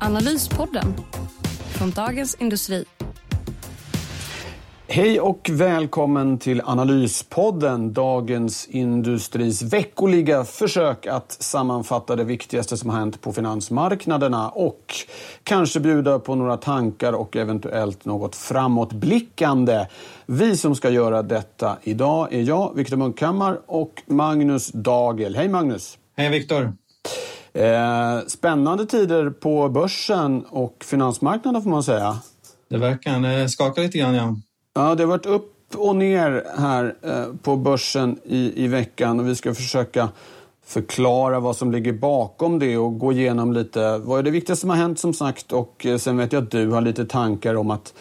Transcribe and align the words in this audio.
Analyspodden 0.00 0.94
från 1.78 1.90
Dagens 1.90 2.34
Industri. 2.34 2.84
Hej 4.86 5.20
och 5.20 5.50
välkommen 5.52 6.38
till 6.38 6.62
Analyspodden, 6.64 7.92
Dagens 7.92 8.66
Industris 8.66 9.62
veckoliga 9.62 10.44
försök 10.44 11.06
att 11.06 11.32
sammanfatta 11.32 12.16
det 12.16 12.24
viktigaste 12.24 12.76
som 12.76 12.90
har 12.90 12.98
hänt 12.98 13.20
på 13.20 13.32
finansmarknaderna 13.32 14.48
och 14.48 14.94
kanske 15.42 15.80
bjuda 15.80 16.18
på 16.18 16.34
några 16.34 16.56
tankar 16.56 17.12
och 17.12 17.36
eventuellt 17.36 18.04
något 18.04 18.36
framåtblickande. 18.36 19.86
Vi 20.26 20.56
som 20.56 20.74
ska 20.74 20.90
göra 20.90 21.22
detta 21.22 21.76
idag 21.82 22.34
är 22.34 22.42
jag, 22.42 22.74
Viktor 22.74 22.96
Munkhammar 22.96 23.60
och 23.66 24.02
Magnus 24.06 24.68
Dagel. 24.72 25.36
Hej 25.36 25.48
Magnus! 25.48 25.98
Hej 26.16 26.30
Viktor! 26.30 26.72
Eh, 27.52 28.26
spännande 28.26 28.86
tider 28.86 29.30
på 29.30 29.68
börsen 29.68 30.44
och 30.50 30.84
finansmarknaden 30.84 31.62
får 31.62 31.70
man 31.70 31.82
säga. 31.82 32.18
Det 32.70 32.78
verkar 32.78 33.48
skaka 33.48 33.80
lite 33.80 33.98
grann, 33.98 34.14
ja. 34.14 34.36
Ja, 34.74 34.94
det 34.94 35.02
har 35.02 35.08
varit 35.08 35.26
upp 35.26 35.54
och 35.76 35.96
ner 35.96 36.44
här 36.58 36.94
eh, 37.02 37.34
på 37.42 37.56
börsen 37.56 38.18
i, 38.24 38.64
i 38.64 38.68
veckan 38.68 39.20
och 39.20 39.28
vi 39.28 39.34
ska 39.34 39.54
försöka 39.54 40.08
förklara 40.66 41.40
vad 41.40 41.56
som 41.56 41.72
ligger 41.72 41.92
bakom 41.92 42.58
det 42.58 42.76
och 42.76 42.98
gå 42.98 43.12
igenom 43.12 43.52
lite 43.52 43.98
vad 43.98 44.18
är 44.18 44.22
det 44.22 44.30
viktigaste 44.30 44.60
som 44.60 44.70
har 44.70 44.76
hänt 44.76 44.98
som 44.98 45.14
sagt 45.14 45.52
och 45.52 45.86
eh, 45.86 45.98
sen 45.98 46.16
vet 46.16 46.32
jag 46.32 46.42
att 46.42 46.50
du 46.50 46.70
har 46.70 46.80
lite 46.80 47.04
tankar 47.04 47.54
om 47.54 47.70
att 47.70 47.94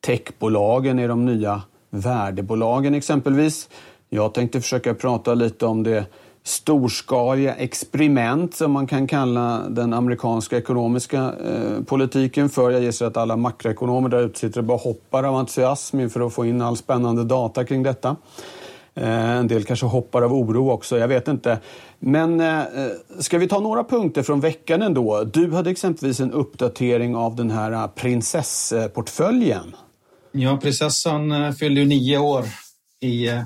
techbolagen 0.00 0.98
är 0.98 1.08
de 1.08 1.26
nya 1.26 1.62
värdebolagen 1.90 2.94
exempelvis. 2.94 3.68
Jag 4.08 4.34
tänkte 4.34 4.60
försöka 4.60 4.94
prata 4.94 5.34
lite 5.34 5.66
om 5.66 5.82
det 5.82 6.06
storskaliga 6.44 7.54
experiment 7.54 8.54
som 8.54 8.72
man 8.72 8.86
kan 8.86 9.06
kalla 9.06 9.68
den 9.68 9.92
amerikanska 9.92 10.56
ekonomiska 10.56 11.18
eh, 11.18 11.84
politiken 11.86 12.48
för. 12.48 12.70
Jag 12.70 12.82
gissar 12.82 13.06
att 13.06 13.16
alla 13.16 13.36
makroekonomer 13.36 14.08
där 14.08 14.20
ute 14.20 14.38
sitter 14.38 14.58
och 14.60 14.64
bara 14.64 14.78
hoppar 14.78 15.24
av 15.24 15.34
entusiasm 15.34 16.00
inför 16.00 16.26
att 16.26 16.34
få 16.34 16.46
in 16.46 16.62
all 16.62 16.76
spännande 16.76 17.24
data 17.24 17.64
kring 17.64 17.82
detta. 17.82 18.16
Eh, 18.94 19.30
en 19.30 19.46
del 19.46 19.64
kanske 19.64 19.86
hoppar 19.86 20.22
av 20.22 20.34
oro 20.34 20.70
också, 20.70 20.98
jag 20.98 21.08
vet 21.08 21.28
inte. 21.28 21.58
Men 21.98 22.40
eh, 22.40 22.58
eh 22.58 22.66
ska 23.18 23.38
vi 23.38 23.48
ta 23.48 23.60
några 23.60 23.84
punkter 23.84 24.22
från 24.22 24.40
veckan 24.40 24.82
ändå? 24.82 25.24
Du 25.24 25.52
hade 25.52 25.70
exempelvis 25.70 26.20
en 26.20 26.32
uppdatering 26.32 27.16
av 27.16 27.36
den 27.36 27.50
här 27.50 27.72
eh, 27.72 27.86
prinsessportföljen. 27.86 29.76
Ja, 30.32 30.58
prinsessan 30.62 31.32
eh, 31.32 31.52
fyllde 31.52 31.80
ju 31.80 31.86
nio 31.86 32.18
år 32.18 32.44
i 33.00 33.28
eh, 33.28 33.42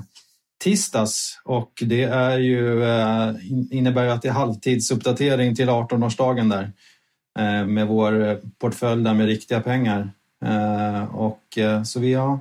tisdags. 0.57 1.41
Och 1.43 1.83
det 1.85 2.03
är 2.03 2.37
ju, 2.37 2.83
eh, 2.83 3.35
innebär 3.71 4.03
ju 4.03 4.09
att 4.09 4.21
det 4.21 4.27
är 4.27 4.33
halvtidsuppdatering 4.33 5.55
till 5.55 5.69
18-årsdagen 5.69 6.49
där 6.49 6.71
eh, 7.39 7.67
med 7.67 7.87
vår 7.87 8.27
eh, 8.27 8.37
portfölj 8.59 9.03
där 9.03 9.13
med 9.13 9.25
riktiga 9.25 9.61
pengar. 9.61 10.11
Och, 11.11 11.57
så 11.85 11.99
vi 11.99 12.13
har, 12.13 12.39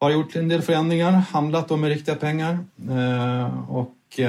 har 0.00 0.10
gjort 0.10 0.36
en 0.36 0.48
del 0.48 0.62
förändringar, 0.62 1.10
handlat 1.10 1.70
med 1.70 1.88
riktiga 1.90 2.14
pengar. 2.14 2.58
Och 3.68 4.20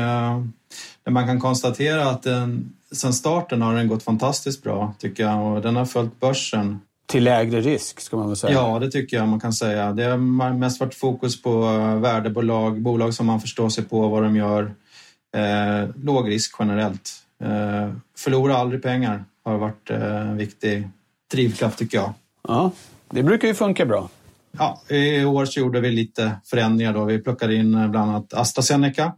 man 1.09 1.25
kan 1.25 1.39
konstatera 1.39 2.09
att 2.09 2.23
den, 2.23 2.73
sen 2.91 3.13
starten 3.13 3.61
har 3.61 3.75
den 3.75 3.87
gått 3.87 4.03
fantastiskt 4.03 4.63
bra 4.63 4.93
tycker 4.99 5.23
jag. 5.23 5.55
Och 5.55 5.61
den 5.61 5.75
har 5.75 5.85
följt 5.85 6.19
börsen 6.19 6.79
till 7.05 7.23
lägre 7.23 7.61
risk 7.61 7.99
ska 7.99 8.17
man 8.17 8.27
väl 8.27 8.35
säga? 8.35 8.53
Ja, 8.53 8.79
det 8.79 8.91
tycker 8.91 9.17
jag 9.17 9.27
man 9.27 9.39
kan 9.39 9.53
säga. 9.53 9.91
Det 9.91 10.03
har 10.03 10.17
mest 10.53 10.79
varit 10.79 10.95
fokus 10.95 11.41
på 11.41 11.63
eh, 11.63 11.95
värdebolag, 11.95 12.81
bolag 12.81 13.13
som 13.13 13.25
man 13.25 13.41
förstår 13.41 13.69
sig 13.69 13.83
på 13.83 14.07
vad 14.07 14.23
de 14.23 14.35
gör. 14.35 14.75
Eh, 15.35 15.89
låg 15.95 16.29
risk 16.29 16.55
generellt. 16.59 17.11
Eh, 17.43 17.91
förlora 18.17 18.57
aldrig 18.57 18.83
pengar 18.83 19.23
har 19.45 19.57
varit 19.57 19.89
eh, 19.89 20.21
en 20.21 20.37
viktig 20.37 20.89
drivkraft 21.31 21.79
tycker 21.79 21.97
jag. 21.97 22.13
Ja, 22.47 22.71
det 23.09 23.23
brukar 23.23 23.47
ju 23.47 23.53
funka 23.53 23.85
bra. 23.85 24.09
Ja, 24.57 24.81
I 24.89 25.25
år 25.25 25.45
så 25.45 25.59
gjorde 25.59 25.79
vi 25.79 25.91
lite 25.91 26.31
förändringar. 26.45 26.93
Då. 26.93 27.03
Vi 27.03 27.19
plockade 27.19 27.55
in 27.55 27.75
eh, 27.75 27.87
bland 27.87 28.11
annat 28.11 28.33
AstraZeneca 28.33 29.13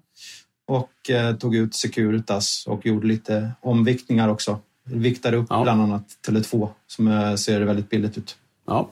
och 0.67 1.09
eh, 1.09 1.35
tog 1.35 1.55
ut 1.55 1.75
Securitas 1.75 2.65
och 2.67 2.85
gjorde 2.85 3.07
lite 3.07 3.51
omviktningar 3.61 4.29
också 4.29 4.59
viktar 4.91 5.33
upp 5.33 5.47
ja. 5.49 5.63
bland 5.63 5.81
annat 5.81 6.03
Tele2 6.27 6.67
som 6.87 7.37
ser 7.37 7.61
väldigt 7.61 7.89
billigt 7.89 8.17
ut. 8.17 8.35
Ja, 8.67 8.87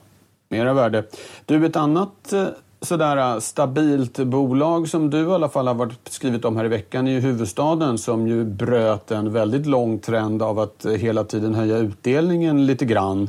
mera 0.48 0.72
värde. 0.72 1.04
Du, 1.44 1.66
ett 1.66 1.76
annat 1.76 2.32
eh, 2.32 2.46
sådär 2.80 3.16
eh, 3.16 3.40
stabilt 3.40 4.18
bolag 4.18 4.88
som 4.88 5.10
du 5.10 5.20
i 5.20 5.32
alla 5.32 5.48
fall 5.48 5.66
har 5.66 5.74
varit 5.74 6.08
skrivit 6.08 6.44
om 6.44 6.56
här 6.56 6.64
i 6.64 6.68
veckan 6.68 7.08
är 7.08 7.12
ju 7.12 7.20
huvudstaden 7.20 7.98
som 7.98 8.28
ju 8.28 8.44
bröt 8.44 9.10
en 9.10 9.32
väldigt 9.32 9.66
lång 9.66 9.98
trend 9.98 10.42
av 10.42 10.58
att 10.58 10.84
eh, 10.84 10.92
hela 10.92 11.24
tiden 11.24 11.54
höja 11.54 11.76
utdelningen 11.78 12.66
lite 12.66 12.84
grann. 12.84 13.28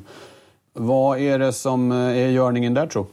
Vad 0.74 1.20
är 1.20 1.40
det 1.40 1.54
som 1.54 1.92
är 1.92 2.28
görningen 2.28 2.74
där 2.74 2.88
tror 2.88 3.06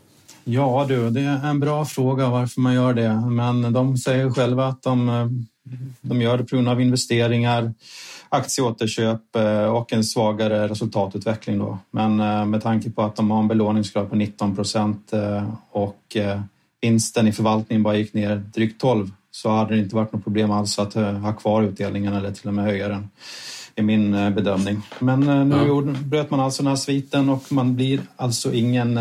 Ja 0.44 0.84
du, 0.88 1.10
det 1.10 1.20
är 1.20 1.46
en 1.46 1.60
bra 1.60 1.84
fråga 1.84 2.28
varför 2.28 2.60
man 2.60 2.74
gör 2.74 2.94
det. 2.94 3.14
Men 3.30 3.72
de 3.72 3.96
säger 3.96 4.30
själva 4.30 4.66
att 4.66 4.82
de, 4.82 5.46
de 6.00 6.22
gör 6.22 6.38
det 6.38 6.44
på 6.44 6.56
grund 6.56 6.68
av 6.68 6.80
investeringar 6.80 7.74
aktieåterköp 8.34 9.36
eh, 9.36 9.64
och 9.64 9.92
en 9.92 10.04
svagare 10.04 10.68
resultatutveckling. 10.68 11.58
Då. 11.58 11.78
Men 11.90 12.20
eh, 12.20 12.44
med 12.44 12.62
tanke 12.62 12.90
på 12.90 13.02
att 13.02 13.16
de 13.16 13.30
har 13.30 13.38
en 13.38 13.48
belåningsgrad 13.48 14.10
på 14.10 14.16
19 14.16 14.56
procent 14.56 15.12
eh, 15.12 15.54
och 15.70 16.16
vinsten 16.80 17.28
i 17.28 17.32
förvaltningen 17.32 17.82
bara 17.82 17.96
gick 17.96 18.14
ner 18.14 18.36
drygt 18.36 18.80
12 18.80 19.10
så 19.30 19.50
hade 19.50 19.74
det 19.74 19.80
inte 19.80 19.96
varit 19.96 20.12
något 20.12 20.24
problem 20.24 20.50
alls 20.50 20.78
att 20.78 20.94
ha 20.94 21.32
kvar 21.32 21.62
utdelningen 21.62 22.14
eller 22.14 22.32
till 22.32 22.48
och 22.48 22.54
med 22.54 22.64
höja 22.64 22.88
den 22.88 23.08
i 23.76 23.82
min 23.82 24.12
bedömning. 24.12 24.82
Men 24.98 25.20
nu 25.48 25.56
ja. 25.56 25.80
bröt 26.04 26.30
man 26.30 26.40
alltså 26.40 26.62
den 26.62 26.68
här 26.68 26.76
sviten 26.76 27.28
och 27.28 27.52
man 27.52 27.76
blir 27.76 28.00
alltså 28.16 28.52
ingen 28.52 29.00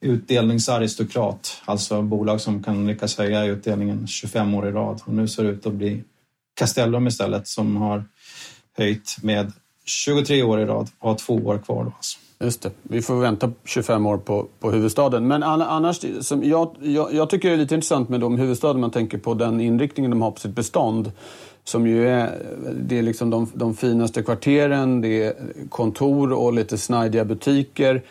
utdelningsaristokrat, 0.00 1.62
alltså 1.64 2.02
bolag 2.02 2.40
som 2.40 2.62
kan 2.62 2.86
lyckas 2.86 3.18
höja 3.18 3.44
utdelningen 3.44 4.06
25 4.06 4.54
år 4.54 4.68
i 4.68 4.72
rad. 4.72 5.00
Och 5.04 5.14
nu 5.14 5.28
ser 5.28 5.44
det 5.44 5.50
ut 5.50 5.66
att 5.66 5.72
bli 5.72 6.02
Castellum 6.60 7.06
istället 7.06 7.48
som 7.48 7.76
har 7.76 8.04
höjt 8.78 9.16
med 9.22 9.52
23 9.84 10.42
år 10.42 10.60
i 10.60 10.64
rad 10.64 10.88
och 10.98 11.08
har 11.08 11.16
två 11.16 11.34
år 11.34 11.58
kvar. 11.58 11.84
Då 11.84 11.92
alltså. 11.96 12.18
Just 12.44 12.62
det. 12.62 12.70
Vi 12.82 13.02
får 13.02 13.20
vänta 13.20 13.52
25 13.64 14.06
år 14.06 14.18
på, 14.18 14.46
på 14.60 14.70
huvudstaden. 14.70 15.28
Men 15.28 15.42
annars, 15.42 16.04
som 16.20 16.44
jag, 16.44 16.74
jag, 16.80 17.14
jag, 17.14 17.30
tycker 17.30 17.48
det 17.48 17.54
är 17.54 17.58
lite 17.58 17.74
intressant 17.74 18.08
med 18.08 18.20
de 18.20 18.38
huvudstaden 18.38 18.80
man 18.80 18.90
tänker 18.90 19.18
på 19.18 19.34
den 19.34 19.60
inriktningen 19.60 20.10
de 20.10 20.22
har 20.22 20.30
på 20.30 20.40
sitt 20.40 20.54
bestånd. 20.54 21.12
Som 21.64 21.86
ju 21.86 22.08
är, 22.08 22.42
det 22.80 22.98
är 22.98 23.02
liksom 23.02 23.30
de, 23.30 23.50
de 23.54 23.76
finaste 23.76 24.22
kvarteren, 24.22 25.00
det 25.00 25.22
är 25.22 25.34
kontor 25.68 26.32
och 26.32 26.52
lite 26.52 26.78
snajdiga 26.78 27.24
butiker. 27.24 28.02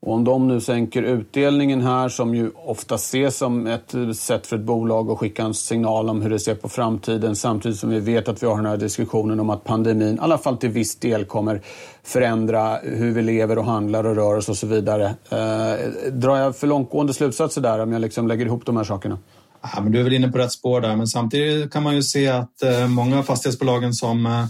Och 0.00 0.12
om 0.12 0.24
de 0.24 0.48
nu 0.48 0.60
sänker 0.60 1.02
utdelningen 1.02 1.80
här, 1.82 2.08
som 2.08 2.34
ju 2.34 2.50
ofta 2.54 2.94
ses 2.94 3.36
som 3.36 3.66
ett 3.66 3.94
sätt 4.16 4.46
för 4.46 4.56
ett 4.56 4.62
bolag 4.62 5.10
att 5.10 5.18
skicka 5.18 5.42
en 5.42 5.54
signal 5.54 6.10
om 6.10 6.22
hur 6.22 6.30
det 6.30 6.38
ser 6.38 6.54
på 6.54 6.68
framtiden 6.68 7.36
samtidigt 7.36 7.78
som 7.78 7.90
vi 7.90 8.00
vet 8.00 8.28
att 8.28 8.42
vi 8.42 8.46
har 8.46 8.56
den 8.56 8.66
här 8.66 8.76
diskussionen 8.76 9.40
om 9.40 9.50
att 9.50 9.64
pandemin 9.64 10.14
i 10.14 10.18
alla 10.20 10.38
fall 10.38 10.56
till 10.56 10.70
viss 10.70 10.96
del 10.96 11.24
kommer 11.24 11.62
förändra 12.02 12.78
hur 12.82 13.12
vi 13.12 13.22
lever 13.22 13.58
och 13.58 13.64
handlar 13.64 14.04
och 14.04 14.16
rör 14.16 14.36
oss 14.36 14.48
och 14.48 14.56
så 14.56 14.66
vidare. 14.66 15.14
Eh, 15.30 16.10
drar 16.12 16.36
jag 16.36 16.56
för 16.56 16.66
långtgående 16.66 17.14
slutsatser 17.14 17.60
där 17.60 17.78
om 17.78 17.92
jag 17.92 18.00
liksom 18.00 18.28
lägger 18.28 18.46
ihop 18.46 18.66
de 18.66 18.76
här 18.76 18.84
sakerna? 18.84 19.18
Ja, 19.62 19.80
men 19.82 19.92
du 19.92 20.00
är 20.00 20.04
väl 20.04 20.12
inne 20.12 20.28
på 20.28 20.38
rätt 20.38 20.52
spår 20.52 20.80
där, 20.80 20.96
men 20.96 21.06
samtidigt 21.06 21.72
kan 21.72 21.82
man 21.82 21.94
ju 21.94 22.02
se 22.02 22.28
att 22.28 22.62
eh, 22.62 22.88
många 22.88 23.18
av 23.18 23.22
fastighetsbolagen 23.22 23.92
som 23.92 24.26
eh, 24.26 24.44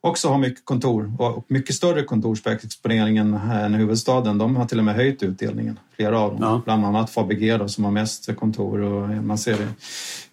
också 0.00 0.28
har 0.28 0.38
mycket 0.38 0.64
kontor 0.64 1.12
och 1.18 1.44
mycket 1.48 1.74
större 1.74 2.02
kontorsexponering 2.02 3.16
än 3.16 3.74
huvudstaden. 3.74 4.38
De 4.38 4.56
har 4.56 4.64
till 4.66 4.78
och 4.78 4.84
med 4.84 4.94
höjt 4.94 5.22
utdelningen, 5.22 5.78
flera 5.96 6.20
av 6.20 6.30
dem. 6.30 6.38
Ja. 6.42 6.62
Bland 6.64 6.84
annat 6.84 7.10
Fabege 7.10 7.56
då, 7.56 7.68
som 7.68 7.84
har 7.84 7.90
mest 7.90 8.36
kontor 8.36 8.80
och 8.80 9.08
man 9.08 9.38
ser 9.38 9.58
det. 9.58 9.68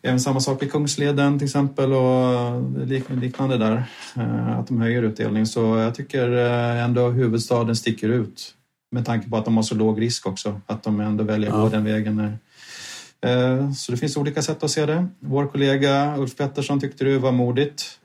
Även 0.01 0.19
samma 0.19 0.39
sak 0.39 0.63
i 0.63 0.69
Kungsleden 0.69 1.39
till 1.39 1.45
exempel 1.45 1.93
och 1.93 2.63
liknande 3.21 3.57
där. 3.57 3.83
Eh, 4.15 4.59
att 4.59 4.67
de 4.67 4.81
höjer 4.81 5.03
utdelning. 5.03 5.45
Så 5.45 5.77
jag 5.77 5.95
tycker 5.95 6.31
eh, 6.31 6.83
ändå 6.83 7.09
huvudstaden 7.09 7.75
sticker 7.75 8.09
ut 8.09 8.53
med 8.91 9.05
tanke 9.05 9.29
på 9.29 9.37
att 9.37 9.45
de 9.45 9.55
har 9.55 9.63
så 9.63 9.75
låg 9.75 10.01
risk 10.01 10.27
också. 10.27 10.61
Att 10.65 10.83
de 10.83 10.99
ändå 10.99 11.23
väljer 11.23 11.49
att 11.49 11.55
ja. 11.55 11.63
gå 11.63 11.69
den 11.69 11.83
vägen. 11.83 12.37
Eh, 13.21 13.71
så 13.71 13.91
det 13.91 13.97
finns 13.97 14.17
olika 14.17 14.41
sätt 14.41 14.63
att 14.63 14.71
se 14.71 14.85
det. 14.85 15.07
Vår 15.19 15.47
kollega 15.47 16.17
Ulf 16.17 16.35
Pettersson 16.35 16.79
tyckte 16.79 17.05
det 17.05 17.19
var 17.19 17.31
modigt 17.31 17.99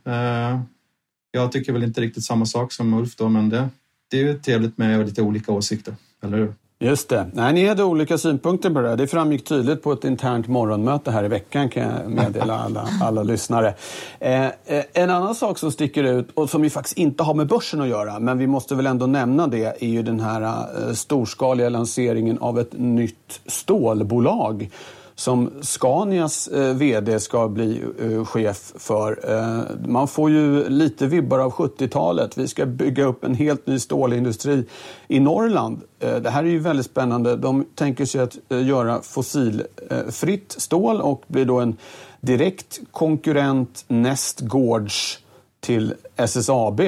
jag 1.31 1.53
tycker 1.53 1.73
väl 1.73 1.82
inte 1.82 2.00
riktigt 2.00 2.25
samma 2.25 2.47
sak 2.47 2.73
som 2.73 2.94
Ulf 2.94 3.17
då, 3.17 3.29
men 3.29 3.49
det 3.49 3.69
det 4.11 4.17
är 4.17 4.23
ju 4.23 4.38
trevligt 4.38 4.79
med 4.79 5.06
lite 5.06 5.23
olika 5.23 5.53
åsikter, 5.53 5.94
eller 6.23 6.37
hur? 6.37 6.55
Just 6.82 7.09
det. 7.09 7.31
Nej, 7.32 7.53
ni 7.53 7.67
hade 7.67 7.85
olika 7.85 8.19
synpunkter 8.19 8.71
på 8.71 8.81
det. 8.81 8.97
Det 8.97 9.06
framgick 9.06 9.44
tydligt 9.44 9.82
på 9.82 9.93
ett 9.93 10.05
internt 10.05 10.49
morgonmöte 10.49 11.11
här 11.11 11.25
i 11.25 11.29
veckan 11.29 11.69
kan 11.69 11.82
jag 11.82 12.11
meddela 12.11 12.59
alla, 12.59 12.88
alla 13.03 13.23
lyssnare. 13.23 13.75
Eh, 14.19 14.44
eh, 14.44 14.85
en 14.93 15.11
annan 15.11 15.35
sak 15.35 15.59
som 15.59 15.73
sticker 15.73 16.05
ut 16.05 16.31
och 16.35 16.50
som 16.50 16.65
ju 16.65 16.71
faktiskt 16.71 16.99
inte 16.99 17.23
har 17.23 17.35
med 17.35 17.47
börsen 17.47 17.81
att 17.81 17.88
göra 17.88 18.19
men 18.19 18.38
vi 18.38 18.47
måste 18.47 18.75
väl 18.75 18.87
ändå 18.87 19.06
nämna 19.06 19.47
det 19.47 19.83
är 19.83 19.88
ju 19.88 20.03
den 20.03 20.21
här 20.21 20.43
eh, 20.43 20.93
storskaliga 20.93 21.69
lanseringen 21.69 22.38
av 22.38 22.59
ett 22.59 22.73
nytt 22.73 23.41
stålbolag 23.47 24.71
som 25.20 25.50
Scanias 25.61 26.49
eh, 26.49 26.75
VD 26.75 27.20
ska 27.20 27.49
bli 27.49 27.84
eh, 28.00 28.25
chef 28.25 28.72
för. 28.76 29.32
Eh, 29.32 29.88
man 29.88 30.08
får 30.08 30.31
ju 30.31 30.69
lite 30.69 31.06
vibbar 31.06 31.38
av 31.38 31.52
70-talet. 31.52 32.38
Vi 32.38 32.49
ska 32.49 32.67
bygga 32.67 33.05
upp 33.05 33.25
en 33.25 33.34
helt 33.34 33.67
ny 33.67 33.78
stålindustri 33.78 34.64
i 35.08 35.20
Norrland. 35.20 35.82
Eh, 35.99 36.17
det 36.17 36.31
här 36.31 36.44
är 36.44 36.49
ju 36.49 36.58
väldigt 36.58 36.87
spännande. 36.87 37.37
De 37.37 37.64
tänker 37.75 38.05
sig 38.05 38.20
att 38.20 38.38
eh, 38.49 38.67
göra 38.67 39.02
fossilfritt 39.02 40.55
eh, 40.55 40.58
stål 40.58 41.00
och 41.00 41.23
blir 41.26 41.44
då 41.44 41.61
en 41.61 41.76
direkt 42.20 42.81
konkurrent 42.90 43.84
nästgårds 43.88 45.19
till 45.61 45.94
SSAB. 46.16 46.81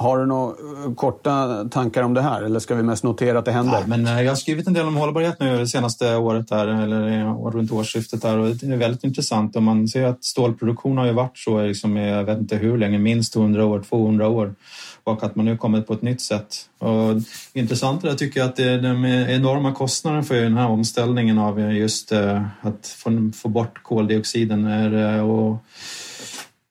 Har 0.00 0.18
du 0.18 0.26
några 0.26 0.50
eh, 0.50 0.94
korta 0.94 1.64
tankar 1.64 2.02
om 2.02 2.14
det 2.14 2.22
här 2.22 2.42
eller 2.42 2.60
ska 2.60 2.74
vi 2.74 2.82
mest 2.82 3.04
notera 3.04 3.38
att 3.38 3.44
det 3.44 3.52
händer? 3.52 3.78
Ja, 3.80 3.86
men 3.86 4.06
eh, 4.06 4.22
jag 4.22 4.30
har 4.30 4.36
skrivit 4.36 4.66
en 4.66 4.72
del 4.72 4.86
om 4.86 4.96
hållbarhet 4.96 5.40
nu 5.40 5.58
det 5.58 5.66
senaste 5.66 6.16
året 6.16 6.48
där, 6.48 6.66
eller 6.66 7.20
eh, 7.20 7.46
runt 7.46 7.72
årsskiftet 7.72 8.22
där 8.22 8.38
och 8.38 8.56
det 8.56 8.66
är 8.66 8.76
väldigt 8.76 9.04
intressant 9.04 9.56
och 9.56 9.62
man 9.62 9.88
ser 9.88 10.04
att 10.04 10.24
stålproduktion 10.24 10.98
har 10.98 11.06
ju 11.06 11.12
varit 11.12 11.38
så 11.38 11.62
liksom, 11.62 11.96
jag 11.96 12.24
vet 12.24 12.38
inte 12.38 12.56
hur 12.56 12.78
länge, 12.78 12.98
minst 12.98 13.36
100 13.36 13.64
år, 13.64 13.82
200 13.88 14.28
år 14.28 14.54
och 15.04 15.24
att 15.24 15.36
man 15.36 15.44
nu 15.44 15.56
kommit 15.56 15.86
på 15.86 15.92
ett 15.92 16.02
nytt 16.02 16.20
sätt. 16.20 16.56
Och 16.78 17.14
intressant 17.52 18.04
är 18.04 18.14
tycker 18.14 18.40
jag 18.40 18.48
att 18.48 18.56
det 18.56 18.64
är 18.64 18.78
den 18.78 19.04
enorma 19.06 19.72
kostnaden 19.72 20.24
för 20.24 20.34
den 20.34 20.56
här 20.56 20.68
omställningen 20.68 21.38
av 21.38 21.60
just 21.60 22.12
att 22.60 22.86
få, 22.86 23.30
få 23.34 23.48
bort 23.48 23.82
koldioxiden 23.82 24.64
är, 24.64 25.22
och 25.22 25.56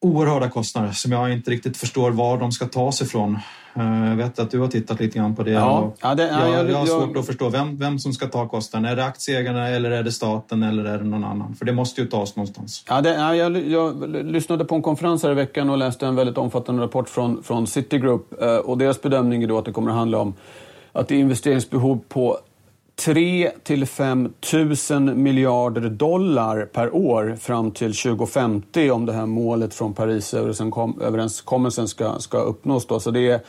oerhörda 0.02 0.50
kostnader 0.50 0.92
som 0.92 1.12
jag 1.12 1.34
inte 1.34 1.52
riktigt 1.52 1.78
förstår 1.78 2.12
var 2.12 2.38
de 2.38 2.52
ska 2.52 2.66
tas 2.66 3.02
ifrån. 3.02 3.40
Eh, 3.76 4.10
jag 4.10 4.16
vet 4.16 4.40
att 4.40 4.52
du 4.52 4.60
har 4.60 4.68
tittat 4.68 5.00
lite 5.00 5.18
grann 5.18 5.36
på 5.36 5.44
det. 5.44 5.52
Ja, 5.52 5.94
ja, 6.02 6.16
det, 6.16 6.28
ja 6.28 6.48
jag, 6.48 6.70
jag, 6.70 6.78
har 6.78 6.86
svårt 6.86 7.10
jag, 7.10 7.18
att 7.18 7.26
förstå 7.26 7.50
vem, 7.50 7.78
vem 7.78 8.00
som 8.00 8.14
ska 8.14 8.28
ta 8.28 8.48
kostnaden. 8.48 8.92
Är 8.92 8.96
det 8.96 9.06
aktieägarna 9.06 9.68
eller 9.68 9.92
är 9.92 10.04
det 10.04 10.12
staten 10.12 10.64
eller 10.64 10.86
är 10.86 10.98
det 10.98 11.04
någon 11.04 11.24
annan? 11.24 11.56
För 11.56 11.66
det 11.66 11.74
måste 11.74 12.02
ju 12.02 12.08
tas 12.08 12.36
någonstans. 12.36 12.84
Ja, 12.88 13.02
det, 13.02 13.14
ja, 13.14 13.36
jag, 13.36 13.68
jag 13.68 14.10
lyssnade 14.10 14.66
på 14.66 14.76
en 14.76 14.82
konferens 14.82 15.24
här 15.24 15.32
i 15.32 15.36
veckan 15.36 15.70
och 15.70 15.78
läste 15.78 16.08
en 16.08 16.16
väldigt 16.16 16.38
omfattande 16.38 16.84
rapport 16.84 17.10
från, 17.10 17.44
från 17.44 17.68
Citigroup. 17.68 18.42
Eh, 18.42 18.56
och 18.56 18.78
deras 18.78 19.02
bedömning 19.02 19.44
är 19.44 19.48
då 19.48 19.58
att 19.58 19.66
det 19.66 19.72
kommer 19.72 19.92
att 19.92 19.98
handla 19.98 20.18
om 20.18 20.34
att 20.92 21.08
det 21.08 21.16
är 21.16 21.20
investeringsbehov 21.20 22.00
på 22.10 22.38
3 23.00 23.52
till 23.64 23.86
5 23.86 24.34
000 24.92 25.16
miljarder 25.16 25.90
dollar 25.90 26.66
per 26.66 26.96
år 26.96 27.38
fram 27.40 27.72
till 27.72 27.94
2050 27.94 28.92
om 28.92 29.06
det 29.06 29.14
här 29.14 29.26
målet 29.26 29.74
från 29.74 29.94
Parisöverenskommelsen 29.94 31.88
ska, 31.88 32.20
ska 32.20 32.38
uppnås. 32.38 32.88
Då. 32.88 33.00
Så 33.00 33.12
det 33.12 33.30
är 33.30 33.40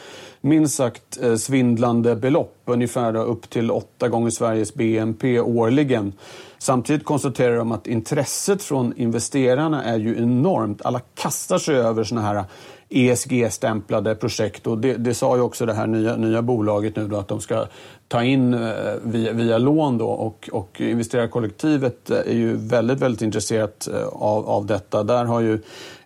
minst 0.40 0.74
sagt 0.74 1.22
eh, 1.22 1.36
svindlande 1.36 2.16
belopp, 2.16 2.59
ungefär 2.72 3.16
upp 3.16 3.50
till 3.50 3.70
åtta 3.70 4.08
gånger 4.08 4.30
Sveriges 4.30 4.74
BNP 4.74 5.40
årligen. 5.40 6.12
Samtidigt 6.58 7.04
konstaterar 7.04 7.56
de 7.56 7.72
att 7.72 7.86
intresset 7.86 8.62
från 8.62 8.92
investerarna 8.96 9.84
är 9.84 9.98
ju 9.98 10.16
enormt. 10.18 10.82
Alla 10.82 11.00
kastar 11.14 11.58
sig 11.58 11.76
över 11.76 12.04
såna 12.04 12.20
här 12.20 12.44
ESG-stämplade 12.90 14.14
projekt. 14.14 14.66
Och 14.66 14.78
det, 14.78 14.94
det, 14.94 15.14
sa 15.14 15.36
ju 15.36 15.42
också 15.42 15.66
det 15.66 15.74
här 15.74 15.86
nya, 15.86 16.16
nya 16.16 16.42
bolaget 16.42 16.96
nu 16.96 17.08
då, 17.08 17.16
att 17.16 17.28
de 17.28 17.40
ska 17.40 17.66
ta 18.08 18.22
in 18.22 18.54
eh, 18.54 18.60
via, 19.02 19.32
via 19.32 19.58
lån 19.58 19.98
då 19.98 20.08
och, 20.08 20.48
och 20.52 20.80
investerarkollektivet 20.80 22.10
eh, 22.10 22.18
är 22.18 22.34
ju 22.34 22.56
väldigt, 22.56 23.00
väldigt 23.00 23.22
intresserat 23.22 23.88
eh, 23.88 24.06
av, 24.06 24.48
av 24.48 24.66
detta. 24.66 25.02
Där 25.02 25.24
har 25.24 25.40
ju 25.40 25.58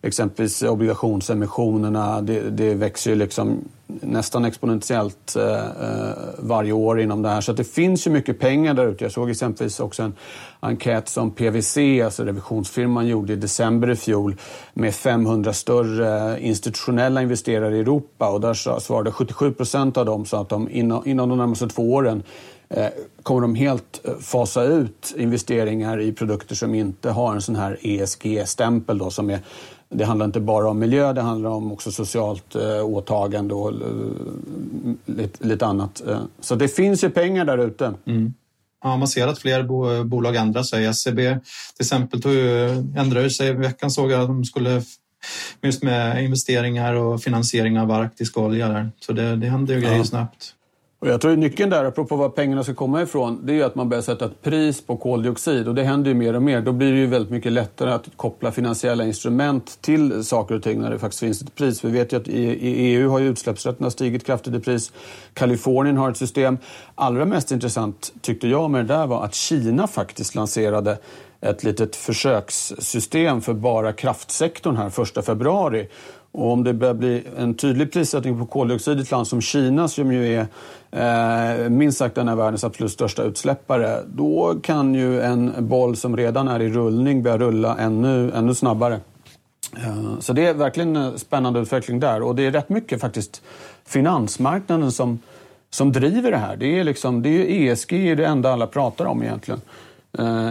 exempelvis 0.02 0.62
obligationsemissionerna, 0.62 2.20
det, 2.20 2.40
det 2.40 2.74
växer 2.74 3.10
ju 3.10 3.16
liksom 3.16 3.64
nästan 3.86 4.44
exponentiellt 4.44 5.36
eh, 5.36 5.54
eh, 5.54 6.12
varje 6.38 6.72
år 6.72 7.00
inom 7.00 7.22
det 7.22 7.28
här. 7.28 7.40
Så 7.40 7.52
det 7.52 7.64
finns 7.64 8.06
ju 8.06 8.10
mycket 8.10 8.38
pengar 8.38 8.74
där 8.74 8.86
ute. 8.86 9.04
Jag 9.04 9.12
såg 9.12 9.30
exempelvis 9.30 9.80
också 9.80 10.02
en 10.02 10.12
enkät 10.60 11.08
som 11.08 11.30
PWC, 11.30 12.02
alltså 12.04 12.24
revisionsfirman, 12.24 13.06
gjorde 13.06 13.32
i 13.32 13.36
december 13.36 13.90
i 13.90 13.96
fjol 13.96 14.36
med 14.74 14.94
500 14.94 15.52
större 15.52 16.40
institutionella 16.40 17.22
investerare 17.22 17.76
i 17.76 17.80
Europa 17.80 18.30
och 18.30 18.40
där 18.40 18.78
svarade 18.80 19.12
77 19.12 19.52
procent 19.52 19.96
av 19.96 20.06
dem 20.06 20.24
så 20.24 20.36
att 20.36 20.48
de 20.48 20.68
inom, 20.70 21.02
inom 21.06 21.28
de 21.28 21.38
närmaste 21.38 21.68
två 21.68 21.94
åren 21.94 22.22
eh, 22.68 22.88
kommer 23.22 23.40
de 23.40 23.54
helt 23.54 24.00
eh, 24.04 24.14
fasa 24.20 24.62
ut 24.62 25.14
investeringar 25.16 26.00
i 26.00 26.12
produkter 26.12 26.54
som 26.54 26.74
inte 26.74 27.10
har 27.10 27.34
en 27.34 27.42
sån 27.42 27.56
här 27.56 27.78
ESG-stämpel 27.82 28.98
då 28.98 29.10
som 29.10 29.30
är 29.30 29.40
det 29.94 30.04
handlar 30.04 30.26
inte 30.26 30.40
bara 30.40 30.70
om 30.70 30.78
miljö, 30.78 31.12
det 31.12 31.20
handlar 31.20 31.50
om 31.50 31.72
också 31.72 31.92
socialt 31.92 32.54
eh, 32.54 32.84
åtagande 32.84 33.54
och 33.54 33.68
eh, 33.68 33.76
lite, 35.04 35.46
lite, 35.46 35.66
annat. 35.66 36.02
Eh. 36.08 36.20
Så 36.40 36.54
det 36.54 36.68
finns 36.68 37.04
ju 37.04 37.10
pengar 37.10 37.44
där 37.44 37.58
ute. 37.58 37.94
Mm. 38.06 38.34
Ja, 38.82 38.96
man 38.96 39.08
ser 39.08 39.28
att 39.28 39.38
fler 39.38 39.62
bo, 39.62 40.04
bolag 40.04 40.36
ändrar 40.36 40.62
sig. 40.62 40.94
SEB 40.94 41.16
till 41.16 41.40
exempel 41.80 42.22
tog 42.22 42.32
ändrade 42.96 43.30
sig 43.30 43.48
i 43.48 43.52
veckan 43.52 43.90
såg 43.90 44.10
jag 44.10 44.20
att 44.20 44.28
de 44.28 44.44
skulle 44.44 44.82
just 45.62 45.82
med 45.82 46.24
investeringar 46.24 46.94
och 46.94 47.22
finansiering 47.22 47.78
av 47.78 47.90
arktisk 47.90 48.38
olja 48.38 48.68
där. 48.68 48.90
Så 49.00 49.12
det, 49.12 49.36
det 49.36 49.46
händer 49.46 49.74
ju 49.74 49.80
grejer 49.80 49.96
ja. 49.96 50.04
snabbt. 50.04 50.54
Och 51.04 51.10
jag 51.10 51.20
tror 51.20 51.36
nyckeln 51.36 51.70
där, 51.70 51.84
apropå 51.84 52.16
var 52.16 52.28
pengarna 52.28 52.64
ska 52.64 52.74
komma 52.74 53.02
ifrån, 53.02 53.40
det 53.42 53.60
är 53.60 53.64
att 53.64 53.74
man 53.74 53.88
börjar 53.88 54.02
sätta 54.02 54.24
ett 54.24 54.42
pris 54.42 54.86
på 54.86 54.96
koldioxid. 54.96 55.68
Och 55.68 55.74
det 55.74 55.82
händer 55.82 56.10
ju 56.10 56.14
mer 56.14 56.34
och 56.34 56.42
mer. 56.42 56.60
Då 56.60 56.72
blir 56.72 56.92
det 56.92 56.98
ju 56.98 57.06
väldigt 57.06 57.30
mycket 57.30 57.52
lättare 57.52 57.90
att 57.90 58.08
koppla 58.16 58.52
finansiella 58.52 59.04
instrument 59.04 59.78
till 59.80 60.24
saker 60.24 60.54
och 60.54 60.62
ting 60.62 60.80
när 60.80 60.90
det 60.90 60.98
faktiskt 60.98 61.20
finns 61.20 61.42
ett 61.42 61.54
pris. 61.54 61.84
Vi 61.84 61.90
vet 61.90 62.12
ju 62.12 62.16
att 62.16 62.28
i, 62.28 62.44
EU 62.60 63.10
har 63.10 63.18
ju 63.18 63.28
utsläppsrätterna 63.28 63.90
stigit 63.90 64.26
kraftigt 64.26 64.54
i 64.54 64.60
pris. 64.60 64.92
Kalifornien 65.34 65.96
har 65.96 66.10
ett 66.10 66.16
system. 66.16 66.58
Allra 66.94 67.24
mest 67.24 67.52
intressant 67.52 68.12
tyckte 68.20 68.48
jag 68.48 68.70
med 68.70 68.84
det 68.86 68.94
där 68.94 69.06
var 69.06 69.24
att 69.24 69.34
Kina 69.34 69.86
faktiskt 69.86 70.34
lanserade 70.34 70.98
ett 71.40 71.64
litet 71.64 71.96
försökssystem 71.96 73.40
för 73.40 73.54
bara 73.54 73.92
kraftsektorn 73.92 74.76
här 74.76 75.18
1 75.18 75.24
februari. 75.26 75.88
Och 76.34 76.52
om 76.52 76.64
det 76.64 76.74
börjar 76.74 76.94
bli 76.94 77.22
en 77.36 77.54
tydlig 77.54 77.92
prissättning 77.92 78.38
på 78.38 78.46
koldioxid 78.46 78.98
i 78.98 79.02
ett 79.02 79.10
land 79.10 79.26
som 79.26 79.40
Kina 79.40 79.88
som 79.88 80.12
ju 80.12 80.34
är 80.34 80.46
eh, 80.90 81.68
minst 81.68 81.98
sagt 81.98 82.18
en 82.18 82.28
av 82.28 82.38
världens 82.38 82.64
absolut 82.64 82.92
största 82.92 83.22
utsläppare, 83.22 84.02
då 84.06 84.54
kan 84.62 84.94
ju 84.94 85.20
en 85.20 85.52
boll 85.58 85.96
som 85.96 86.16
redan 86.16 86.48
är 86.48 86.62
i 86.62 86.68
rullning 86.68 87.22
börja 87.22 87.38
rulla 87.38 87.76
ännu, 87.78 88.32
ännu 88.34 88.54
snabbare. 88.54 89.00
Eh, 89.76 90.18
så 90.20 90.32
det 90.32 90.46
är 90.46 90.54
verkligen 90.54 90.96
en 90.96 91.18
spännande 91.18 91.60
utveckling 91.60 92.00
där 92.00 92.22
och 92.22 92.34
det 92.34 92.46
är 92.46 92.50
rätt 92.50 92.68
mycket 92.68 93.00
faktiskt 93.00 93.42
finansmarknaden 93.84 94.92
som, 94.92 95.18
som 95.70 95.92
driver 95.92 96.30
det 96.30 96.36
här. 96.36 96.56
Det 96.56 96.78
är, 96.78 96.84
liksom, 96.84 97.22
det 97.22 97.28
är 97.28 97.72
ESG 97.72 97.92
är 97.92 98.16
det 98.16 98.26
enda 98.26 98.52
alla 98.52 98.66
pratar 98.66 99.04
om 99.04 99.22
egentligen. 99.22 99.60
Eh, 99.60 99.83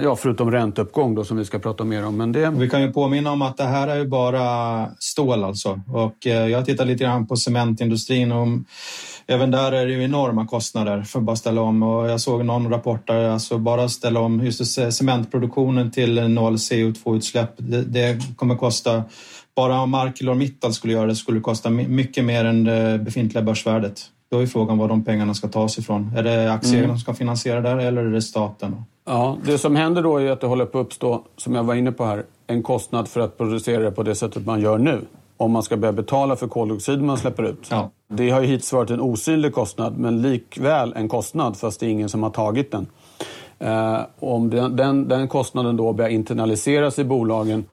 ja, 0.04 0.16
förutom 0.16 0.52
ränteuppgång 0.52 1.16
då 1.16 1.24
som 1.24 1.38
vi 1.38 1.46
ska 1.46 1.60
prata 1.60 1.84
mer 1.84 2.06
om. 2.06 2.18
Men 2.18 2.32
det... 2.32 2.50
Vi 2.50 2.70
kan 2.70 2.82
ju 2.82 2.92
påminna 2.92 3.32
om 3.32 3.42
att 3.42 3.58
det 3.58 3.64
här 3.64 3.88
är 3.88 3.96
ju 3.96 4.08
bara 4.08 4.88
stål 5.00 5.44
alltså. 5.44 5.82
Och 5.94 6.28
eh, 6.28 6.48
jag 6.48 6.66
tittar 6.66 6.86
lite 6.86 7.04
grann 7.04 7.28
på 7.28 7.36
cementindustrin 7.36 8.32
och 8.32 8.48
även 9.28 9.52
där 9.52 9.72
är 9.72 9.86
det 9.86 9.92
ju 9.92 10.04
enorma 10.04 10.48
kostnader 10.48 11.02
för 11.02 11.20
att 11.20 11.26
bara 11.26 11.36
ställa 11.36 11.62
om. 11.62 11.84
Och 11.84 12.10
jag 12.10 12.22
såg 12.22 12.46
någon 12.46 12.70
rapport 12.70 13.08
där, 13.08 13.30
alltså 13.30 13.58
bara 13.58 13.90
ställa 13.90 14.20
om 14.20 14.46
just 14.46 14.94
cementproduktionen 14.94 15.92
till 15.92 16.28
noll 16.28 16.56
CO2-utsläpp. 16.56 17.52
Det, 17.58 18.36
kommer 18.36 18.56
kosta, 18.56 19.04
bara 19.56 19.82
om 19.82 19.94
ArcelorMittal 19.94 20.74
skulle 20.74 20.94
göra 20.94 21.08
det 21.08 21.16
skulle 21.16 21.38
det 21.38 21.44
kosta 21.44 21.70
mycket 21.70 22.26
mer 22.26 22.46
än 22.46 22.64
det 22.64 23.00
befintliga 23.00 23.44
börsvärdet. 23.44 24.02
Då 24.32 24.40
är 24.40 24.48
frågan 24.48 24.78
var 24.78 24.88
de 24.88 25.04
pengarna 25.04 25.34
ska 25.34 25.48
tas 25.48 25.78
ifrån. 25.78 26.14
Är 26.18 26.24
det 26.24 26.54
aktieägarna 26.54 26.84
mm. 26.84 26.98
som 26.98 27.00
ska 27.00 27.14
finansiera 27.14 27.62
det 27.62 27.84
eller 27.84 28.06
är 28.06 28.12
det 28.12 28.22
staten? 28.22 28.76
Ja, 29.06 29.38
det 29.46 29.58
som 29.58 29.76
händer 29.76 30.04
då 30.04 30.18
är 30.18 30.32
att 30.32 30.42
det 30.42 30.48
håller 30.48 30.66
på 30.66 30.80
att 30.80 30.86
uppstå, 30.86 31.22
som 31.38 31.56
jag 31.56 31.64
var 31.64 31.76
inne 31.76 31.92
på 31.92 32.06
här, 32.06 32.26
en 32.48 32.64
kostnad 32.64 33.08
för 33.08 33.22
att 33.22 33.38
producera 33.38 33.84
det 33.84 33.92
på 33.92 34.04
det 34.04 34.16
sättet 34.16 34.46
man 34.46 34.62
gör 34.62 34.78
nu. 34.78 35.02
Om 35.38 35.52
man 35.52 35.64
ska 35.64 35.78
börja 35.78 35.92
betala 35.92 36.36
för 36.36 36.48
koldioxid 36.48 37.02
man 37.02 37.18
släpper 37.18 37.44
ut. 37.44 37.68
Ja. 37.70 37.92
Det 38.08 38.30
har 38.30 38.42
ju 38.42 38.48
hittills 38.48 38.74
varit 38.74 38.90
en 38.90 39.02
osynlig 39.02 39.54
kostnad, 39.54 39.98
men 39.98 40.22
likväl 40.22 40.94
en 40.96 41.08
kostnad 41.08 41.58
fast 41.58 41.80
det 41.80 41.86
är 41.86 41.90
ingen 41.90 42.10
som 42.10 42.24
har 42.24 42.30
tagit 42.30 42.72
den. 42.72 42.88
Eh, 43.60 44.00
om 44.20 44.50
den, 44.50 44.76
den, 44.76 45.08
den 45.08 45.28
kostnaden 45.28 45.78
då 45.78 45.94
börjar 45.94 46.10
internaliseras 46.10 47.00
i 47.00 47.04
bolagen 47.04 47.66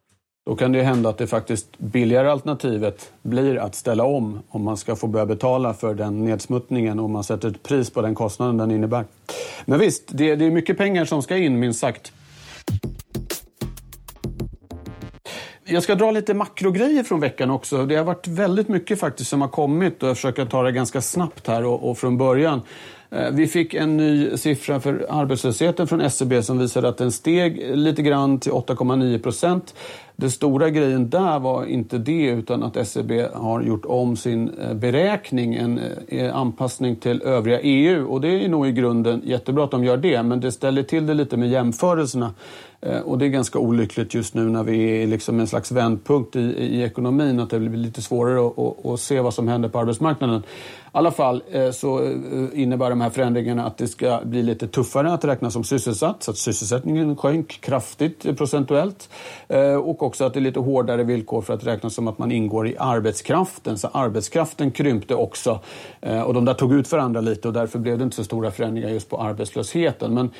då 0.47 0.57
kan 0.57 0.73
det 0.73 0.83
hända 0.83 1.09
att 1.09 1.19
det 1.19 1.27
faktiskt 1.27 1.79
billigare 1.79 2.31
alternativet 2.31 3.13
blir 3.23 3.57
att 3.57 3.75
ställa 3.75 4.05
om 4.05 4.39
om 4.49 4.63
man 4.63 4.77
ska 4.77 4.97
få 4.97 5.07
börja 5.07 5.27
betala 5.27 5.75
för 5.75 5.95
den 5.95 6.25
nedsmuttningen 6.25 7.01
och 7.01 7.11
man 7.11 7.25
sätter 7.25 7.49
ett 7.49 7.63
pris 7.63 7.91
på 7.91 8.03
den 8.03 8.15
kostnaden 8.15 8.57
den 8.57 8.71
innebär. 8.71 9.05
Men 9.65 9.79
visst, 9.79 10.03
det, 10.07 10.37
det 10.37 10.45
är 10.45 10.51
mycket 10.51 10.79
pengar 10.79 11.05
som 11.05 11.23
ska 11.23 11.37
in 11.37 11.59
minst 11.59 11.81
sagt. 11.81 12.13
Jag 15.65 15.83
ska 15.83 15.95
dra 15.95 16.11
lite 16.11 16.35
makrogrejer 16.35 17.03
från 17.03 17.21
veckan 17.21 17.51
också. 17.51 17.87
Det 17.87 17.97
har 17.97 18.05
varit 18.05 18.27
väldigt 18.27 18.69
mycket 18.69 19.01
faktiskt 19.01 19.31
som 19.31 19.41
har 19.41 19.49
kommit 19.49 20.03
och 20.03 20.09
jag 20.09 20.17
försöker 20.17 20.45
ta 20.45 20.63
det 20.63 20.73
ganska 20.73 21.01
snabbt 21.01 21.47
här 21.47 21.65
och, 21.65 21.91
och 21.91 21.99
från 21.99 22.19
början. 22.19 22.63
Eh, 23.11 23.31
vi 23.31 23.47
fick 23.47 23.75
en 23.75 23.97
ny 23.97 24.37
siffra 24.37 24.81
för 24.81 25.07
arbetslösheten 25.09 25.87
från 25.87 26.01
SCB 26.01 26.43
som 26.43 26.59
visade 26.59 26.89
att 26.89 26.99
den 26.99 27.13
steg 27.13 27.77
lite 27.77 28.03
grann 28.03 28.41
till 28.41 28.53
8,9 28.53 29.23
procent. 29.23 29.75
Den 30.21 30.31
stora 30.31 30.71
grejen 30.71 31.11
där 31.11 31.39
var 31.39 31.65
inte 31.65 31.99
det 31.99 32.27
utan 32.27 32.63
att 32.63 32.77
SCB 32.77 33.27
har 33.35 33.63
gjort 33.63 33.85
om 33.85 34.17
sin 34.17 34.49
eh, 34.49 34.75
beräkning, 34.75 35.55
en 35.55 35.81
eh, 36.09 36.37
anpassning 36.37 36.97
till 36.97 37.23
övriga 37.23 37.61
EU. 37.61 38.07
Och 38.07 38.21
det 38.21 38.45
är 38.45 38.49
nog 38.49 38.67
i 38.67 38.73
grunden 38.73 39.23
jättebra 39.25 39.65
att 39.65 39.71
de 39.71 39.85
gör 39.85 39.97
det, 39.97 40.23
men 40.23 40.41
det 40.41 40.53
ställer 40.53 40.83
till 40.83 41.07
det 41.07 41.15
lite 41.15 41.37
med 41.37 41.51
jämförelserna. 41.51 42.35
Eh, 42.81 43.01
och 43.01 43.19
det 43.19 43.27
är 43.27 43.29
ganska 43.29 43.59
olyckligt 43.59 44.15
just 44.15 44.35
nu 44.35 44.43
när 44.45 44.63
vi 44.63 45.03
är 45.03 45.07
liksom 45.07 45.41
en 45.41 45.47
slags 45.47 45.73
vändpunkt 45.73 46.37
i, 46.37 46.41
i 46.41 46.83
ekonomin, 46.83 47.41
att 47.41 47.51
det 47.51 47.59
blir 47.59 47.79
lite 47.79 48.03
svårare 48.03 48.47
att, 48.47 48.59
att, 48.59 48.87
att 48.87 49.01
se 49.01 49.21
vad 49.21 49.35
som 49.35 49.49
händer 49.49 49.69
på 49.69 49.79
arbetsmarknaden. 49.79 50.41
I 50.41 50.43
alla 50.93 51.11
fall 51.11 51.43
så 51.73 52.13
innebär 52.55 52.91
de 52.91 53.01
här 53.01 53.11
förändringarna 53.11 53.67
att 53.67 53.79
det 53.79 53.89
ska 53.89 54.21
bli 54.25 54.43
lite 54.43 54.69
tuffare 54.69 55.13
att 55.13 55.25
räkna 55.25 55.51
som 55.51 55.65
sysselsatt, 55.65 56.23
så 56.23 56.31
att 56.31 56.37
sysselsättningen 56.37 57.17
sjönk 57.17 57.61
kraftigt 57.61 58.37
procentuellt. 58.39 59.09
Och 59.83 60.03
också 60.11 60.25
att 60.25 60.35
det 60.35 60.39
är 60.39 60.43
lite 60.43 60.61
hårdare 60.61 61.05
villkor 61.05 61.43
för 61.43 61.55
att 61.55 61.67
räkna 61.67 61.91
som 61.91 62.09
att 62.09 62.19
man 62.19 62.33
ingår 62.33 62.69
i 62.69 62.77
arbetskraften. 62.79 63.79
Så 63.79 63.89
arbetskraften 63.93 64.71
krympte 64.71 65.15
också 65.15 65.61
och 66.27 66.35
de 66.35 66.45
där 66.45 66.55
tog 66.55 66.75
ut 66.75 66.93
varandra 66.93 67.21
lite 67.21 67.49
och 67.49 67.55
därför 67.55 67.79
blev 67.79 67.99
det 67.99 68.05
inte 68.05 68.17
så 68.17 68.25
stora 68.25 68.51
förändringar 68.51 68.89
just 68.89 69.09
på 69.09 69.23
arbetslösheten. 69.23 70.15
Men 70.15 70.31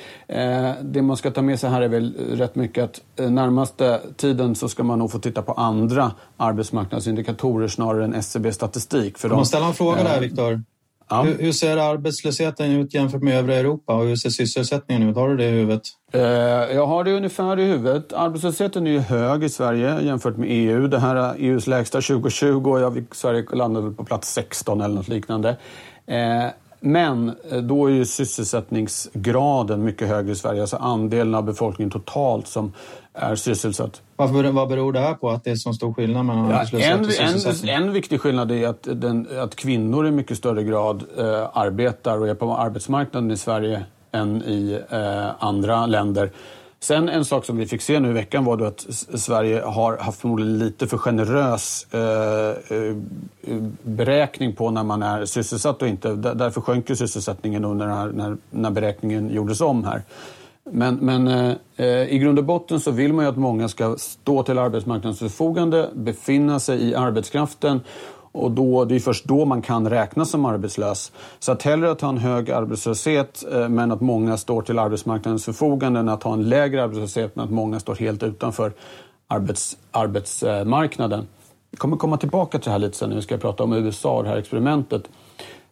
det 0.83 1.03
man 1.03 1.17
ska 1.17 1.31
ta 1.31 1.43
med 1.43 1.61
sig 1.61 1.71
här 1.71 1.83
är 1.83 1.89
väl 1.89 2.15
rätt 2.33 2.55
mycket 2.55 2.85
att 2.85 3.31
närmaste 3.31 4.01
tiden 4.17 4.55
så 4.55 4.69
ska 4.69 4.83
man 4.83 4.99
nog 4.99 5.11
få 5.13 5.19
titta 5.19 5.43
på 5.43 5.53
andra 5.53 6.13
arbetsmarknadsindikatorer 6.37 7.69
snarare 7.69 8.05
än 8.05 8.15
SCB-statistik. 8.15 9.19
Får 9.19 9.29
man 9.29 9.47
ställa 9.47 9.67
en 9.67 9.75
fråga 9.75 10.03
där? 10.03 10.21
Viktor. 10.21 10.63
Ja. 11.11 11.23
Hur, 11.23 11.39
hur, 11.39 11.53
ser 11.53 11.77
arbetslösheten 11.77 12.71
ut 12.71 12.95
jämfört 12.95 13.23
med 13.23 13.39
övriga 13.39 13.59
Europa 13.59 13.95
och 13.95 14.05
hur 14.05 14.17
ser 14.17 14.31
sysselsättningen 14.31 15.09
ut? 15.09 15.17
Har 15.17 15.29
du 15.29 15.37
det 15.37 15.45
i 15.45 15.51
huvudet? 15.51 15.83
Eh, 16.13 16.21
jag 16.75 16.87
har 16.87 17.05
det 17.05 17.13
ungefär 17.13 17.59
i 17.59 17.65
huvudet. 17.65 18.13
Arbetslösheten 18.13 18.87
är 18.87 18.91
ju 18.91 18.99
hög 18.99 19.45
i 19.45 19.49
Sverige 19.49 20.01
jämfört 20.01 20.37
med 20.37 20.49
EU. 20.51 20.89
Det 20.89 20.99
här 20.99 21.17
är 21.17 21.35
EUs 21.39 21.67
lägsta 21.67 22.01
2020 22.01 22.71
och 22.71 22.81
jag, 22.81 23.05
Sverige 23.13 23.45
landade 23.53 23.91
på 23.91 24.05
plats 24.05 24.33
16 24.33 24.81
eller 24.81 24.95
något 24.95 25.09
liknande. 25.09 25.57
Eh, 26.07 26.47
men 26.81 27.29
eh, 27.51 27.59
då 27.59 27.87
är 27.87 27.91
ju 27.91 28.05
sysselsättningsgraden 28.05 29.85
mycket 29.85 30.09
högre 30.09 30.33
i 30.33 30.35
Sverige, 30.35 30.61
alltså 30.61 30.77
andelen 30.77 31.35
av 31.35 31.45
befolkningen 31.45 31.91
totalt 31.91 32.47
som 32.47 32.73
är 33.15 33.35
sysselsatt. 33.35 34.03
Varför, 34.17 34.53
vad 34.53 34.69
beror 34.69 34.93
det 34.93 35.01
här 35.01 35.15
på, 35.15 35.31
att 35.31 35.45
det 35.45 35.51
är 35.51 35.57
så 35.57 35.73
stor 35.73 35.95
skillnad 35.95 36.27
mellan 36.27 36.51
ja, 36.51 36.79
en, 36.79 37.01
och 37.01 37.07
sysselsättning? 37.07 37.75
En, 37.75 37.83
en 37.83 37.93
viktig 37.93 38.21
skillnad 38.21 38.51
är 38.51 38.69
att, 38.69 38.89
den, 38.93 39.29
att 39.39 39.57
kvinnor 39.57 40.07
i 40.07 40.11
mycket 40.11 40.37
större 40.37 40.63
grad 40.65 41.05
eh, 41.19 41.49
arbetar 41.53 42.19
och 42.19 42.29
är 42.29 42.35
på 42.35 42.57
arbetsmarknaden 42.57 43.31
i 43.31 43.37
Sverige 43.37 43.85
än 44.13 44.43
i 44.43 44.81
eh, 44.91 45.45
andra 45.45 45.87
länder. 45.87 46.31
Sen 46.83 47.09
en 47.09 47.25
sak 47.25 47.45
som 47.45 47.57
vi 47.57 47.67
fick 47.67 47.83
se 47.83 48.01
nu 48.01 48.11
i 48.11 48.13
veckan 48.13 48.45
var 48.45 48.57
då 48.57 48.65
att 48.65 48.87
Sverige 49.15 49.61
har 49.61 49.97
haft 49.97 50.21
förmodligen 50.21 50.59
lite 50.59 50.87
för 50.87 50.99
generös 50.99 51.87
eh, 51.91 52.77
eh, 52.77 52.95
beräkning 53.83 54.53
på 54.53 54.71
när 54.71 54.85
man 54.85 55.03
är 55.03 55.25
sysselsatt 55.25 55.83
och 55.83 55.89
inte. 55.89 56.15
Därför 56.15 56.61
sjönk 56.61 56.91
ju 56.91 56.97
sysselsättningen 56.97 57.65
under 57.65 57.87
när, 57.87 58.09
när, 58.13 58.37
när 58.51 58.71
beräkningen 58.71 59.31
gjordes 59.31 59.61
om 59.61 59.85
här. 59.85 60.03
Men, 60.65 60.95
men 60.95 61.29
eh, 61.29 61.55
eh, 61.77 62.13
i 62.15 62.19
grund 62.19 62.39
och 62.39 62.45
botten 62.45 62.81
så 62.81 62.91
vill 62.91 63.13
man 63.13 63.25
ju 63.25 63.31
att 63.31 63.37
många 63.37 63.69
ska 63.69 63.97
stå 63.99 64.43
till 64.43 64.59
arbetsmarknadens 64.59 65.19
förfogande, 65.19 65.91
befinna 65.95 66.61
sig 66.61 66.83
i 66.89 66.95
arbetskraften 66.95 67.81
och 68.33 68.51
då, 68.51 68.85
det 68.85 68.95
är 68.95 69.01
först 69.01 69.25
då 69.25 69.45
man 69.45 69.63
kan 69.63 69.91
räknas 69.91 70.31
som 70.31 70.45
arbetslös. 70.45 71.13
Så 71.39 71.53
att 71.53 71.63
hellre 71.63 71.91
att 71.91 72.01
ha 72.01 72.09
en 72.09 72.19
hög 72.19 72.51
arbetslöshet 72.51 73.45
eh, 73.53 73.69
men 73.69 73.93
att 73.93 74.01
många 74.01 74.37
står 74.37 74.63
till 74.63 74.79
arbetsmarknadens 74.79 75.45
förfogande 75.45 76.01
än 76.01 76.09
att 76.09 76.23
ha 76.23 76.33
en 76.33 76.49
lägre 76.49 76.83
arbetslöshet 76.83 77.37
men 77.37 77.45
att 77.45 77.51
många 77.51 77.81
står 77.81 77.95
helt 77.95 78.23
utanför 78.23 78.73
arbets, 79.27 79.77
arbetsmarknaden. 79.91 81.27
Vi 81.71 81.77
kommer 81.77 81.97
komma 81.97 82.17
tillbaka 82.17 82.59
till 82.59 82.65
det 82.65 82.71
här 82.71 82.79
lite 82.79 82.97
sen 82.97 83.09
när 83.09 83.17
vi 83.17 83.23
ska 83.23 83.37
prata 83.37 83.65
om 83.65 83.73
USA 83.73 84.17
och 84.17 84.23
det 84.23 84.29
här 84.29 84.37
experimentet. 84.37 85.03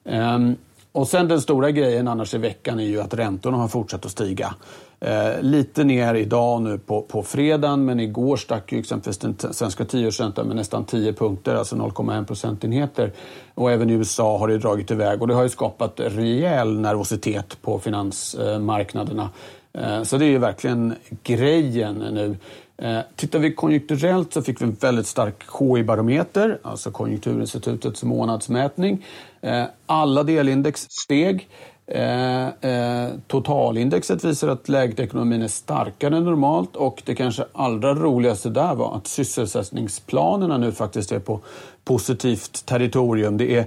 Ehm, 0.04 0.56
och 0.92 1.08
sen 1.08 1.28
den 1.28 1.40
stora 1.40 1.70
grejen 1.70 2.08
annars 2.08 2.34
i 2.34 2.38
veckan 2.38 2.80
är 2.80 2.84
ju 2.84 3.00
att 3.00 3.14
räntorna 3.14 3.56
har 3.56 3.68
fortsatt 3.68 4.04
att 4.04 4.10
stiga. 4.10 4.54
Eh, 5.00 5.42
lite 5.42 5.84
ner 5.84 6.14
idag 6.14 6.62
nu 6.62 6.78
på, 6.78 7.02
på 7.02 7.22
fredagen, 7.22 7.84
men 7.84 8.00
igår 8.00 8.36
stack 8.36 8.72
ju 8.72 8.78
exempelvis 8.78 9.18
den 9.18 9.36
svenska 9.52 9.84
tioårsräntan 9.84 10.46
med 10.46 10.56
nästan 10.56 10.84
10 10.84 11.12
punkter, 11.12 11.54
alltså 11.54 11.76
0,1 11.76 12.24
procentenheter. 12.24 13.12
Och 13.54 13.72
även 13.72 13.90
i 13.90 13.92
USA 13.92 14.38
har 14.38 14.48
det 14.48 14.58
dragit 14.58 14.90
iväg 14.90 15.22
och 15.22 15.28
det 15.28 15.34
har 15.34 15.42
ju 15.42 15.48
skapat 15.48 16.00
rejäl 16.00 16.80
nervositet 16.80 17.62
på 17.62 17.78
finansmarknaderna. 17.78 19.30
Eh, 19.72 20.02
så 20.02 20.16
det 20.16 20.24
är 20.24 20.30
ju 20.30 20.38
verkligen 20.38 20.94
grejen 21.22 21.94
nu. 21.94 22.36
Eh, 22.82 23.00
tittar 23.16 23.38
vi 23.38 23.54
konjunkturellt 23.54 24.32
så 24.32 24.42
fick 24.42 24.60
vi 24.60 24.64
en 24.64 24.76
väldigt 24.80 25.06
stark 25.06 25.44
KI-barometer, 25.58 26.58
alltså 26.62 26.90
Konjunkturinstitutets 26.90 28.02
månadsmätning. 28.02 29.04
Eh, 29.40 29.64
alla 29.86 30.22
delindex 30.22 30.86
steg. 30.90 31.48
Eh, 31.90 32.49
eh, 32.49 33.11
totalindexet 33.26 34.25
visar 34.25 34.49
att 34.49 34.68
läget 34.68 35.00
i 35.00 35.02
ekonomin 35.02 35.42
är 35.42 35.49
starkare 35.49 36.16
än 36.16 36.25
normalt 36.25 36.76
och 36.76 37.02
det 37.07 37.14
kanske 37.14 37.45
allra 37.52 37.95
roligaste 37.95 38.49
där 38.49 38.75
var 38.75 38.97
att 38.97 39.07
sysselsättningsplanerna 39.07 40.59
nu 40.59 40.73
faktiskt 40.73 41.12
är 41.12 41.18
på 41.18 41.40
positivt 41.85 42.66
territorium. 42.66 43.37
Det 43.37 43.57
är 43.57 43.66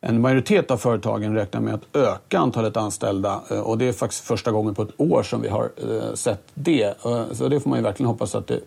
en 0.00 0.20
majoritet 0.20 0.70
av 0.70 0.76
företagen 0.76 1.34
räknar 1.34 1.60
med 1.60 1.74
att 1.74 1.96
öka 1.96 2.38
antalet 2.38 2.76
anställda 2.76 3.40
eh, 3.50 3.60
och 3.60 3.78
det 3.78 3.88
är 3.88 3.92
faktiskt 3.92 4.24
första 4.24 4.50
gången 4.50 4.74
på 4.74 4.82
ett 4.82 5.00
år 5.00 5.22
som 5.22 5.42
vi 5.42 5.48
har 5.48 5.70
eh, 5.76 6.14
sett 6.14 6.42
det. 6.54 6.82
Eh, 6.82 7.24
så 7.32 7.48
det 7.48 7.60
får 7.60 7.70
man 7.70 7.78
ju 7.78 7.82
verkligen 7.82 8.08
hoppas 8.08 8.34
att 8.34 8.46
det 8.46 8.60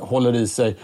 håller 0.00 0.34
i 0.34 0.46
sig. 0.46 0.76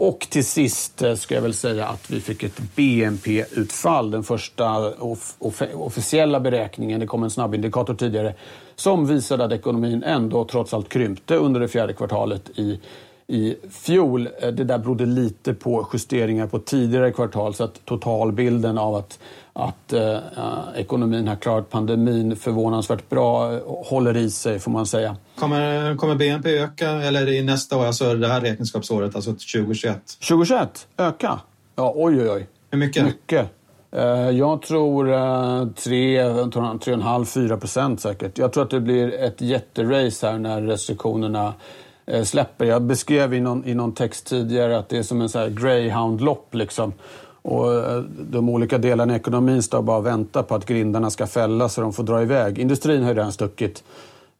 Och 0.00 0.26
till 0.30 0.44
sist 0.44 1.02
eh, 1.02 1.14
ska 1.14 1.34
jag 1.34 1.42
väl 1.42 1.54
säga 1.54 1.86
att 1.86 2.10
vi 2.10 2.20
fick 2.20 2.42
ett 2.42 2.60
BNP-utfall, 2.76 4.10
den 4.10 4.22
första 4.22 4.94
off 4.94 5.36
officiella 5.74 6.40
beräkningen, 6.40 7.00
det 7.00 7.06
kom 7.06 7.22
en 7.22 7.30
snabbindikator 7.30 7.94
tidigare, 7.94 8.34
som 8.76 9.06
visade 9.06 9.44
att 9.44 9.52
ekonomin 9.52 10.02
ändå 10.02 10.44
trots 10.44 10.74
allt 10.74 10.88
krympte 10.88 11.36
under 11.36 11.60
det 11.60 11.68
fjärde 11.68 11.92
kvartalet 11.92 12.58
i 12.58 12.80
i 13.28 13.56
fjol. 13.70 14.28
Eh, 14.40 14.48
det 14.48 14.64
där 14.64 14.78
berodde 14.78 15.06
lite 15.06 15.54
på 15.54 15.88
justeringar 15.92 16.46
på 16.46 16.58
tidigare 16.58 17.12
kvartal 17.12 17.54
så 17.54 17.64
att 17.64 17.84
totalbilden 17.84 18.78
av 18.78 18.94
att, 18.94 19.18
att 19.52 19.92
äh, 19.92 20.18
ekonomin 20.76 21.28
har 21.28 21.36
klarat 21.36 21.70
pandemin 21.70 22.36
förvånansvärt 22.36 23.08
bra 23.08 23.58
håller 23.66 24.16
i 24.16 24.30
sig 24.30 24.58
får 24.58 24.70
man 24.70 24.86
säga. 24.86 25.16
Kommer, 25.38 25.96
kommer 25.96 26.14
BNP 26.14 26.58
öka 26.58 26.90
eller 26.90 27.28
i 27.28 27.42
nästa 27.42 27.76
år, 27.76 27.86
alltså 27.86 28.14
det 28.14 28.28
här 28.28 28.40
räkenskapsåret, 28.40 29.14
alltså 29.14 29.30
2021? 29.30 30.00
2021? 30.28 30.86
Öka? 30.96 31.40
Ja, 31.76 31.92
oj 31.96 32.20
oj 32.20 32.30
oj. 32.30 32.46
Hur 32.70 32.78
mycket? 32.78 33.04
Mycket. 33.04 33.48
Jag 34.32 34.62
tror 34.62 35.06
3,5-4 35.06 37.56
procent 37.56 38.00
säkert. 38.00 38.38
Jag 38.38 38.52
tror 38.52 38.64
att 38.64 38.70
det 38.70 38.80
blir 38.80 39.14
ett 39.14 39.40
jätterace 39.40 40.26
här 40.26 40.38
när 40.38 40.62
restriktionerna 40.62 41.48
Eh, 41.48 41.54
släpper. 42.24 42.64
Jag 42.64 42.82
beskrev 42.82 43.34
i 43.34 43.40
någon, 43.40 43.64
i 43.64 43.74
någon 43.74 43.94
text 43.94 44.26
tidigare 44.26 44.78
att 44.78 44.88
det 44.88 44.98
är 44.98 45.02
som 45.02 45.20
en 45.20 45.54
greyhound-lopp. 45.54 46.54
Liksom. 46.54 46.92
Och 47.42 47.74
eh, 47.74 48.02
de 48.30 48.48
olika 48.48 48.78
delarna 48.78 49.12
i 49.12 49.16
ekonomin 49.16 49.62
står 49.62 49.82
bara 49.82 49.96
och 49.98 50.06
väntar 50.06 50.42
på 50.42 50.54
att 50.54 50.66
grindarna 50.66 51.10
ska 51.10 51.26
fällas 51.26 51.74
så 51.74 51.80
de 51.80 51.92
får 51.92 52.02
dra 52.02 52.22
iväg. 52.22 52.58
Industrin 52.58 53.02
har 53.02 53.08
ju 53.08 53.14
redan 53.14 53.32
stuckit. 53.32 53.84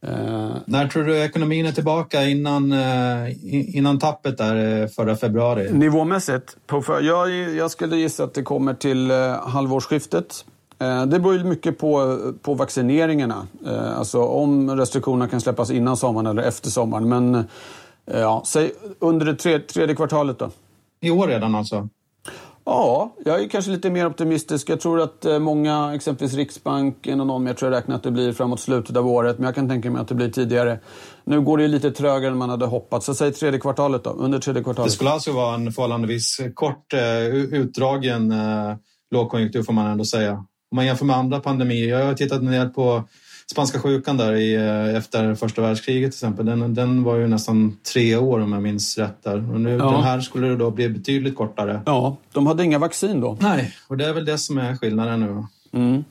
Uh, 0.09 0.57
När 0.65 0.89
tror 0.89 1.05
du 1.05 1.19
ekonomin 1.19 1.67
är 1.67 1.73
tillbaka 1.73 2.25
innan, 2.25 2.73
uh, 2.73 3.77
innan 3.77 3.99
tappet 3.99 4.39
där 4.39 4.87
förra 4.87 5.17
februari? 5.17 5.73
Nivåmässigt? 5.73 6.57
På 6.67 6.83
för, 6.83 7.01
jag, 7.01 7.31
jag 7.31 7.71
skulle 7.71 7.97
gissa 7.97 8.25
att 8.25 8.35
det 8.35 8.43
kommer 8.43 8.75
till 8.75 9.11
halvårsskiftet. 9.43 10.45
Eh, 10.80 11.06
det 11.06 11.18
beror 11.18 11.44
mycket 11.44 11.78
på, 11.78 12.18
på 12.42 12.54
vaccineringarna. 12.54 13.47
Eh, 13.66 13.99
alltså 13.99 14.23
om 14.23 14.76
restriktionerna 14.76 15.28
kan 15.28 15.40
släppas 15.40 15.70
innan 15.70 15.97
sommaren 15.97 16.26
eller 16.26 16.42
efter 16.42 16.70
sommaren. 16.70 17.08
Men 17.08 17.35
eh, 17.35 18.20
ja, 18.20 18.42
säg 18.47 18.73
under 18.99 19.26
det 19.26 19.35
tredje, 19.35 19.61
tredje 19.66 19.97
kvartalet 19.97 20.38
då. 20.38 20.50
I 21.00 21.11
år 21.11 21.26
redan 21.26 21.54
alltså? 21.54 21.88
Ja, 22.64 23.14
jag 23.25 23.42
är 23.42 23.49
kanske 23.49 23.70
lite 23.70 23.90
mer 23.90 24.06
optimistisk. 24.06 24.70
Jag 24.70 24.80
tror 24.80 25.00
att 25.00 25.26
många, 25.40 25.94
exempelvis 25.94 26.37
Riksbanken 26.37 27.20
och 27.20 27.26
någon 27.26 27.44
mer, 27.44 27.54
tror 27.54 27.73
jag 27.73 27.78
räknar 27.78 27.97
att 27.97 28.02
det 28.02 28.11
blir 28.11 28.32
framåt 28.32 28.61
slutet 28.61 28.97
av 28.97 29.06
året. 29.06 29.38
Men 29.38 29.44
jag 29.44 29.54
kan 29.54 29.68
tänka 29.68 29.90
mig 29.90 30.00
att 30.02 30.08
det 30.08 30.14
blir 30.14 30.30
tidigare. 30.30 30.78
Nu 31.25 31.40
går 31.40 31.58
det 31.58 31.68
lite 31.68 31.90
trögare 31.90 32.32
än 32.32 32.38
man 32.38 32.50
hade 32.50 32.66
hoppats. 32.66 33.06
Så 33.06 33.14
säg 33.14 33.32
tredje 33.32 33.61
kvartalet 33.61 34.04
då, 34.04 34.11
under 34.11 34.38
tredje 34.38 34.62
kvartalet. 34.62 34.90
Det 34.90 34.94
skulle 34.94 35.11
alltså 35.11 35.32
vara 35.32 35.54
en 35.54 35.73
förhållandevis 35.73 36.40
kort, 36.54 36.94
utdragen 37.52 38.32
lågkonjunktur 39.11 39.62
får 39.62 39.73
man 39.73 39.87
ändå 39.87 40.04
säga. 40.04 40.44
Om 40.71 40.77
man 40.77 40.87
jämför 40.87 41.05
med 41.05 41.17
andra 41.17 41.41
pandemier. 41.41 41.99
Jag 41.99 42.07
har 42.07 42.15
tittat 42.15 42.43
ner 42.43 42.69
på 42.69 43.05
spanska 43.51 43.79
sjukan 43.79 44.17
där 44.17 44.33
i, 44.33 44.55
eh, 44.55 44.97
efter 44.97 45.35
första 45.35 45.63
världskriget 45.63 46.13
till 46.13 46.17
exempel, 46.17 46.47
den, 46.47 46.75
den 46.75 47.03
var 47.03 47.17
ju 47.17 47.27
nästan 47.27 47.77
tre 47.93 48.17
år 48.17 48.41
om 48.41 48.53
jag 48.53 48.63
minns 48.63 48.99
rätt. 48.99 49.23
Där. 49.23 49.53
Och 49.53 49.61
nu, 49.61 49.71
ja. 49.71 49.91
Den 49.91 50.03
här 50.03 50.21
skulle 50.21 50.49
det 50.49 50.57
då 50.57 50.71
bli 50.71 50.89
betydligt 50.89 51.37
kortare. 51.37 51.81
Ja, 51.87 52.17
de 52.33 52.47
hade 52.47 52.65
inga 52.65 52.79
vaccin 52.79 53.21
då. 53.21 53.37
Nej, 53.41 53.75
och 53.89 53.97
det 53.97 54.07
är 54.07 54.13
väl 54.13 54.25
det 54.25 54.39
som 54.39 54.59
är 54.59 54.77
skillnaden 54.77 55.21
nu. 55.21 55.45
Mm. 55.73 56.05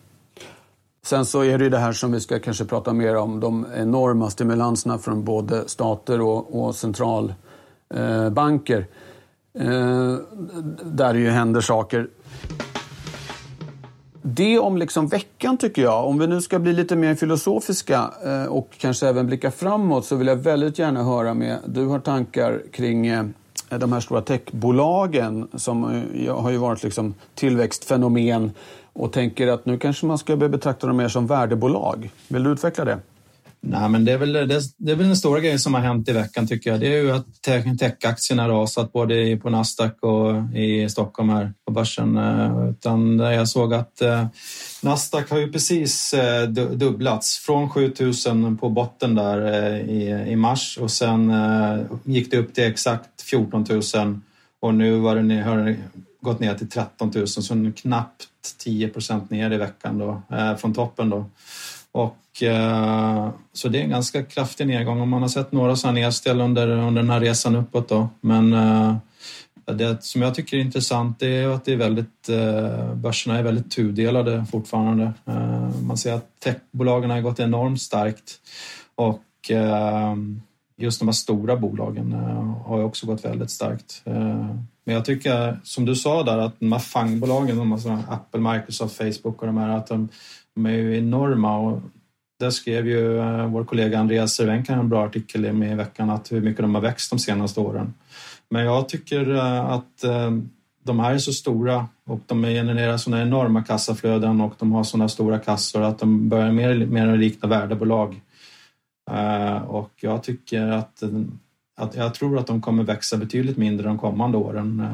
Sen 1.06 1.26
så 1.26 1.44
är 1.44 1.58
det 1.58 1.64
ju 1.64 1.70
det 1.70 1.78
här 1.78 1.94
som 1.94 2.12
vi 2.12 2.20
ska 2.20 2.40
kanske 2.40 2.66
prata 2.66 2.94
mer 2.94 3.16
om, 3.16 3.40
de 3.40 3.66
enorma 3.76 4.30
stimulanserna 4.30 4.98
från 4.98 5.24
både 5.24 5.68
stater 5.68 6.22
och, 6.22 6.62
och 6.62 6.76
centralbanker. 6.76 8.88
Eh, 9.60 10.16
där 10.84 11.14
det 11.14 11.20
ju 11.20 11.30
händer 11.30 11.62
saker. 11.62 12.08
Det 14.30 14.60
om 14.60 14.78
liksom 14.78 15.08
veckan 15.08 15.58
tycker 15.58 15.82
jag. 15.82 16.06
Om 16.08 16.20
vi 16.20 16.28
nu 16.28 16.42
ska 16.42 16.60
bli 16.60 16.74
lite 16.74 16.96
mer 16.96 17.16
filosofiska 17.16 18.12
eh, 18.26 18.46
och 18.46 18.70
kanske 18.78 19.08
även 19.08 19.28
blicka 19.28 19.52
framåt 19.52 20.06
så 20.06 20.16
vill 20.16 20.28
jag 20.28 20.36
väldigt 20.36 20.80
gärna 20.80 21.04
höra 21.04 21.34
med, 21.34 21.60
du 21.66 21.86
har 21.86 22.00
tankar 22.00 22.62
kring 22.72 23.08
eh, 23.08 23.24
de 23.70 23.94
här 23.94 24.00
stora 24.00 24.22
techbolagen 24.22 25.48
som 25.54 26.04
eh, 26.16 26.42
har 26.42 26.52
ju 26.52 26.58
varit 26.58 26.84
liksom 26.84 27.14
tillväxtfenomen 27.36 28.52
och 28.94 29.14
tänker 29.14 29.48
att 29.48 29.66
nu 29.66 29.78
kanske 29.78 30.06
man 30.06 30.18
ska 30.18 30.36
börja 30.36 30.50
betrakta 30.50 30.88
dem 30.88 30.98
mer 30.98 31.08
som 31.08 31.28
värdebolag. 31.28 32.10
Vill 32.28 32.44
du 32.44 32.52
utveckla 32.52 32.86
det? 32.86 33.00
Nej, 33.70 33.90
men 33.90 34.06
det 34.06 34.12
är, 34.12 34.18
väl, 34.18 34.34
det, 34.34 34.62
det 34.78 34.92
är 34.92 34.96
väl 34.96 35.08
den 35.08 35.18
stora 35.18 35.40
grejen 35.40 35.60
som 35.60 35.74
har 35.74 35.82
hänt 35.82 36.10
i 36.10 36.12
veckan 36.12 36.48
tycker 36.48 36.70
jag. 36.70 36.80
Det 36.80 36.88
är 36.88 37.02
ju 37.02 37.12
att 37.12 37.26
techaktierna 37.78 38.44
har 38.44 38.50
rasat 38.50 38.94
både 38.94 39.38
på 39.38 39.50
Nasdaq 39.50 40.04
och 40.04 40.58
i 40.58 40.90
Stockholm 40.90 41.30
här 41.30 41.54
på 41.66 41.72
börsen. 41.72 42.18
Eh, 42.18 42.70
utan 42.70 43.20
jag 43.20 43.48
såg 43.48 43.74
att 43.74 44.02
eh, 44.02 44.28
Nasdaq 44.82 45.30
har 45.30 45.38
ju 45.38 45.52
precis 45.52 46.14
eh, 46.14 46.50
dubblats 46.50 47.38
från 47.38 47.70
7000 47.70 48.58
på 48.58 48.70
botten 48.70 49.16
där 49.16 49.54
eh, 49.54 49.90
i, 49.90 50.26
i 50.32 50.36
mars 50.36 50.78
och 50.82 50.92
sen 50.92 51.30
eh, 51.30 51.80
gick 52.04 52.32
det 52.32 52.38
upp 52.38 52.54
till 52.54 52.64
exakt 52.64 53.22
14 53.22 53.66
000 53.70 54.20
och 54.60 54.74
nu 54.74 55.00
var 55.00 55.16
det, 55.16 55.42
har 55.42 55.58
det 55.58 55.76
gått 56.22 56.40
ner 56.40 56.56
till 56.56 56.70
13 56.70 57.12
000 57.16 57.28
så 57.28 57.72
knappt 57.76 58.28
10 58.64 58.88
procent 58.88 59.30
ner 59.30 59.52
i 59.52 59.58
veckan 59.58 59.98
då, 59.98 60.22
från 60.58 60.74
toppen. 60.74 61.10
Då. 61.10 61.26
Och, 61.92 62.44
eh, 62.44 63.30
så 63.54 63.70
det 63.70 63.80
är 63.80 63.84
en 63.84 63.90
ganska 63.90 64.24
kraftig 64.24 64.68
nedgång 64.68 65.02
och 65.02 65.08
man 65.08 65.22
har 65.22 65.30
sett 65.30 65.52
några 65.52 65.76
sådana 65.76 66.00
nedställ 66.00 66.42
under, 66.42 66.68
under 66.68 67.02
den 67.02 67.10
här 67.10 67.20
resan 67.20 67.56
uppåt. 67.56 67.90
Då. 67.90 68.10
Men 68.22 68.54
eh, 68.54 68.96
det 69.74 70.04
som 70.04 70.22
jag 70.22 70.36
tycker 70.36 70.58
är 70.58 70.62
intressant 70.62 71.22
är 71.22 71.48
att 71.48 71.66
det 71.66 71.74
är 71.74 71.78
väldigt, 71.78 72.30
eh, 72.30 72.94
börserna 72.94 73.38
är 73.38 73.44
väldigt 73.44 73.72
tudelade 73.72 74.46
fortfarande. 74.52 75.14
Eh, 75.26 75.82
man 75.82 75.98
ser 75.98 76.14
att 76.14 76.40
techbolagen 76.40 77.10
har 77.10 77.22
gått 77.22 77.40
enormt 77.40 77.82
starkt 77.82 78.36
och 78.96 79.52
eh, 79.52 80.16
just 80.78 81.00
de 81.00 81.08
här 81.08 81.14
stora 81.14 81.56
bolagen 81.56 82.14
eh, 82.14 82.68
har 82.68 82.84
också 82.84 83.08
gått 83.08 83.26
väldigt 83.26 83.52
starkt. 83.52 84.02
Men 84.86 84.96
jag 84.96 85.06
tycker, 85.06 85.60
som 85.64 85.86
du 85.86 85.96
sa 85.96 86.24
där, 86.24 86.38
att 86.38 86.60
de 86.60 86.72
här 86.72 86.80
fangbolagen, 86.80 87.58
de 87.58 87.72
här 87.72 88.04
Apple, 88.10 88.40
Microsoft, 88.40 88.98
Facebook 88.98 89.42
och 89.42 89.48
de 89.48 89.58
här, 89.58 89.78
att 89.78 89.88
de, 89.88 90.10
de 90.58 90.66
är 90.66 90.72
ju 90.72 90.98
enorma 90.98 91.58
och 91.58 91.82
där 92.40 92.50
skrev 92.50 92.88
ju 92.88 93.20
eh, 93.20 93.48
vår 93.48 93.64
kollega 93.64 94.00
Andreas 94.00 94.34
Cervenka 94.34 94.74
en 94.74 94.90
bra 94.90 95.06
artikel 95.06 95.54
med 95.54 95.72
i 95.72 95.76
veckan 95.76 96.10
att 96.10 96.32
hur 96.32 96.42
mycket 96.42 96.62
de 96.62 96.76
har 96.76 96.82
växt 96.82 97.10
de 97.10 97.20
senaste 97.20 97.60
åren. 97.60 97.94
Men 98.50 98.66
jag 98.66 98.90
tycker 98.90 99.36
eh, 99.36 99.70
att 99.70 100.04
eh, 100.04 100.32
de 100.84 101.00
här 101.00 101.14
är 101.14 101.18
så 101.18 101.34
stora 101.34 101.88
och 102.06 102.20
de 102.26 102.44
genererar 102.44 102.98
sådana 102.98 103.22
enorma 103.22 103.64
kassaflöden 103.64 104.42
och 104.42 104.54
de 104.60 104.72
har 104.72 104.84
sådana 104.84 105.10
stora 105.10 105.40
kassor 105.40 105.82
att 105.82 106.00
de 106.00 106.30
börjar 106.30 106.52
mer, 106.52 106.86
mer 106.86 107.18
likna 107.18 107.50
värdebolag. 107.50 108.22
Och 109.68 109.92
jag 109.96 110.24
tycker 110.24 110.68
att, 110.68 111.04
att 111.78 111.96
jag 111.96 112.14
tror 112.14 112.40
att 112.40 112.48
de 112.48 112.62
kommer 112.62 112.84
växa 112.84 113.18
betydligt 113.18 113.58
mindre 113.58 113.88
de 113.88 113.98
kommande 113.98 114.38
åren. 114.38 114.88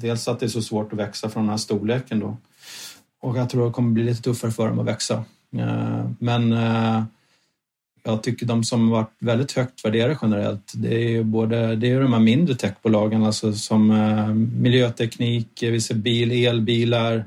Dels 0.00 0.28
att 0.28 0.40
det 0.40 0.46
är 0.46 0.48
så 0.48 0.62
svårt 0.62 0.92
att 0.92 0.98
växa 0.98 1.28
från 1.28 1.42
den 1.42 1.50
här 1.50 1.56
storleken 1.56 2.20
då. 2.20 2.36
Och 3.24 3.36
jag 3.36 3.50
tror 3.50 3.66
det 3.66 3.72
kommer 3.72 3.92
bli 3.92 4.04
lite 4.04 4.22
tuffare 4.22 4.50
för 4.50 4.68
dem 4.68 4.78
att 4.78 4.86
växa. 4.86 5.24
Eh, 5.56 6.10
men 6.18 6.52
eh, 6.52 7.02
jag 8.02 8.22
tycker 8.22 8.46
de 8.46 8.64
som 8.64 8.90
varit 8.90 9.12
väldigt 9.18 9.52
högt 9.52 9.84
värderade 9.84 10.18
generellt, 10.22 10.72
det 10.74 10.94
är 10.94 11.08
ju 11.08 11.22
både 11.22 11.76
det 11.76 11.90
är 11.90 12.00
de 12.00 12.12
här 12.12 12.20
mindre 12.20 12.54
techbolagen, 12.54 13.24
alltså 13.24 13.52
som 13.52 13.90
eh, 13.90 14.34
miljöteknik, 14.62 15.48
vi 15.60 15.80
ser 15.80 15.94
bil, 15.94 16.46
elbilar, 16.46 17.24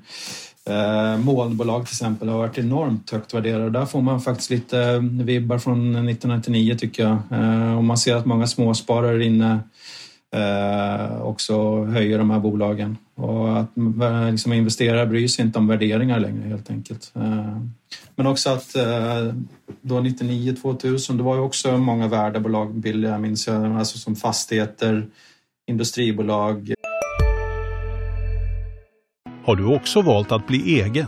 molnbolag 1.19 1.85
till 1.85 1.93
exempel 1.93 2.29
har 2.29 2.37
varit 2.37 2.57
enormt 2.57 3.11
högt 3.11 3.33
värderade. 3.33 3.69
Där 3.69 3.85
får 3.85 4.01
man 4.01 4.21
faktiskt 4.21 4.49
lite 4.49 4.99
vibbar 4.99 5.57
från 5.59 5.95
1999 5.95 6.75
tycker 6.79 7.03
jag. 7.03 7.17
Och 7.77 7.83
man 7.83 7.97
ser 7.97 8.15
att 8.15 8.25
många 8.25 8.47
småsparare 8.47 9.25
inne 9.25 9.59
eh, 10.35 11.21
också 11.21 11.83
höjer 11.83 12.17
de 12.17 12.29
här 12.29 12.39
bolagen. 12.39 12.97
Och 13.17 13.59
att 13.59 13.71
liksom, 14.31 14.53
investerare 14.53 15.05
bryr 15.05 15.27
sig 15.27 15.45
inte 15.45 15.59
om 15.59 15.67
värderingar 15.67 16.19
längre 16.19 16.49
helt 16.49 16.69
enkelt. 16.69 17.11
Eh, 17.15 17.61
men 18.15 18.27
också 18.27 18.49
att 18.49 18.75
eh, 18.75 19.33
då 19.81 19.99
99-2000, 19.99 21.17
det 21.17 21.23
var 21.23 21.35
ju 21.35 21.41
också 21.41 21.77
många 21.77 22.07
värdebolag 22.07 22.73
billiga 22.73 23.17
minns 23.17 23.47
jag, 23.47 23.65
alltså 23.65 23.97
som 23.97 24.15
fastigheter, 24.15 25.07
industribolag. 25.67 26.73
Har 29.43 29.55
du 29.55 29.75
också 29.75 30.01
valt 30.01 30.31
att 30.31 30.47
bli 30.47 30.81
egen? 30.81 31.07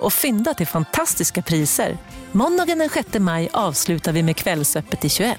och 0.00 0.12
fynda 0.12 0.54
till 0.54 0.66
fantastiska 0.66 1.42
priser. 1.42 1.98
Måndagen 2.32 2.78
den 2.78 2.88
6 2.88 3.18
maj 3.18 3.48
avslutar 3.52 4.12
vi 4.12 4.22
med 4.22 4.36
Kvällsöppet 4.36 5.04
i 5.04 5.08
21. 5.08 5.38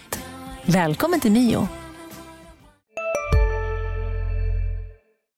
Välkommen 0.66 1.20
till 1.20 1.32
Mio. 1.32 1.68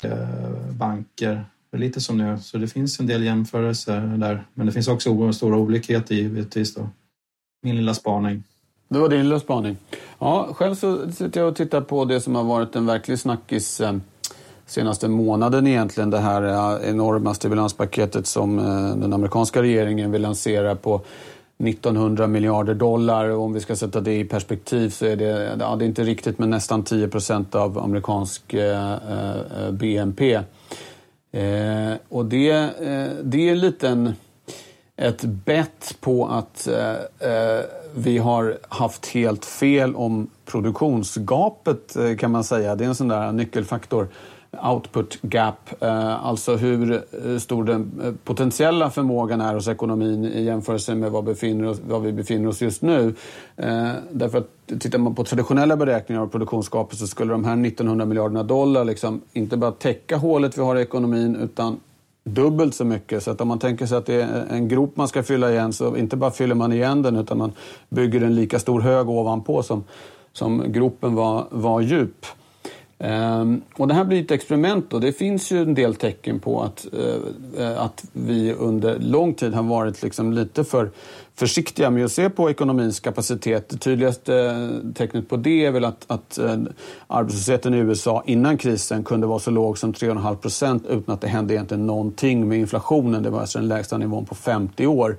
Eh, 0.03 0.71
banker, 0.71 1.45
lite 1.77 2.01
som 2.01 2.17
nu, 2.17 2.37
så 2.41 2.57
det 2.57 2.67
finns 2.67 2.99
en 2.99 3.07
del 3.07 3.23
jämförelser 3.23 4.01
där. 4.01 4.45
Men 4.53 4.65
det 4.65 4.71
finns 4.71 4.87
också 4.87 5.33
stora 5.33 5.57
olikheter 5.57 6.15
givetvis. 6.15 6.75
Då. 6.75 6.89
Min 7.61 7.75
lilla 7.75 7.93
spaning. 7.93 8.43
Det 8.87 8.99
var 8.99 9.09
din 9.09 9.23
lilla 9.23 9.39
spaning. 9.39 9.77
Ja, 10.19 10.49
själv 10.53 10.75
så 10.75 11.11
sitter 11.11 11.39
jag 11.39 11.49
och 11.49 11.55
tittar 11.55 11.81
på 11.81 12.05
det 12.05 12.21
som 12.21 12.35
har 12.35 12.43
varit 12.43 12.75
en 12.75 12.85
verklig 12.85 13.19
snackis 13.19 13.81
eh, 13.81 13.97
senaste 14.73 15.07
månaden 15.07 15.67
egentligen. 15.67 16.09
Det 16.09 16.19
här 16.19 16.43
eh, 16.43 16.89
enorma 16.89 17.33
stimulanspaketet 17.33 18.27
som 18.27 18.59
eh, 18.59 18.95
den 18.95 19.13
amerikanska 19.13 19.61
regeringen 19.61 20.11
vill 20.11 20.21
lansera 20.21 20.75
på 20.75 21.01
1900 21.63 22.27
miljarder 22.27 22.73
dollar. 22.73 23.29
Och 23.29 23.43
om 23.43 23.53
vi 23.53 23.59
ska 23.59 23.75
sätta 23.75 24.01
det 24.01 24.19
i 24.19 24.25
perspektiv 24.25 24.89
så 24.89 25.05
är 25.05 25.15
det, 25.15 25.57
ja, 25.59 25.75
det 25.75 25.85
är 25.85 25.87
inte 25.87 26.03
riktigt 26.03 26.39
men 26.39 26.49
nästan 26.49 26.83
10 26.83 27.07
procent 27.07 27.55
av 27.55 27.79
amerikansk 27.79 28.53
eh, 28.53 28.93
eh 28.93 29.71
BNP. 29.71 30.39
Eh, 31.33 31.93
och 32.09 32.25
det, 32.25 32.51
eh, 32.51 33.09
det 33.23 33.49
är 33.49 33.55
lite 33.55 34.13
ett 34.95 35.21
bett 35.23 35.95
på 35.99 36.27
att 36.27 36.67
eh, 36.67 37.59
vi 37.95 38.17
har 38.17 38.57
haft 38.69 39.05
helt 39.05 39.45
fel 39.45 39.95
om 39.95 40.29
produktionsgapet 40.45 41.97
kan 42.19 42.31
man 42.31 42.43
säga. 42.43 42.75
Det 42.75 42.83
är 42.83 42.87
en 42.87 42.95
sån 42.95 43.07
där 43.07 43.31
nyckelfaktor 43.31 44.07
output 44.61 45.17
gap, 45.21 45.83
eh, 45.83 46.25
alltså 46.25 46.55
hur 46.55 46.91
eh, 46.93 47.37
stor 47.37 47.63
den 47.63 48.01
eh, 48.03 48.13
potentiella 48.23 48.89
förmågan 48.89 49.41
är 49.41 49.53
hos 49.53 49.67
ekonomin 49.67 50.25
i 50.25 50.43
jämförelse 50.43 50.95
med 50.95 51.11
vad, 51.11 51.23
befinner 51.23 51.67
oss, 51.67 51.81
vad 51.87 52.01
vi 52.01 52.11
befinner 52.11 52.49
oss 52.49 52.61
just 52.61 52.81
nu. 52.81 53.13
Därför 54.11 54.37
att 54.37 54.79
tittar 54.79 54.99
man 54.99 55.15
på 55.15 55.23
traditionella 55.23 55.77
beräkningar 55.77 56.21
av 56.21 56.27
produktionsgapet 56.27 56.97
så 56.97 57.07
skulle 57.07 57.31
de 57.31 57.45
här 57.45 57.65
1900 57.65 58.05
miljarderna 58.05 58.43
dollar 58.43 58.85
liksom 58.85 59.21
inte 59.33 59.57
bara 59.57 59.71
täcka 59.71 60.17
hålet 60.17 60.57
vi 60.57 60.61
har 60.61 60.75
i 60.75 60.81
ekonomin 60.81 61.35
utan 61.35 61.79
dubbelt 62.23 62.75
så 62.75 62.85
mycket. 62.85 63.23
Så 63.23 63.31
att 63.31 63.41
om 63.41 63.47
man 63.47 63.59
tänker 63.59 63.85
sig 63.85 63.97
att 63.97 64.05
det 64.05 64.21
är 64.21 64.45
en 64.49 64.67
grop 64.67 64.97
man 64.97 65.07
ska 65.07 65.23
fylla 65.23 65.51
igen 65.51 65.73
så 65.73 65.97
inte 65.97 66.17
bara 66.17 66.31
fyller 66.31 66.55
man 66.55 66.73
igen 66.73 67.01
den 67.01 67.15
utan 67.15 67.37
man 67.37 67.51
bygger 67.89 68.21
en 68.21 68.35
lika 68.35 68.59
stor 68.59 68.81
hög 68.81 69.09
ovanpå 69.09 69.63
som, 69.63 69.83
som 70.33 70.71
gropen 70.71 71.15
var, 71.15 71.45
var 71.49 71.81
djup. 71.81 72.25
Ehm, 73.03 73.61
och 73.77 73.87
det 73.87 73.93
här 73.93 74.05
blir 74.05 74.21
ett 74.23 74.31
experiment 74.31 74.93
och 74.93 75.01
det 75.01 75.13
finns 75.13 75.51
ju 75.51 75.61
en 75.61 75.73
del 75.73 75.95
tecken 75.95 76.39
på 76.39 76.61
att, 76.61 76.87
eh, 77.57 77.81
att 77.81 78.05
vi 78.13 78.53
under 78.53 78.99
lång 78.99 79.33
tid 79.33 79.53
har 79.53 79.63
varit 79.63 80.03
liksom 80.03 80.33
lite 80.33 80.63
för 80.63 80.91
försiktiga 81.35 81.89
med 81.89 82.05
att 82.05 82.11
se 82.11 82.29
på 82.29 82.49
ekonomins 82.49 82.99
kapacitet. 82.99 83.69
Det 83.69 83.77
tydligaste 83.77 84.35
eh, 84.35 84.93
tecknet 84.93 85.29
på 85.29 85.37
det 85.37 85.65
är 85.65 85.71
väl 85.71 85.85
att, 85.85 86.05
att 86.07 86.37
eh, 86.37 86.57
arbetslösheten 87.07 87.73
i 87.73 87.77
USA 87.77 88.23
innan 88.25 88.57
krisen 88.57 89.03
kunde 89.03 89.27
vara 89.27 89.39
så 89.39 89.51
låg 89.51 89.77
som 89.77 89.93
3,5 89.93 90.35
procent 90.35 90.85
utan 90.89 91.13
att 91.13 91.21
det 91.21 91.27
hände 91.27 91.53
egentligen 91.53 91.87
någonting 91.87 92.47
med 92.47 92.59
inflationen. 92.59 93.23
Det 93.23 93.29
var 93.29 93.39
alltså 93.39 93.59
den 93.59 93.67
lägsta 93.67 93.97
nivån 93.97 94.25
på 94.25 94.35
50 94.35 94.87
år. 94.87 95.17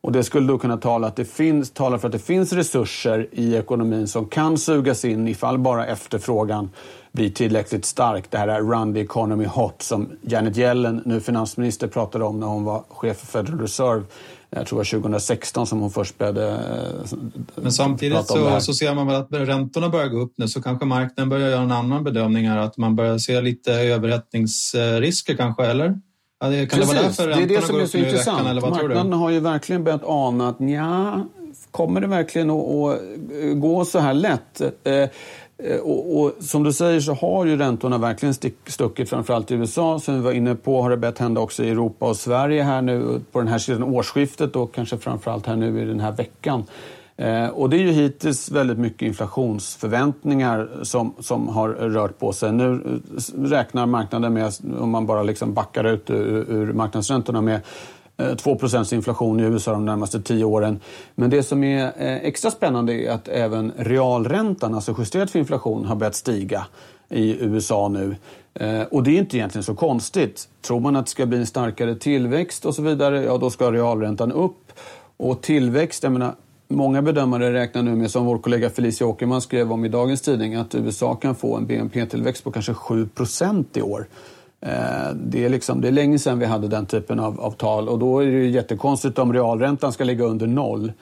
Och 0.00 0.12
det 0.12 0.24
skulle 0.24 0.46
då 0.46 0.58
kunna 0.58 0.76
tala, 0.76 1.06
att 1.06 1.16
det 1.16 1.24
finns, 1.24 1.70
tala 1.70 1.98
för 1.98 2.08
att 2.08 2.12
det 2.12 2.18
finns 2.18 2.52
resurser 2.52 3.28
i 3.32 3.56
ekonomin 3.56 4.08
som 4.08 4.26
kan 4.26 4.58
sugas 4.58 5.04
in 5.04 5.28
ifall 5.28 5.58
bara 5.58 5.86
efterfrågan 5.86 6.70
blir 7.12 7.30
tillräckligt 7.30 7.84
stark. 7.84 8.30
Det 8.30 8.38
här 8.38 8.48
är 8.48 8.60
run 8.60 8.94
the 8.94 9.00
economy 9.00 9.44
hot 9.46 9.82
som 9.82 10.08
Janet 10.22 10.58
Yellen, 10.58 11.02
nu 11.04 11.20
finansminister, 11.20 11.86
pratade 11.86 12.24
om 12.24 12.40
när 12.40 12.46
hon 12.46 12.64
var 12.64 12.84
chef 12.88 13.16
för 13.16 13.26
Federal 13.26 13.60
Reserve. 13.60 14.04
Jag 14.50 14.66
tror 14.66 14.78
det 14.78 14.96
var 14.96 15.00
2016 15.00 15.66
som 15.66 15.80
hon 15.80 15.90
först 15.90 16.18
började 16.18 16.50
eh, 16.50 17.18
Men 17.54 17.72
samtidigt 17.72 18.26
så, 18.26 18.60
så 18.60 18.74
ser 18.74 18.94
man 18.94 19.06
väl 19.06 19.16
att 19.16 19.28
räntorna 19.30 19.88
börjar 19.88 20.08
gå 20.08 20.18
upp 20.18 20.32
nu 20.36 20.48
så 20.48 20.62
kanske 20.62 20.86
marknaden 20.86 21.28
börjar 21.28 21.50
göra 21.50 21.62
en 21.62 21.72
annan 21.72 22.04
bedömning 22.04 22.48
här, 22.48 22.58
att 22.58 22.76
man 22.76 22.96
börjar 22.96 23.18
se 23.18 23.40
lite 23.40 23.72
överhettningsrisker 23.72 25.36
kanske, 25.36 25.66
eller? 25.66 26.00
Ja, 26.40 26.48
det, 26.48 26.66
kan 26.66 26.80
Precis, 26.80 26.94
det 26.94 26.96
vara 26.96 27.06
därför 27.06 27.28
det 27.28 27.54
är 27.54 27.60
det 27.60 27.66
som 27.66 27.80
är 27.80 27.86
så 27.86 27.98
intressant. 27.98 28.38
Veckan, 28.38 28.50
eller 28.50 28.60
vad 28.60 28.70
Marknaden 28.70 29.12
har 29.12 29.30
ju 29.30 29.40
verkligen 29.40 29.84
börjat 29.84 30.02
ana 30.04 30.48
att 30.48 30.56
ja, 30.60 31.26
kommer 31.70 32.00
det 32.00 32.06
verkligen 32.06 32.50
att, 32.50 32.58
att 32.58 33.60
gå 33.60 33.84
så 33.84 33.98
här 33.98 34.14
lätt? 34.14 34.62
Eh, 35.64 35.80
och, 35.80 36.20
och, 36.20 36.32
som 36.40 36.62
du 36.62 36.72
säger 36.72 37.00
så 37.00 37.14
har 37.14 37.46
ju 37.46 37.56
räntorna 37.56 37.98
verkligen 37.98 38.34
stick, 38.34 38.56
stuckit, 38.66 39.10
framförallt 39.10 39.50
i 39.50 39.54
USA. 39.54 39.98
Som 39.98 40.14
vi 40.14 40.20
var 40.20 40.32
inne 40.32 40.54
på 40.54 40.82
har 40.82 40.90
det 40.90 40.96
börjat 40.96 41.18
hända 41.18 41.40
också 41.40 41.64
i 41.64 41.70
Europa 41.70 42.06
och 42.06 42.16
Sverige 42.16 42.62
här 42.62 42.82
nu 42.82 43.20
på 43.32 43.38
den 43.38 43.48
här 43.48 43.58
sidan 43.58 43.82
årsskiftet 43.82 44.56
och 44.56 44.74
kanske 44.74 44.98
framförallt 44.98 45.46
här 45.46 45.56
nu 45.56 45.82
i 45.82 45.84
den 45.84 46.00
här 46.00 46.12
veckan. 46.12 46.64
Eh, 47.16 47.48
och 47.48 47.70
det 47.70 47.76
är 47.76 47.80
ju 47.80 47.90
hittills 47.90 48.50
väldigt 48.50 48.78
mycket 48.78 49.02
inflationsförväntningar 49.02 50.68
som, 50.82 51.14
som 51.18 51.48
har 51.48 51.68
rört 51.68 52.18
på 52.18 52.32
sig. 52.32 52.52
Nu 52.52 53.00
eh, 53.16 53.42
räknar 53.42 53.86
marknaden 53.86 54.32
med, 54.32 54.52
om 54.78 54.90
man 54.90 55.06
bara 55.06 55.22
liksom 55.22 55.54
backar 55.54 55.84
ut 55.84 56.10
ur, 56.10 56.50
ur 56.50 56.72
marknadsräntorna, 56.72 57.40
med 57.40 57.60
Eh, 58.30 58.34
2 58.34 58.58
inflation 58.92 59.40
i 59.40 59.42
USA 59.42 59.72
de 59.72 59.84
närmaste 59.84 60.22
tio 60.22 60.44
åren. 60.44 60.80
Men 61.14 61.30
det 61.30 61.42
som 61.42 61.64
är 61.64 61.84
eh, 61.84 62.16
extra 62.16 62.50
spännande 62.50 62.92
är 62.92 63.10
att 63.10 63.28
även 63.28 63.72
realräntan, 63.76 64.74
alltså 64.74 64.94
justerat 64.98 65.30
för 65.30 65.38
inflation, 65.38 65.84
har 65.84 65.96
börjat 65.96 66.14
stiga 66.14 66.66
i 67.08 67.44
USA 67.44 67.88
nu. 67.88 68.16
Eh, 68.54 68.82
och 68.82 69.02
det 69.02 69.10
är 69.10 69.18
inte 69.18 69.36
egentligen 69.36 69.64
så 69.64 69.74
konstigt. 69.74 70.48
Tror 70.62 70.80
man 70.80 70.96
att 70.96 71.06
det 71.06 71.10
ska 71.10 71.26
bli 71.26 71.38
en 71.38 71.46
starkare 71.46 71.94
tillväxt 71.94 72.64
och 72.64 72.74
så 72.74 72.82
vidare, 72.82 73.24
ja 73.24 73.38
då 73.38 73.50
ska 73.50 73.72
realräntan 73.72 74.32
upp. 74.32 74.72
Och 75.16 75.42
tillväxt, 75.42 76.02
jag 76.02 76.12
menar, 76.12 76.34
Många 76.72 77.02
bedömare 77.02 77.52
räknar 77.52 77.82
nu 77.82 77.94
med, 77.94 78.10
som 78.10 78.26
vår 78.26 78.38
kollega 78.38 78.70
Felicia 78.70 79.06
Åkerman 79.06 79.40
skrev 79.40 79.72
om 79.72 79.84
i 79.84 79.88
dagens 79.88 80.20
tidning, 80.20 80.54
att 80.54 80.74
USA 80.74 81.14
kan 81.14 81.34
få 81.34 81.56
en 81.56 81.66
BNP-tillväxt 81.66 82.44
på 82.44 82.50
kanske 82.50 82.72
7% 82.72 83.64
i 83.74 83.82
år. 83.82 84.06
Eh, 84.66 85.14
det 85.14 85.44
är, 85.44 85.48
liksom, 85.48 85.80
det 85.80 85.88
är 85.88 85.92
länge 85.92 86.18
sedan 86.18 86.38
vi 86.38 86.46
hade 86.46 86.68
den 86.68 86.86
typen 86.86 87.20
av, 87.20 87.40
av 87.40 87.50
tal 87.50 87.88
och 87.88 87.98
då 87.98 88.20
är 88.22 88.26
det 88.26 88.46
jättekonstigt 88.46 89.18
om 89.18 89.32
realräntan 89.32 89.92
ska 89.92 90.04
ligga 90.04 90.24
under 90.24 90.46
noll. 90.46 90.92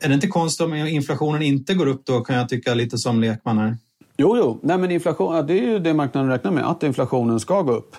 Är 0.00 0.08
det 0.08 0.14
inte 0.14 0.26
konstigt 0.26 0.66
om 0.66 0.74
inflationen 0.74 1.42
inte 1.42 1.74
går 1.74 1.86
upp 1.86 2.04
då 2.04 2.20
kan 2.20 2.36
jag 2.36 2.48
tycka 2.48 2.74
lite 2.74 2.98
som 2.98 3.20
lekman 3.20 3.58
här? 3.58 3.76
Jo, 4.16 4.36
jo. 4.36 4.58
Nej, 4.62 4.78
men 4.78 4.90
inflation, 4.90 5.46
det 5.46 5.52
är 5.58 5.62
ju 5.62 5.78
det 5.78 5.94
marknaden 5.94 6.30
räknar 6.30 6.50
med, 6.50 6.70
att 6.70 6.82
inflationen 6.82 7.40
ska 7.40 7.62
gå 7.62 7.72
upp. 7.72 7.96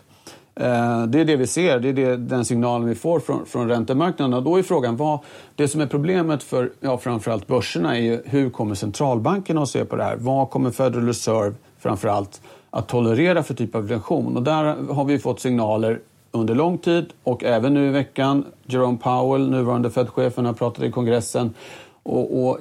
Eh, 0.55 1.05
det 1.05 1.19
är 1.19 1.25
det 1.25 1.35
vi 1.35 1.47
ser, 1.47 1.79
det 1.79 1.89
är 1.89 1.93
det, 1.93 2.17
den 2.17 2.45
signalen 2.45 2.87
vi 2.87 2.95
får 2.95 3.19
från, 3.19 3.45
från 3.45 3.69
räntemarknaden. 3.69 4.43
Då 4.43 4.57
är 4.57 4.63
frågan, 4.63 4.97
vad, 4.97 5.19
det 5.55 5.67
som 5.67 5.81
är 5.81 5.87
problemet 5.87 6.43
för 6.43 6.71
ja, 6.79 6.97
framförallt 6.97 7.47
börserna 7.47 7.97
är 7.97 8.01
ju 8.01 8.21
hur 8.25 8.49
kommer 8.49 8.75
centralbankerna 8.75 9.61
att 9.61 9.69
se 9.69 9.85
på 9.85 9.95
det 9.95 10.03
här? 10.03 10.15
Vad 10.15 10.49
kommer 10.49 10.71
Federal 10.71 11.05
Reserve 11.05 11.55
framförallt 11.79 12.41
att 12.69 12.87
tolerera 12.87 13.43
för 13.43 13.53
typ 13.53 13.75
av 13.75 13.81
inflation? 13.81 14.37
Och 14.37 14.43
där 14.43 14.93
har 14.93 15.05
vi 15.05 15.19
fått 15.19 15.39
signaler 15.39 15.99
under 16.31 16.55
lång 16.55 16.77
tid 16.77 17.05
och 17.23 17.43
även 17.43 17.73
nu 17.73 17.87
i 17.87 17.91
veckan. 17.91 18.45
Jerome 18.65 18.97
Powell, 18.97 19.49
nuvarande 19.49 19.89
Fed-chefen, 19.89 20.45
har 20.45 20.53
pratat 20.53 20.83
i 20.83 20.91
kongressen 20.91 21.53
och, 22.07 22.47
och, 22.47 22.59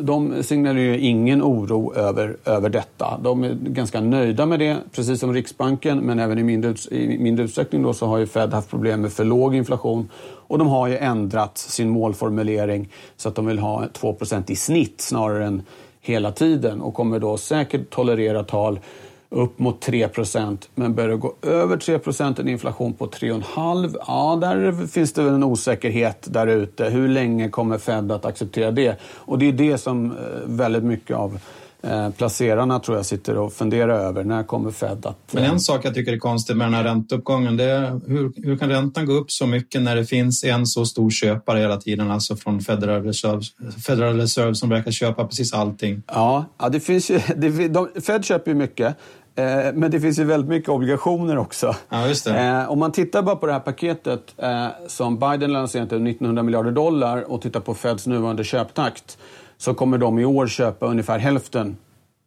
de 0.00 0.42
signalerar 0.42 0.96
ingen 0.96 1.42
oro 1.42 1.94
över, 1.94 2.36
över 2.44 2.68
detta. 2.68 3.18
De 3.22 3.44
är 3.44 3.54
ganska 3.54 4.00
nöjda 4.00 4.46
med 4.46 4.58
det, 4.58 4.76
precis 4.92 5.20
som 5.20 5.34
Riksbanken. 5.34 5.98
Men 5.98 6.18
även 6.18 6.38
i 6.38 6.42
mindre, 6.42 6.74
i 6.90 7.18
mindre 7.18 7.44
utsträckning 7.44 7.82
då 7.82 7.92
så 7.92 8.06
har 8.06 8.18
ju 8.18 8.26
Fed 8.26 8.52
haft 8.52 8.70
problem 8.70 9.00
med 9.00 9.12
för 9.12 9.24
låg 9.24 9.54
inflation. 9.54 10.08
Och 10.20 10.58
de 10.58 10.68
har 10.68 10.88
ju 10.88 10.96
ändrat 10.96 11.58
sin 11.58 11.88
målformulering 11.90 12.88
så 13.16 13.28
att 13.28 13.34
de 13.34 13.46
vill 13.46 13.58
ha 13.58 13.84
2% 13.86 14.50
i 14.50 14.56
snitt 14.56 15.00
snarare 15.00 15.46
än 15.46 15.62
hela 16.00 16.32
tiden 16.32 16.80
och 16.80 16.94
kommer 16.94 17.18
då 17.18 17.36
säkert 17.36 17.90
tolerera 17.90 18.44
tal 18.44 18.80
upp 19.30 19.58
mot 19.58 19.86
3% 19.86 20.68
men 20.74 20.94
börjar 20.94 21.10
det 21.10 21.16
gå 21.16 21.34
över 21.42 21.76
3% 21.76 22.40
en 22.40 22.48
inflation 22.48 22.92
på 22.92 23.06
3,5 23.06 23.96
ja, 24.06 24.38
där 24.40 24.86
finns 24.86 25.12
det 25.12 25.22
en 25.22 25.44
osäkerhet 25.44 26.26
där 26.30 26.46
ute. 26.46 26.84
Hur 26.84 27.08
länge 27.08 27.48
kommer 27.48 27.78
Fed 27.78 28.12
att 28.12 28.24
acceptera 28.24 28.70
det? 28.70 29.00
Och 29.02 29.38
det 29.38 29.48
är 29.48 29.52
det 29.52 29.78
som 29.78 30.10
eh, 30.10 30.16
väldigt 30.44 30.84
mycket 30.84 31.16
av 31.16 31.38
eh, 31.82 32.10
placerarna 32.10 32.78
tror 32.78 32.96
jag 32.96 33.06
sitter 33.06 33.36
och 33.36 33.52
funderar 33.52 33.98
över. 33.98 34.24
När 34.24 34.42
kommer 34.42 34.70
Fed 34.70 35.06
att... 35.06 35.18
Men 35.30 35.44
en 35.44 35.60
sak 35.60 35.84
jag 35.84 35.94
tycker 35.94 36.12
är 36.12 36.18
konstigt 36.18 36.56
med 36.56 36.66
den 36.66 36.74
här 36.74 36.84
ränteuppgången, 36.84 37.56
det 37.56 37.64
är 37.64 38.00
hur, 38.06 38.32
hur 38.36 38.56
kan 38.56 38.68
räntan 38.68 39.06
gå 39.06 39.12
upp 39.12 39.30
så 39.30 39.46
mycket 39.46 39.82
när 39.82 39.96
det 39.96 40.04
finns 40.04 40.44
en 40.44 40.66
så 40.66 40.86
stor 40.86 41.10
köpare 41.10 41.60
hela 41.60 41.76
tiden, 41.76 42.10
alltså 42.10 42.36
från 42.36 42.60
Federal 42.60 43.02
Reserve, 43.02 43.42
Federal 43.86 44.16
Reserve 44.16 44.54
som 44.54 44.68
verkar 44.68 44.90
köpa 44.90 45.26
precis 45.26 45.52
allting? 45.52 46.02
Ja, 46.06 46.44
ja 46.58 46.68
det 46.68 46.80
finns 46.80 47.10
ju, 47.10 47.20
det, 47.36 47.68
de, 47.68 47.88
Fed 48.00 48.24
köper 48.24 48.50
ju 48.50 48.54
mycket. 48.54 48.96
Eh, 49.38 49.72
men 49.74 49.90
det 49.90 50.00
finns 50.00 50.18
ju 50.18 50.24
väldigt 50.24 50.48
mycket 50.48 50.68
obligationer 50.68 51.38
också. 51.38 51.74
Ja. 51.88 52.08
Eh, 52.26 52.70
om 52.70 52.78
man 52.78 52.92
tittar 52.92 53.22
bara 53.22 53.36
på 53.36 53.46
det 53.46 53.52
här 53.52 53.60
paketet 53.60 54.34
eh, 54.36 54.66
som 54.86 55.18
Biden 55.18 55.52
lanserat, 55.52 55.86
1900 55.86 56.42
miljarder 56.42 56.70
dollar, 56.70 57.32
och 57.32 57.42
tittar 57.42 57.60
på 57.60 57.74
Feds 57.74 58.06
nuvarande 58.06 58.44
köptakt 58.44 59.18
så 59.56 59.74
kommer 59.74 59.98
de 59.98 60.18
i 60.18 60.24
år 60.24 60.46
köpa 60.46 60.86
ungefär 60.86 61.18
hälften 61.18 61.76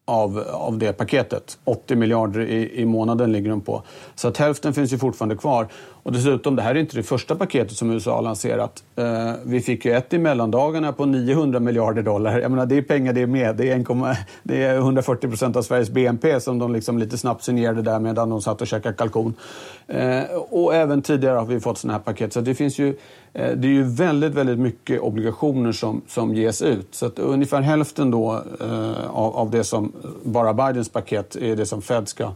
av, 0.07 0.43
av 0.53 0.77
det 0.77 0.93
paketet. 0.93 1.57
80 1.63 1.95
miljarder 1.95 2.41
i, 2.41 2.81
i 2.81 2.85
månaden 2.85 3.31
ligger 3.31 3.49
de 3.49 3.61
på. 3.61 3.83
Så 4.15 4.27
att 4.27 4.37
hälften 4.37 4.73
finns 4.73 4.93
ju 4.93 4.97
fortfarande 4.97 5.35
kvar. 5.35 5.67
Och 6.03 6.11
dessutom, 6.11 6.55
det 6.55 6.61
här 6.61 6.75
är 6.75 6.79
inte 6.79 6.95
det 6.95 7.03
första 7.03 7.35
paketet 7.35 7.77
som 7.77 7.91
USA 7.91 8.15
har 8.15 8.21
lanserat. 8.21 8.83
Eh, 8.95 9.31
vi 9.43 9.61
fick 9.61 9.85
ju 9.85 9.91
ett 9.91 10.13
i 10.13 10.17
mellandagarna 10.17 10.93
på 10.93 11.05
900 11.05 11.59
miljarder 11.59 12.01
dollar. 12.01 12.39
Jag 12.39 12.51
menar, 12.51 12.65
det 12.65 12.77
är 12.77 12.81
pengar 12.81 13.13
det 13.13 13.21
är 13.21 13.27
med. 13.27 13.55
Det 13.55 13.71
är, 13.71 14.11
1, 14.11 14.17
det 14.43 14.63
är 14.63 14.77
140 14.77 15.27
procent 15.27 15.55
av 15.55 15.61
Sveriges 15.61 15.89
BNP 15.89 16.39
som 16.39 16.59
de 16.59 16.73
liksom 16.73 16.97
lite 16.97 17.17
snabbt 17.17 17.43
signerade 17.43 17.81
där 17.81 17.99
medan 17.99 18.29
de 18.29 18.41
satt 18.41 18.61
och 18.61 18.67
käkade 18.67 18.95
kalkon. 18.95 19.33
Eh, 19.87 20.23
och 20.49 20.75
även 20.75 21.01
tidigare 21.01 21.37
har 21.37 21.45
vi 21.45 21.59
fått 21.59 21.77
sådana 21.77 21.97
här 21.97 22.03
paket. 22.03 22.33
Så 22.33 22.41
det 22.41 22.55
finns 22.55 22.79
ju, 22.79 22.87
eh, 23.33 23.51
det 23.55 23.67
är 23.67 23.71
ju 23.71 23.83
väldigt, 23.83 24.33
väldigt 24.33 24.59
mycket 24.59 25.01
obligationer 25.01 25.71
som, 25.71 26.01
som 26.07 26.35
ges 26.35 26.61
ut. 26.61 26.87
Så 26.91 27.05
att 27.05 27.19
ungefär 27.19 27.61
hälften 27.61 28.11
då 28.11 28.43
eh, 28.61 29.09
av, 29.09 29.35
av 29.35 29.49
det 29.49 29.63
som 29.63 29.91
bara 30.23 30.53
Bidens 30.53 30.89
paket 30.89 31.35
är 31.35 31.55
det 31.55 31.65
som 31.65 31.81
Fed 31.81 32.07
ska 32.07 32.31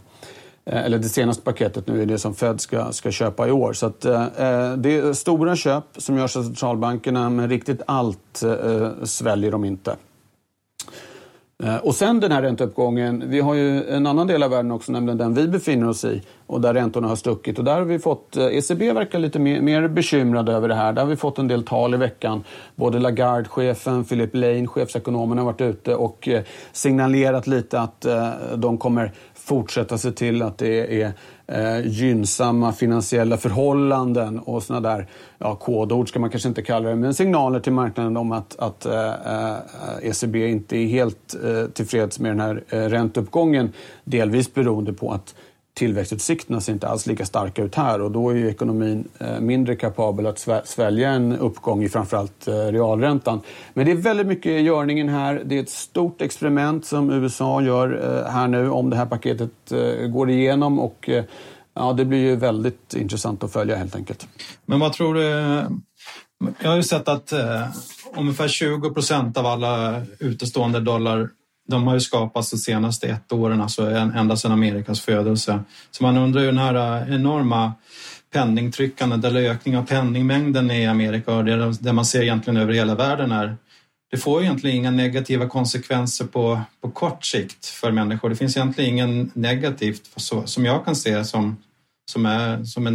Eh, 0.65 0.85
eller 0.85 0.97
det 0.97 1.09
senaste 1.09 1.43
paketet 1.43 1.87
nu 1.87 2.01
är 2.01 2.05
det 2.05 2.17
som 2.17 2.35
Fed 2.35 2.61
ska, 2.61 2.91
ska 2.91 3.11
köpa 3.11 3.47
i 3.47 3.51
år. 3.51 3.73
Så 3.73 3.85
att, 3.85 4.05
eh, 4.05 4.23
eh, 4.23 4.73
det 4.73 4.97
är 4.97 5.13
stora 5.13 5.55
köp 5.55 5.83
som 5.97 6.17
görs 6.17 6.37
av 6.37 6.43
centralbankerna 6.43 7.29
men 7.29 7.49
riktigt 7.49 7.81
allt 7.85 8.43
eh, 8.43 8.89
sväljer 9.03 9.51
de 9.51 9.65
inte. 9.65 9.95
Eh, 11.63 11.77
och 11.77 11.95
sen 11.95 12.19
den 12.19 12.31
här 12.31 12.41
ränteuppgången, 12.41 13.23
vi 13.27 13.39
har 13.39 13.53
ju 13.53 13.89
en 13.89 14.07
annan 14.07 14.27
del 14.27 14.43
av 14.43 14.49
världen 14.49 14.71
också, 14.71 14.91
nämligen 14.91 15.17
den 15.17 15.33
vi 15.33 15.47
befinner 15.47 15.89
oss 15.89 16.05
i 16.05 16.21
och 16.47 16.61
där 16.61 16.73
räntorna 16.73 17.07
har 17.07 17.15
stuckit. 17.15 17.59
Och 17.59 17.65
där 17.65 17.73
har 17.73 17.81
vi 17.81 17.99
fått, 17.99 18.37
eh, 18.37 18.45
ECB 18.45 18.93
verkar 18.93 19.19
lite 19.19 19.39
mer, 19.39 19.61
mer 19.61 19.87
bekymrade 19.87 20.51
över 20.53 20.67
det 20.67 20.75
här. 20.75 20.93
Där 20.93 21.01
har 21.01 21.09
vi 21.09 21.15
fått 21.15 21.39
en 21.39 21.47
del 21.47 21.63
tal 21.63 21.93
i 21.93 21.97
veckan. 21.97 22.43
Både 22.75 22.99
Lagarde-chefen, 22.99 24.03
Philip 24.03 24.35
Lane, 24.35 24.67
chefsekonomen 24.67 25.37
har 25.37 25.45
varit 25.45 25.61
ute 25.61 25.95
och 25.95 26.29
signalerat 26.71 27.47
lite 27.47 27.79
att 27.79 28.05
de 28.55 28.77
kommer 28.77 29.11
fortsätta 29.45 29.97
se 29.97 30.11
till 30.11 30.41
att 30.41 30.57
det 30.57 31.01
är 31.01 31.13
eh, 31.47 31.87
gynnsamma 31.87 32.73
finansiella 32.73 33.37
förhållanden 33.37 34.39
och 34.39 34.63
sådana 34.63 34.89
där 34.89 35.07
ja, 35.37 35.55
kodord 35.55 36.09
ska 36.09 36.19
man 36.19 36.29
kanske 36.29 36.49
inte 36.49 36.61
kalla 36.61 36.89
det, 36.89 36.95
men 36.95 37.13
signaler 37.13 37.59
till 37.59 37.73
marknaden 37.73 38.17
om 38.17 38.31
att, 38.31 38.59
att 38.59 38.85
eh, 38.85 39.09
eh 39.09 39.55
ECB 40.01 40.47
inte 40.47 40.77
är 40.77 40.87
helt 40.87 41.35
eh, 41.43 41.69
tillfreds 41.73 42.19
med 42.19 42.31
den 42.31 42.39
här 42.39 42.63
eh, 42.69 42.79
ränteuppgången. 42.79 43.71
Delvis 44.03 44.53
beroende 44.53 44.93
på 44.93 45.11
att 45.11 45.35
tillväxtutsikterna 45.75 46.61
ser 46.61 46.73
inte 46.73 46.87
alls 46.87 47.07
lika 47.07 47.25
starka 47.25 47.63
ut 47.63 47.75
här 47.75 48.01
och 48.01 48.11
då 48.11 48.29
är 48.29 48.35
ju 48.35 48.49
ekonomin 48.49 49.07
eh, 49.19 49.39
mindre 49.39 49.75
kapabel 49.75 50.25
att 50.25 50.47
svälja 50.65 51.09
en 51.09 51.37
uppgång 51.37 51.83
i 51.83 51.89
framförallt 51.89 52.47
eh, 52.47 52.53
realräntan. 52.53 53.41
Men 53.73 53.85
det 53.85 53.91
är 53.91 53.95
väldigt 53.95 54.27
mycket 54.27 54.51
i 54.51 54.59
görningen 54.59 55.09
här. 55.09 55.41
Det 55.45 55.57
är 55.57 55.63
ett 55.63 55.69
stort 55.69 56.21
experiment 56.21 56.85
som 56.85 57.09
USA 57.09 57.61
gör 57.61 58.17
eh, 58.25 58.31
här 58.31 58.47
nu 58.47 58.69
om 58.69 58.89
det 58.89 58.95
här 58.95 59.05
paketet 59.05 59.51
går 60.09 60.29
igenom 60.29 60.79
och 60.79 61.09
ja, 61.73 61.93
det 61.93 62.05
blir 62.05 62.19
ju 62.19 62.35
väldigt 62.35 62.93
intressant 62.93 63.43
att 63.43 63.53
följa 63.53 63.75
helt 63.75 63.95
enkelt. 63.95 64.27
Men 64.65 64.79
vad 64.79 64.93
tror 64.93 65.13
du? 65.13 65.21
Jag 66.59 66.69
har 66.69 66.75
ju 66.75 66.83
sett 66.83 67.07
att 67.07 67.33
ungefär 68.17 68.47
20 68.47 68.89
procent 68.89 69.37
av 69.37 69.45
alla 69.45 70.01
utestående 70.19 70.79
dollar 70.79 71.29
de 71.67 71.87
har 71.87 71.93
ju 71.93 71.99
skapats 71.99 72.51
de 72.51 72.57
senaste 72.57 73.07
ett 73.07 73.31
åren, 73.31 73.61
alltså 73.61 73.89
ända 73.89 74.35
sedan 74.35 74.51
Amerikas 74.51 75.01
födelse. 75.01 75.59
Så 75.91 76.03
man 76.03 76.17
undrar 76.17 76.41
ju 76.41 76.47
den 76.47 76.57
här 76.57 77.01
eh, 77.01 77.15
enorma 77.15 77.73
penningtryckandet 78.33 79.25
eller 79.25 79.41
ökningen 79.41 79.81
av 79.81 79.85
penningmängden 79.85 80.71
i 80.71 80.87
Amerika 80.87 81.35
och 81.35 81.45
det, 81.45 81.73
det 81.79 81.93
man 81.93 82.05
ser 82.05 82.21
egentligen 82.21 82.57
över 82.57 82.73
hela 82.73 82.95
världen 82.95 83.31
är 83.31 83.57
det 84.11 84.17
får 84.17 84.41
egentligen 84.41 84.77
inga 84.77 84.91
negativa 84.91 85.47
konsekvenser 85.49 86.25
på, 86.25 86.61
på 86.81 86.91
kort 86.91 87.25
sikt 87.25 87.65
för 87.65 87.91
människor. 87.91 88.29
Det 88.29 88.35
finns 88.35 88.57
egentligen 88.57 88.91
ingen 88.91 89.31
negativt 89.33 90.09
så, 90.15 90.47
som 90.47 90.65
jag 90.65 90.85
kan 90.85 90.95
se 90.95 91.25
som, 91.25 91.57
som, 92.11 92.25
är, 92.25 92.63
som 92.63 92.87
är 92.87 92.91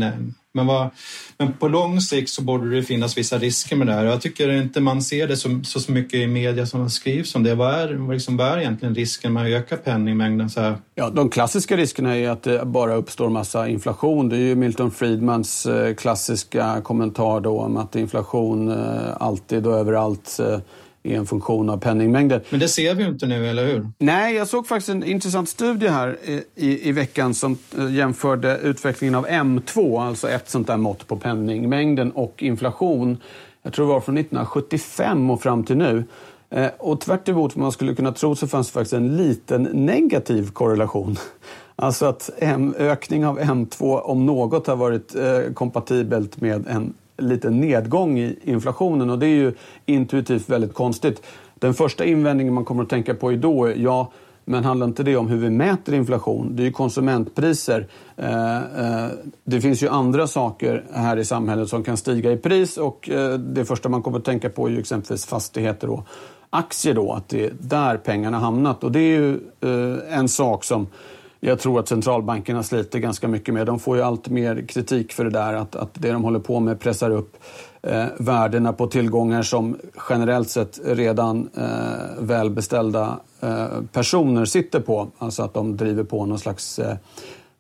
men, 0.53 0.67
vad, 0.67 0.91
men 1.39 1.53
på 1.53 1.69
lång 1.69 2.01
sikt 2.01 2.31
så 2.31 2.43
borde 2.43 2.71
det 2.71 2.83
finnas 2.83 3.19
vissa 3.19 3.39
risker 3.39 3.77
med 3.77 3.87
det 3.87 3.93
här. 3.93 4.05
Jag 4.05 4.21
tycker 4.21 4.53
inte 4.53 4.81
man 4.81 5.03
ser 5.03 5.29
det 5.29 5.37
så, 5.37 5.61
så, 5.65 5.93
mycket 5.93 6.15
i 6.15 6.27
media 6.27 6.67
som 6.67 6.91
skrivs 6.91 7.35
om 7.35 7.43
det. 7.43 7.55
Vad 7.55 7.75
är, 7.75 8.13
liksom, 8.13 8.37
vad 8.37 8.47
är 8.47 8.59
egentligen 8.59 8.95
risken 8.95 9.33
med 9.33 9.43
att 9.43 9.63
öka 9.63 9.77
penningmängden? 9.77 10.51
Så 10.51 10.61
här? 10.61 10.79
Ja, 10.95 11.11
de 11.11 11.31
klassiska 11.31 11.77
riskerna 11.77 12.17
är 12.17 12.31
att 12.31 12.43
det 12.43 12.65
bara 12.65 12.95
uppstår 12.95 13.29
massa 13.29 13.69
inflation. 13.69 14.29
Det 14.29 14.37
är 14.37 14.41
ju 14.41 14.55
Milton 14.55 14.91
Friedmans 14.91 15.67
eh, 15.67 15.95
klassiska 15.95 16.81
kommentar 16.85 17.41
då 17.41 17.61
om 17.61 17.77
att 17.77 17.97
inflation 17.97 18.69
eh, 18.69 19.17
alltid 19.21 19.67
och 19.67 19.79
överallt 19.79 20.39
eh, 20.41 20.59
är 21.03 21.17
en 21.17 21.27
funktion 21.27 21.71
av 21.71 21.77
penningmängden. 21.77 22.41
Men 22.51 22.61
det 22.61 22.69
ser 22.69 22.95
vi 22.95 23.03
ju 23.03 23.09
inte 23.09 23.27
nu, 23.27 23.49
eller 23.49 23.67
hur? 23.67 23.89
Nej, 23.99 24.35
jag 24.35 24.49
såg 24.49 24.67
faktiskt 24.67 24.89
en 24.89 25.05
intressant 25.05 25.49
studie 25.49 25.89
här 25.89 26.19
i, 26.55 26.89
i 26.89 26.93
veckan 26.93 27.35
som 27.35 27.59
eh, 27.79 27.95
jämförde 27.95 28.59
utvecklingen 28.59 29.15
av 29.15 29.27
M2, 29.27 30.07
alltså 30.07 30.29
ett 30.29 30.51
sånt 30.51 30.67
där 30.67 30.77
mått 30.77 31.07
på 31.07 31.17
penningmängden 31.17 32.13
och 32.13 32.43
inflation. 32.43 33.19
Jag 33.63 33.73
tror 33.73 33.87
det 33.87 33.93
var 33.93 34.01
från 34.01 34.17
1975 34.17 35.31
och 35.31 35.43
fram 35.43 35.65
till 35.65 35.77
nu. 35.77 36.05
Eh, 36.51 36.71
och 36.79 37.01
tvärt 37.01 37.29
emot 37.29 37.57
vad 37.57 37.63
man 37.63 37.73
skulle 37.73 37.95
kunna 37.95 38.13
tro 38.13 38.37
så 38.37 38.49
fanns 38.49 38.67
det 38.67 38.73
faktiskt 38.73 38.93
en 38.93 39.17
liten 39.17 39.63
negativ 39.63 40.51
korrelation. 40.51 41.17
Alltså 41.83 42.07
att 42.07 42.31
M, 42.39 42.75
ökning 42.79 43.27
av 43.27 43.41
M2 43.41 44.01
om 44.01 44.27
något 44.27 44.67
har 44.67 44.77
varit 44.77 45.15
eh, 45.15 45.53
kompatibelt 45.55 46.41
med 46.41 46.67
en 46.69 46.95
liten 47.21 47.61
nedgång 47.61 48.19
i 48.19 48.39
inflationen 48.45 49.11
och 49.11 49.19
det 49.19 49.27
är 49.27 49.37
ju 49.37 49.53
intuitivt 49.87 50.49
väldigt 50.49 50.75
konstigt. 50.75 51.23
Den 51.55 51.75
första 51.75 52.05
invändningen 52.05 52.55
man 52.55 52.65
kommer 52.65 52.83
att 52.83 52.89
tänka 52.89 53.15
på 53.15 53.33
är 53.33 53.37
då, 53.37 53.73
ja, 53.77 54.13
men 54.45 54.65
handlar 54.65 54.87
inte 54.87 55.03
det 55.03 55.17
om 55.17 55.29
hur 55.29 55.37
vi 55.37 55.51
mäter 55.51 55.95
inflation? 55.95 56.57
Det 56.57 56.63
är 56.63 56.65
ju 56.65 56.73
konsumentpriser. 56.73 57.87
Eh, 58.17 58.57
eh, 58.57 59.09
det 59.45 59.61
finns 59.61 59.83
ju 59.83 59.89
andra 59.89 60.27
saker 60.27 60.85
här 60.93 61.17
i 61.17 61.25
samhället 61.25 61.69
som 61.69 61.85
kan 61.85 61.97
stiga 61.97 62.33
i 62.33 62.37
pris 62.37 62.77
och 62.77 63.11
eh, 63.11 63.39
det 63.39 63.65
första 63.65 63.89
man 63.89 64.03
kommer 64.03 64.19
att 64.19 64.25
tänka 64.25 64.51
på 64.51 64.67
är 64.67 64.71
ju 64.71 64.79
exempelvis 64.79 65.27
fastigheter 65.27 65.91
och 65.91 66.07
aktier 66.51 66.95
då, 66.95 67.13
att 67.13 67.29
det 67.29 67.45
är 67.45 67.53
där 67.61 67.97
pengarna 67.97 68.39
hamnat. 68.39 68.85
Och 68.85 68.93
det 68.93 69.01
är 69.01 69.19
ju 69.19 69.41
en 70.11 70.29
sak 70.29 70.65
som 70.65 70.87
jag 71.41 71.59
tror 71.59 71.81
att 71.81 71.89
centralbankerna 71.89 72.63
sliter 72.63 72.99
ganska 72.99 73.29
mycket 73.29 73.55
med. 73.55 73.67
De 73.67 73.79
får 73.79 73.97
ju 73.97 74.03
allt 74.03 74.29
mer 74.29 74.65
kritik 74.69 75.13
för 75.13 75.25
det 75.25 75.31
där 75.31 75.55
att, 75.55 75.77
att 75.77 75.91
det 75.95 76.13
de 76.13 76.25
håller 76.25 76.39
på 76.39 76.61
med 76.61 76.81
pressar 76.81 77.11
upp 77.11 77.37
eh, 77.83 78.07
värdena 78.19 78.73
på 78.73 78.87
tillgångar 78.87 79.43
som 79.43 79.77
generellt 80.09 80.51
sett 80.51 80.81
redan 80.85 81.49
eh, 81.57 82.25
välbeställda 82.25 83.21
eh, 83.41 83.67
personer 83.93 84.45
sitter 84.45 84.81
på. 84.81 85.09
Alltså 85.19 85.43
att 85.43 85.55
de 85.55 85.77
driver 85.77 86.05
på 86.05 86.27
någon 86.27 86.39
slags 86.39 86.79
eh, 86.79 86.97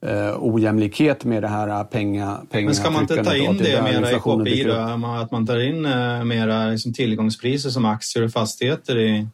eh 0.02 0.36
ojämlikhet 0.40 1.24
med 1.24 1.42
det 1.42 1.48
här 1.48 1.84
penga, 1.84 2.38
penga 2.50 2.66
Men 2.66 2.74
ska 2.74 2.90
man 2.90 3.02
inte 3.02 3.24
ta 3.24 3.36
in 3.36 3.56
det, 3.56 3.64
det 3.64 3.82
mera 3.82 4.10
i 4.10 4.14
KPI 4.14 4.64
då? 4.64 4.74
Att 5.06 5.30
man 5.30 5.46
tar 5.46 5.58
in 5.58 5.84
eh, 5.84 6.24
mera 6.24 6.66
liksom 6.66 6.92
tillgångspriser 6.92 7.70
som 7.70 7.84
aktier 7.84 8.24
och 8.24 8.32
fastigheter 8.32 8.98
i, 8.98 9.26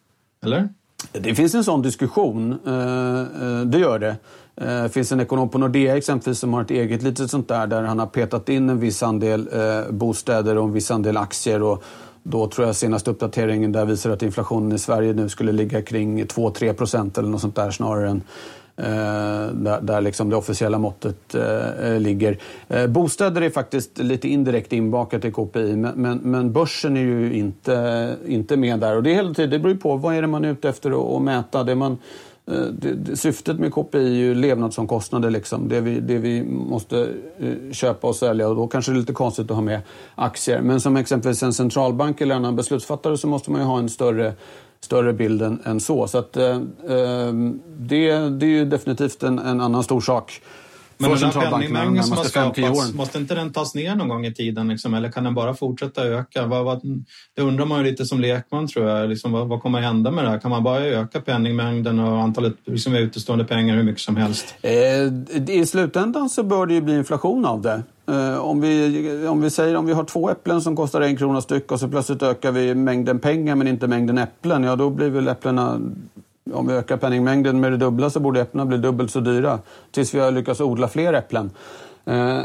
eller? 0.44 0.68
Det 1.12 1.34
finns 1.34 1.54
en 1.54 1.64
sån 1.64 1.82
diskussion, 1.82 2.58
eh, 2.66 3.20
eh, 3.20 3.60
det 3.60 3.78
gör 3.78 3.98
det. 3.98 4.16
Det 4.54 4.88
finns 4.92 5.12
en 5.12 5.20
ekonom 5.20 5.48
på 5.48 5.58
Nordea 5.58 5.96
exempelvis 5.96 6.38
som 6.38 6.54
har 6.54 6.62
ett 6.62 6.70
eget 6.70 7.02
litet 7.02 7.30
sånt 7.30 7.48
där 7.48 7.66
där 7.66 7.82
han 7.82 7.98
har 7.98 8.06
petat 8.06 8.48
in 8.48 8.70
en 8.70 8.80
viss 8.80 9.02
andel 9.02 9.48
bostäder 9.90 10.58
och 10.58 10.64
en 10.64 10.72
viss 10.72 10.90
andel 10.90 11.16
aktier. 11.16 11.62
Och 11.62 11.84
då 12.22 12.48
tror 12.48 12.66
jag 12.66 12.76
senaste 12.76 13.10
uppdateringen 13.10 13.72
där 13.72 13.84
visar 13.84 14.10
att 14.10 14.22
inflationen 14.22 14.72
i 14.72 14.78
Sverige 14.78 15.12
nu 15.12 15.28
skulle 15.28 15.52
ligga 15.52 15.82
kring 15.82 16.24
2-3 16.24 16.72
procent 16.72 17.18
eller 17.18 17.28
något 17.28 17.40
sånt 17.40 17.56
där 17.56 17.70
snarare 17.70 18.10
än 18.10 18.22
Eh, 18.78 19.46
där, 19.52 19.80
där 19.80 20.00
liksom 20.00 20.30
det 20.30 20.36
officiella 20.36 20.78
måttet 20.78 21.34
eh, 21.34 21.68
eh, 21.68 22.00
ligger. 22.00 22.38
Eh, 22.68 22.86
bostäder 22.86 23.42
är 23.42 23.50
faktiskt 23.50 23.98
lite 23.98 24.28
indirekt 24.28 24.72
inbakat 24.72 25.24
i 25.24 25.30
KPI 25.30 25.76
men, 25.76 25.94
men, 25.94 26.18
men, 26.18 26.52
börsen 26.52 26.96
är 26.96 27.00
ju 27.00 27.34
inte, 27.34 28.16
inte 28.26 28.56
med 28.56 28.80
där. 28.80 28.96
Och 28.96 29.02
det, 29.02 29.10
är 29.10 29.14
hela 29.14 29.34
tiden, 29.34 29.50
det 29.50 29.58
beror 29.58 29.74
på 29.74 29.96
vad 29.96 30.14
är 30.14 30.22
det 30.22 30.28
man 30.28 30.44
är 30.44 30.48
ute 30.48 30.68
efter 30.68 30.90
att, 30.90 31.16
att 31.16 31.22
mäta. 31.22 31.64
Det 31.64 31.74
man, 31.74 31.98
Eh, 32.50 32.60
det, 32.60 32.92
det, 32.92 33.16
syftet 33.16 33.58
med 33.58 33.74
KPI 33.74 33.98
är 33.98 34.02
ju 34.02 34.34
levnadsomkostnader. 34.34 35.30
Liksom. 35.30 35.68
Det, 35.68 35.80
vi, 35.80 36.00
det 36.00 36.18
vi 36.18 36.44
måste 36.44 37.08
eh, 37.38 37.72
köpa 37.72 38.06
och 38.06 38.16
sälja 38.16 38.48
och 38.48 38.56
då 38.56 38.66
kanske 38.66 38.92
det 38.92 38.96
är 38.96 39.00
lite 39.00 39.12
konstigt 39.12 39.50
att 39.50 39.56
ha 39.56 39.62
med 39.62 39.80
aktier. 40.14 40.60
Men 40.60 40.80
som 40.80 40.96
exempelvis 40.96 41.42
en 41.42 41.52
centralbank 41.52 42.20
eller 42.20 42.34
annan 42.34 42.56
beslutsfattare 42.56 43.16
så 43.18 43.26
måste 43.26 43.50
man 43.50 43.60
ju 43.60 43.66
ha 43.66 43.78
en 43.78 43.88
större 43.88 44.34
större 44.80 45.12
bild 45.12 45.42
än 45.42 45.80
så. 45.80 46.08
Så 46.08 46.18
att, 46.18 46.36
eh, 46.36 46.50
eh, 46.88 47.32
det, 47.78 48.18
det 48.28 48.46
är 48.46 48.50
ju 48.50 48.64
definitivt 48.64 49.22
en, 49.22 49.38
en 49.38 49.60
annan 49.60 49.82
stor 49.82 50.00
sak. 50.00 50.42
Men 50.98 51.10
den 51.10 51.18
här 51.18 51.50
penningmängden 51.50 52.04
som 52.04 52.16
har 52.16 52.24
skapats, 52.24 52.94
måste 52.94 53.18
inte 53.18 53.34
den 53.34 53.52
tas 53.52 53.74
ner 53.74 53.94
någon 53.94 54.08
gång 54.08 54.26
i 54.26 54.34
tiden? 54.34 54.68
Liksom, 54.68 54.94
eller 54.94 55.12
kan 55.12 55.24
den 55.24 55.34
bara 55.34 55.54
fortsätta 55.54 56.04
öka? 56.04 56.46
Vad, 56.46 56.64
vad, 56.64 56.80
det 57.36 57.42
undrar 57.42 57.66
man 57.66 57.78
ju 57.78 57.84
lite 57.90 58.04
som 58.04 58.20
lekman 58.20 58.68
tror 58.68 58.88
jag. 58.88 59.08
Liksom, 59.08 59.32
vad, 59.32 59.48
vad 59.48 59.62
kommer 59.62 59.78
att 59.78 59.84
hända 59.84 60.10
med 60.10 60.24
det 60.24 60.30
här? 60.30 60.38
Kan 60.38 60.50
man 60.50 60.62
bara 60.62 60.80
öka 60.80 61.20
penningmängden 61.20 61.98
och 61.98 62.18
antalet 62.18 62.54
liksom, 62.64 62.94
utestående 62.94 63.44
pengar 63.44 63.76
hur 63.76 63.82
mycket 63.82 64.02
som 64.02 64.16
helst? 64.16 64.54
Eh, 64.62 64.72
I 65.56 65.66
slutändan 65.66 66.28
så 66.28 66.42
bör 66.42 66.66
det 66.66 66.74
ju 66.74 66.80
bli 66.80 66.96
inflation 66.96 67.44
av 67.44 67.62
det. 67.62 67.82
Eh, 68.08 68.38
om, 68.38 68.60
vi, 68.60 69.26
om 69.28 69.40
vi 69.40 69.50
säger 69.50 69.76
om 69.76 69.86
vi 69.86 69.92
har 69.92 70.04
två 70.04 70.30
äpplen 70.30 70.60
som 70.60 70.76
kostar 70.76 71.00
en 71.00 71.16
krona 71.16 71.40
styck 71.40 71.72
och 71.72 71.80
så 71.80 71.88
plötsligt 71.88 72.22
ökar 72.22 72.52
vi 72.52 72.74
mängden 72.74 73.18
pengar 73.18 73.54
men 73.54 73.68
inte 73.68 73.86
mängden 73.86 74.18
äpplen, 74.18 74.64
ja 74.64 74.76
då 74.76 74.90
blir 74.90 75.10
väl 75.10 75.28
äpplena 75.28 75.80
om 76.52 76.66
vi 76.66 76.74
ökar 76.74 76.96
penningmängden 76.96 77.60
med 77.60 77.72
det 77.72 77.78
dubbla 77.78 78.10
så 78.10 78.20
borde 78.20 78.40
äpplena 78.40 78.66
bli 78.66 78.78
dubbelt 78.78 79.10
så 79.10 79.20
dyra 79.20 79.58
tills 79.90 80.14
vi 80.14 80.20
har 80.20 80.30
lyckats 80.30 80.60
odla 80.60 80.88
fler 80.88 81.12
äpplen. 81.12 81.50
Eh, 82.04 82.40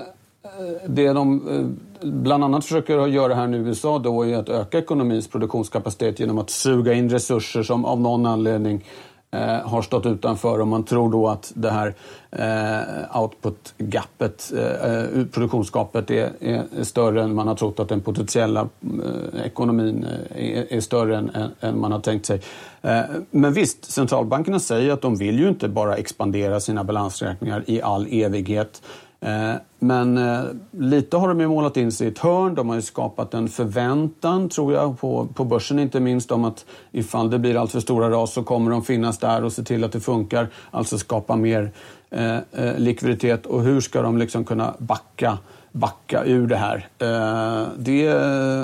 det 0.87 1.13
de 1.13 1.49
eh, 1.49 2.09
bland 2.09 2.43
annat 2.43 2.63
försöker 2.65 3.07
göra 3.07 3.33
här 3.33 3.47
nu 3.47 3.57
i 3.57 3.59
USA 3.59 3.99
då 3.99 4.25
är 4.25 4.37
att 4.37 4.49
öka 4.49 4.77
ekonomins 4.77 5.27
produktionskapacitet 5.27 6.19
genom 6.19 6.37
att 6.37 6.49
suga 6.49 6.93
in 6.93 7.09
resurser 7.09 7.63
som 7.63 7.85
av 7.85 8.01
någon 8.01 8.25
anledning 8.25 8.85
eh, 9.31 9.69
har 9.69 9.81
stått 9.81 10.05
utanför 10.05 10.59
och 10.61 10.67
man 10.67 10.83
tror 10.83 11.11
då 11.11 11.27
att 11.27 11.51
det 11.55 11.69
här 11.69 11.93
eh, 12.31 13.21
output-gapet, 13.21 14.51
eh, 14.55 14.91
eh 14.91 15.25
produktionsgapet 15.31 16.11
är, 16.11 16.31
är, 16.39 16.83
större 16.83 17.23
än 17.23 17.35
man 17.35 17.47
har 17.47 17.55
trott 17.55 17.79
att 17.79 17.89
den 17.89 18.01
potentiella 18.01 18.69
eh, 18.81 19.45
ekonomin 19.45 20.03
eh, 20.35 20.57
är, 20.57 20.73
är, 20.73 20.79
större 20.79 21.17
än, 21.17 21.31
än, 21.59 21.79
man 21.79 21.91
har 21.91 21.99
tänkt 21.99 22.25
sig. 22.25 22.41
Eh, 22.81 23.01
men 23.31 23.53
visst, 23.53 23.91
centralbankerna 23.91 24.59
säger 24.59 24.93
att 24.93 25.01
de 25.01 25.15
vill 25.15 25.39
ju 25.39 25.49
inte 25.49 25.69
bara 25.69 25.95
expandera 25.95 26.59
sina 26.59 26.83
balansräkningar 26.83 27.63
i 27.67 27.81
all 27.81 28.07
evighet 28.11 28.81
Eh, 29.25 29.55
men 29.79 30.17
eh, 30.17 30.43
lite 30.71 31.17
har 31.17 31.27
de 31.27 31.39
ju 31.39 31.47
målat 31.47 31.77
in 31.77 31.91
sig 31.91 32.07
i 32.07 32.12
ett 32.12 32.19
hörn. 32.19 32.55
De 32.55 32.69
har 32.69 32.75
ju 32.75 32.81
skapat 32.81 33.34
en 33.34 33.47
förväntan, 33.47 34.49
tror 34.49 34.73
jag, 34.73 34.99
på, 34.99 35.27
på 35.34 35.45
börsen 35.45 35.79
inte 35.79 35.99
minst 35.99 36.31
om 36.31 36.45
att 36.45 36.65
ifall 36.91 37.29
det 37.29 37.39
blir 37.39 37.57
allt 37.57 37.71
för 37.71 37.79
stora 37.79 38.10
ras 38.10 38.34
så 38.34 38.43
kommer 38.43 38.71
de 38.71 38.84
finnas 38.84 39.17
där 39.17 39.43
och 39.43 39.53
se 39.53 39.63
till 39.63 39.84
att 39.84 39.91
det 39.91 39.99
funkar. 39.99 40.47
Alltså 40.71 40.97
skapa 40.97 41.36
mer 41.36 41.71
eh, 42.10 42.36
eh 42.36 42.77
likviditet. 42.77 43.45
Och 43.45 43.62
hur 43.62 43.81
ska 43.81 44.01
de 44.01 44.17
liksom 44.17 44.45
kunna 44.45 44.73
backa 44.77 45.38
backa 45.71 46.23
ur 46.25 46.47
det 46.47 46.55
här. 46.55 46.88
Eh, 46.99 47.67
det, 47.77 48.01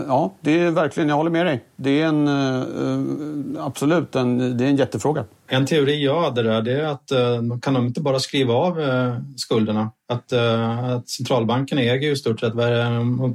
ja, 0.07 0.33
det 0.41 0.59
är 0.59 0.71
verkligen, 0.71 1.09
jag 1.09 1.15
håller 1.15 1.31
med 1.31 1.45
dig. 1.45 1.63
Det 1.75 2.01
är 2.01 2.05
en, 2.05 2.27
eh, 2.27 3.65
absolut 3.65 4.15
en, 4.15 4.57
det 4.57 4.65
är 4.65 4.69
en 4.69 4.75
jättefråga. 4.75 5.23
En 5.47 5.65
teori 5.65 6.03
jag 6.03 6.21
hade 6.21 6.43
där 6.43 6.61
det 6.61 6.81
är 6.81 6.85
att 6.85 7.11
eh, 7.11 7.59
kan 7.61 7.73
de 7.73 7.85
inte 7.85 8.01
bara 8.01 8.19
skriva 8.19 8.53
av 8.53 8.81
eh, 8.81 9.15
skulderna? 9.35 9.91
Att, 10.07 10.31
eh, 10.31 10.79
att 10.83 11.09
centralbanken 11.09 11.77
äger 11.77 12.07
ju 12.07 12.11
i 12.11 12.15
stort 12.15 12.39
sett 12.39 12.53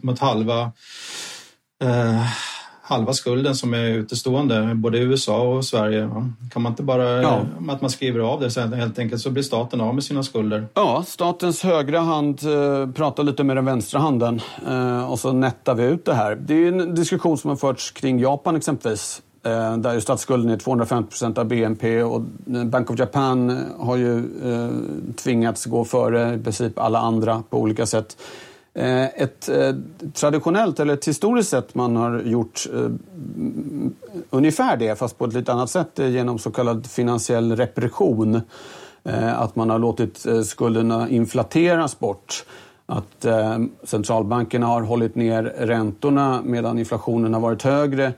mot 0.03 0.19
halva 0.19 0.73
eh, 1.85 2.27
halva 2.83 3.13
skulden 3.13 3.55
som 3.55 3.75
är 3.75 3.85
utestående, 3.85 4.75
både 4.75 4.99
i 4.99 5.01
USA 5.01 5.43
och 5.43 5.65
Sverige. 5.65 6.11
Kan 6.53 6.63
man 6.63 6.73
inte 6.73 6.83
bara, 6.83 7.23
ja. 7.23 7.41
att 7.69 7.81
man 7.81 7.91
skriver 7.91 8.21
av 8.21 8.41
det 8.41 8.51
så 8.51 8.61
helt 8.61 8.99
enkelt 8.99 9.23
så 9.23 9.31
blir 9.31 9.43
staten 9.43 9.81
av 9.81 9.95
med 9.95 10.05
sina 10.05 10.23
skulder? 10.23 10.67
Ja, 10.75 11.05
statens 11.07 11.63
högra 11.63 12.01
hand 12.01 12.41
eh, 12.45 12.91
pratar 12.91 13.23
lite 13.23 13.45
med 13.45 13.57
den 13.57 13.65
vänstra 13.65 14.01
handen 14.01 14.41
eh, 14.69 15.11
och 15.11 15.19
så 15.19 15.33
nettar 15.33 15.75
vi 15.75 15.85
ut 15.85 16.05
det 16.05 16.15
här. 16.15 16.35
Det 16.37 16.55
är 16.55 16.69
en 16.69 16.95
diskussion 16.95 17.39
som 17.39 17.51
har 17.51 17.57
förts 17.57 17.91
kring 17.91 18.19
Japan 18.19 18.57
exempelvis. 18.57 19.23
Eh, 19.45 19.77
där 19.77 19.95
ju 19.95 20.01
statsskulden 20.01 20.51
är 20.51 20.57
250 20.57 21.11
procent 21.11 21.39
av 21.39 21.45
BNP 21.45 22.03
och 22.03 22.21
Bank 22.67 22.91
of 22.91 22.99
Japan 22.99 23.65
har 23.79 23.97
ju 23.97 24.23
tvingats 25.17 25.65
gå 25.67 25.85
före 25.85 26.35
i 26.35 26.39
princip 26.39 26.79
alla 26.79 26.99
andra 26.99 27.43
på 27.51 27.59
olika 27.59 27.87
sätt. 27.87 28.17
Eh, 28.75 29.05
ett 29.05 29.49
eh, 29.49 29.75
traditionellt, 30.15 30.81
eller 30.81 30.95
ett 30.95 31.09
historiskt 31.09 31.51
sätt 31.51 31.75
man 31.75 31.97
har 31.97 32.21
gjort 32.21 32.67
eh, 32.75 32.91
ungefär 34.31 34.77
det, 34.77 34.99
fast 34.99 35.19
på 35.19 35.25
ett 35.25 35.33
lite 35.33 35.53
annat 35.53 35.71
sätt, 35.71 35.99
genom 35.99 36.39
så 36.39 36.51
kallad 36.51 36.87
finansiell 36.87 37.57
repression. 37.57 38.41
Att 39.37 39.57
man 39.57 39.71
har 39.71 39.79
låtit 39.79 40.27
skulderna 40.45 41.09
inflateras 41.09 41.99
bort. 41.99 42.45
Att 42.87 43.27
centralbankerna 43.85 44.67
har 44.67 44.83
hållit 44.83 45.15
ner 45.15 45.43
räntorna 45.43 46.41
medan 46.45 46.79
inflationen 46.79 47.35
har 47.35 47.41
varit 47.41 47.63
högre 47.63 48.13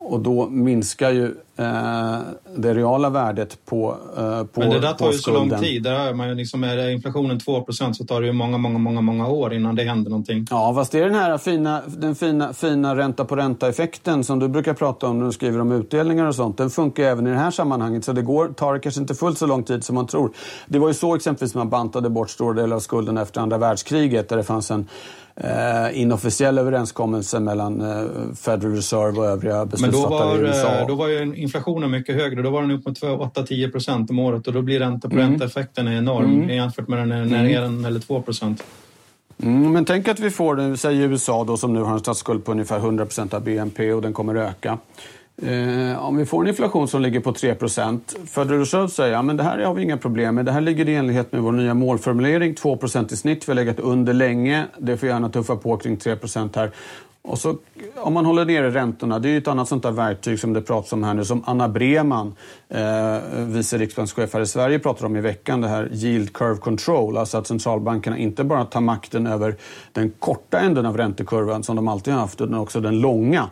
och 0.00 0.20
då 0.20 0.48
minskar 0.48 1.10
ju 1.10 1.24
eh, 1.56 2.18
det 2.56 2.74
reala 2.74 3.10
värdet 3.10 3.66
på, 3.66 3.96
eh, 4.16 4.44
på 4.44 4.60
Men 4.60 4.70
det 4.70 4.80
där 4.80 4.92
tar 4.92 5.12
ju 5.12 5.18
så 5.18 5.32
lång 5.32 5.50
tid. 5.50 5.82
Där 5.82 6.08
är 6.08 6.14
man 6.14 6.28
ju 6.28 6.34
liksom, 6.34 6.64
är 6.64 6.88
inflationen 6.88 7.38
2% 7.38 7.92
så 7.92 8.04
tar 8.04 8.20
det 8.20 8.26
ju 8.26 8.32
många, 8.32 8.58
många, 8.58 8.78
många, 8.78 9.00
många 9.00 9.28
år 9.28 9.54
innan 9.54 9.74
det 9.74 9.84
händer 9.84 10.10
någonting. 10.10 10.46
Ja, 10.50 10.74
fast 10.74 10.92
det 10.92 10.98
är 10.98 11.04
den 11.04 11.14
här 11.14 11.38
fina, 11.38 11.82
den 11.86 12.14
fina, 12.14 12.52
fina 12.52 12.96
ränta 12.96 13.24
på 13.24 13.36
ränta-effekten 13.36 14.24
som 14.24 14.38
du 14.38 14.48
brukar 14.48 14.74
prata 14.74 15.06
om 15.06 15.18
när 15.18 15.26
du 15.26 15.32
skriver 15.32 15.60
om 15.60 15.72
utdelningar 15.72 16.26
och 16.26 16.34
sånt. 16.34 16.56
Den 16.56 16.70
funkar 16.70 17.04
även 17.04 17.26
i 17.26 17.30
det 17.30 17.36
här 17.36 17.50
sammanhanget, 17.50 18.04
så 18.04 18.12
det 18.12 18.22
går, 18.22 18.48
tar 18.48 18.78
kanske 18.78 19.00
inte 19.00 19.14
fullt 19.14 19.38
så 19.38 19.46
lång 19.46 19.62
tid 19.62 19.84
som 19.84 19.94
man 19.94 20.06
tror. 20.06 20.30
Det 20.66 20.78
var 20.78 20.88
ju 20.88 20.94
så 20.94 21.14
exempelvis 21.14 21.54
man 21.54 21.68
bantade 21.68 22.10
bort 22.10 22.30
stora 22.30 22.54
delar 22.54 22.76
av 22.76 22.80
skulden 22.80 23.18
efter 23.18 23.40
andra 23.40 23.58
världskriget, 23.58 24.28
där 24.28 24.36
det 24.36 24.44
fanns 24.44 24.70
en 24.70 24.88
eh, 25.44 26.00
inofficiell 26.00 26.58
överenskommelse 26.58 27.40
mellan 27.40 27.80
eh, 27.80 28.34
Federal 28.34 28.74
Reserve 28.74 29.18
och 29.18 29.26
övriga 29.26 29.64
beslutsfattare 29.64 30.38
i 30.38 30.40
USA. 30.40 30.80
Eh, 30.80 30.86
då 30.86 30.94
var 30.94 31.08
ju 31.08 31.36
inflationen 31.36 31.90
mycket 31.90 32.14
högre. 32.14 32.42
Då 32.42 32.50
var 32.50 32.62
den 32.62 32.70
upp 32.70 32.86
mot 32.86 33.00
8-10 33.00 33.72
procent 33.72 34.10
om 34.10 34.18
året 34.18 34.46
och 34.46 34.52
då 34.52 34.62
blir 34.62 34.78
ränta 34.78 35.08
på 35.08 35.14
mm. 35.14 35.30
ränta-effekten 35.30 35.88
enorm 35.88 36.34
mm. 36.34 36.50
jämfört 36.50 36.88
med 36.88 37.08
när, 37.08 37.24
när 37.24 37.44
är 37.44 37.60
den 37.60 37.84
eller 37.84 38.00
2 38.00 38.22
procent. 38.22 38.64
Mm, 39.42 39.72
men 39.72 39.84
tänk 39.84 40.08
att 40.08 40.20
vi 40.20 40.30
får, 40.30 40.76
säg 40.76 40.98
USA 40.98 41.44
då, 41.44 41.56
som 41.56 41.72
nu 41.72 41.80
har 41.80 41.92
en 41.92 42.00
statsskuld 42.00 42.44
på 42.44 42.52
ungefär 42.52 42.76
100 42.76 43.04
procent 43.04 43.34
av 43.34 43.42
BNP 43.42 43.92
och 43.92 44.02
den 44.02 44.12
kommer 44.12 44.34
öka. 44.34 44.78
Eh, 45.42 46.04
om 46.04 46.16
vi 46.16 46.26
får 46.26 46.42
en 46.42 46.48
inflation 46.48 46.88
som 46.88 47.02
ligger 47.02 47.20
på 47.20 47.32
3 47.32 47.54
Federal 48.26 48.58
Reserve 48.60 48.88
säger 48.88 49.12
ja, 49.12 49.22
men 49.22 49.36
det 49.36 49.42
här 49.42 49.58
har 49.58 49.74
vi 49.74 49.82
inga 49.82 49.96
problem 49.96 50.34
med. 50.34 50.44
Det 50.44 50.52
här 50.52 50.60
ligger 50.60 50.88
i 50.88 50.94
enlighet 50.94 51.32
med 51.32 51.42
vår 51.42 51.52
nya 51.52 51.74
målformulering, 51.74 52.54
2% 52.54 53.12
i 53.12 53.16
snitt. 53.16 53.48
Vi 53.48 53.50
har 53.50 53.54
legat 53.54 53.80
under 53.80 54.12
länge. 54.12 54.64
Det 54.78 54.96
får 54.96 55.08
gärna 55.08 55.28
tuffa 55.28 55.56
på 55.56 55.76
kring 55.76 55.96
3% 55.96 56.56
här. 56.56 56.70
Och 57.22 57.38
så, 57.38 57.56
om 57.96 58.14
man 58.14 58.26
håller 58.26 58.44
nere 58.44 58.70
räntorna, 58.70 59.18
det 59.18 59.28
är 59.28 59.30
ju 59.30 59.38
ett 59.38 59.48
annat 59.48 59.68
sånt 59.68 59.82
där 59.82 59.90
verktyg 59.90 60.40
som 60.40 60.52
det 60.52 60.62
pratas 60.62 60.92
om 60.92 61.04
här 61.04 61.14
nu, 61.14 61.24
som 61.24 61.42
Anna 61.46 61.68
Breman, 61.68 62.34
eh, 62.68 63.18
vice 63.46 63.78
riksbankschef 63.78 64.34
här 64.34 64.40
i 64.40 64.46
Sverige, 64.46 64.78
pratar 64.78 65.06
om 65.06 65.16
i 65.16 65.20
veckan, 65.20 65.60
det 65.60 65.68
här 65.68 65.88
yield 65.92 66.32
curve 66.32 66.56
control, 66.56 67.16
alltså 67.16 67.38
att 67.38 67.46
centralbankerna 67.46 68.18
inte 68.18 68.44
bara 68.44 68.64
tar 68.64 68.80
makten 68.80 69.26
över 69.26 69.56
den 69.92 70.10
korta 70.18 70.60
änden 70.60 70.86
av 70.86 70.96
räntekurvan 70.96 71.62
som 71.62 71.76
de 71.76 71.88
alltid 71.88 72.14
har 72.14 72.20
haft, 72.20 72.40
utan 72.40 72.54
också 72.54 72.80
den 72.80 73.00
långa. 73.00 73.48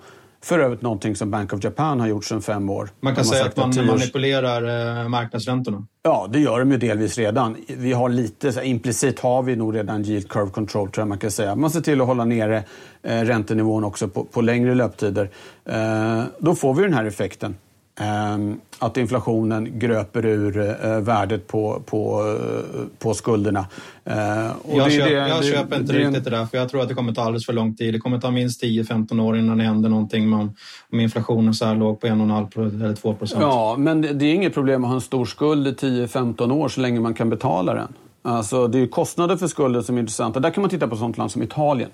För 0.47 0.59
övrigt 0.59 0.83
någonting 0.83 1.17
som 1.17 1.31
Bank 1.31 1.53
of 1.53 1.65
Japan 1.65 2.01
har 2.01 2.07
gjort 2.07 2.25
sedan 2.25 2.43
fem 2.43 2.71
år. 2.71 2.91
Man 3.01 3.15
kan 3.15 3.25
säga 3.25 3.45
att 3.45 3.57
man 3.57 3.71
att 3.71 3.87
manipulerar 3.87 5.03
eh, 5.03 5.09
marknadsräntorna? 5.09 5.87
Ja, 6.03 6.29
det 6.33 6.39
gör 6.39 6.59
de 6.59 6.71
ju 6.71 6.77
delvis 6.77 7.19
redan. 7.19 7.57
Vi 7.69 7.93
har 7.93 8.09
lite, 8.09 8.53
så 8.53 8.61
implicit 8.61 9.21
har 9.21 9.43
vi 9.43 9.57
nog 9.57 9.77
redan 9.77 10.05
yield 10.05 10.29
curve 10.29 10.51
control 10.51 10.91
tror 10.91 11.03
jag 11.03 11.09
man 11.09 11.19
kan 11.19 11.31
säga. 11.31 11.55
Man 11.55 11.71
ser 11.71 11.81
till 11.81 12.01
att 12.01 12.07
hålla 12.07 12.25
nere 12.25 12.65
eh, 13.03 13.21
räntenivån 13.21 13.85
också 13.85 14.09
på, 14.09 14.25
på 14.25 14.41
längre 14.41 14.75
löptider. 14.75 15.31
Eh, 15.65 16.23
då 16.39 16.55
får 16.55 16.75
vi 16.75 16.83
den 16.83 16.95
här 16.95 17.05
effekten. 17.05 17.57
Ehm, 18.01 18.61
att 18.79 18.97
inflationen 18.97 19.79
gröper 19.79 20.27
ur 20.27 20.59
eh, 20.59 21.01
värdet 21.01 21.47
på, 21.47 21.83
på, 21.87 22.21
eh, 22.21 22.83
på 22.99 23.15
skulderna. 23.15 23.67
Eh, 24.05 24.51
och 24.63 24.79
jag, 24.79 24.93
köp, 24.93 25.05
det, 25.05 25.13
jag 25.13 25.43
det, 25.43 25.47
köper 25.47 25.77
inte 25.77 25.93
det, 25.93 25.99
riktigt 25.99 26.25
det 26.25 26.31
där, 26.31 26.47
för 26.47 26.59
jag 26.59 26.69
tror 26.69 26.83
att 26.83 26.89
det 26.89 26.95
kommer 26.95 27.13
ta 27.13 27.23
alldeles 27.23 27.47
för 27.47 27.53
lång 27.53 27.75
tid. 27.75 27.95
Det 27.95 27.99
kommer 27.99 28.21
ta 28.21 28.31
minst 28.31 28.63
10-15 28.63 29.21
år 29.21 29.39
innan 29.39 29.59
det 29.59 29.65
händer 29.65 29.89
någonting 29.89 30.33
om, 30.33 30.55
om 30.93 31.01
inflationen 31.01 31.55
så 31.55 31.65
här 31.65 31.75
låg 31.75 32.01
på 32.01 32.07
1,5 32.07 32.85
eller 32.85 32.95
2 32.95 33.15
procent. 33.15 33.43
Ja, 33.43 33.75
men 33.79 34.03
det, 34.03 34.13
det 34.13 34.27
är 34.27 34.35
inget 34.35 34.55
problem 34.55 34.85
att 34.85 34.89
ha 34.89 34.95
en 34.95 35.01
stor 35.01 35.25
skuld 35.25 35.67
i 35.67 35.73
10-15 35.73 36.53
år 36.53 36.69
så 36.69 36.81
länge 36.81 37.01
man 37.01 37.15
kan 37.15 37.31
betala 37.31 37.75
den. 37.75 37.89
Alltså, 38.27 38.69
det 38.69 38.79
är 38.79 38.87
kostnader 38.87 39.37
för 39.37 39.47
skulden 39.47 39.85
som 39.85 39.97
är 39.97 40.01
intressanta. 40.01 40.41
Där 40.41 40.51
kan 40.51 40.61
man 40.61 40.71
titta 40.71 40.89
på 40.89 40.97
sånt 40.97 41.19
land 41.19 41.31
som 41.31 41.43
Italien. 41.43 41.91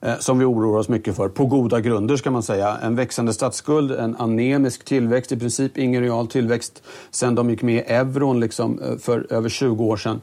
Eh, 0.00 0.18
som 0.18 0.38
vi 0.38 0.44
oroar 0.44 0.78
oss 0.78 0.88
mycket 0.88 1.16
för. 1.16 1.28
På 1.28 1.46
goda 1.46 1.80
grunder 1.80 2.16
ska 2.16 2.30
man 2.30 2.42
säga. 2.42 2.76
En 2.82 2.96
växande 2.96 3.32
statsskuld, 3.32 3.90
en 3.90 4.16
anemisk 4.16 4.84
tillväxt, 4.84 5.32
i 5.32 5.36
princip 5.36 5.78
ingen 5.78 6.02
real 6.02 6.26
tillväxt 6.26 6.82
sen 7.10 7.34
de 7.34 7.50
gick 7.50 7.62
med 7.62 7.74
i 7.74 7.92
euron 7.92 8.40
liksom, 8.40 8.80
eh, 8.82 8.98
för 8.98 9.26
över 9.32 9.48
20 9.48 9.84
år 9.84 9.96
sedan. 9.96 10.20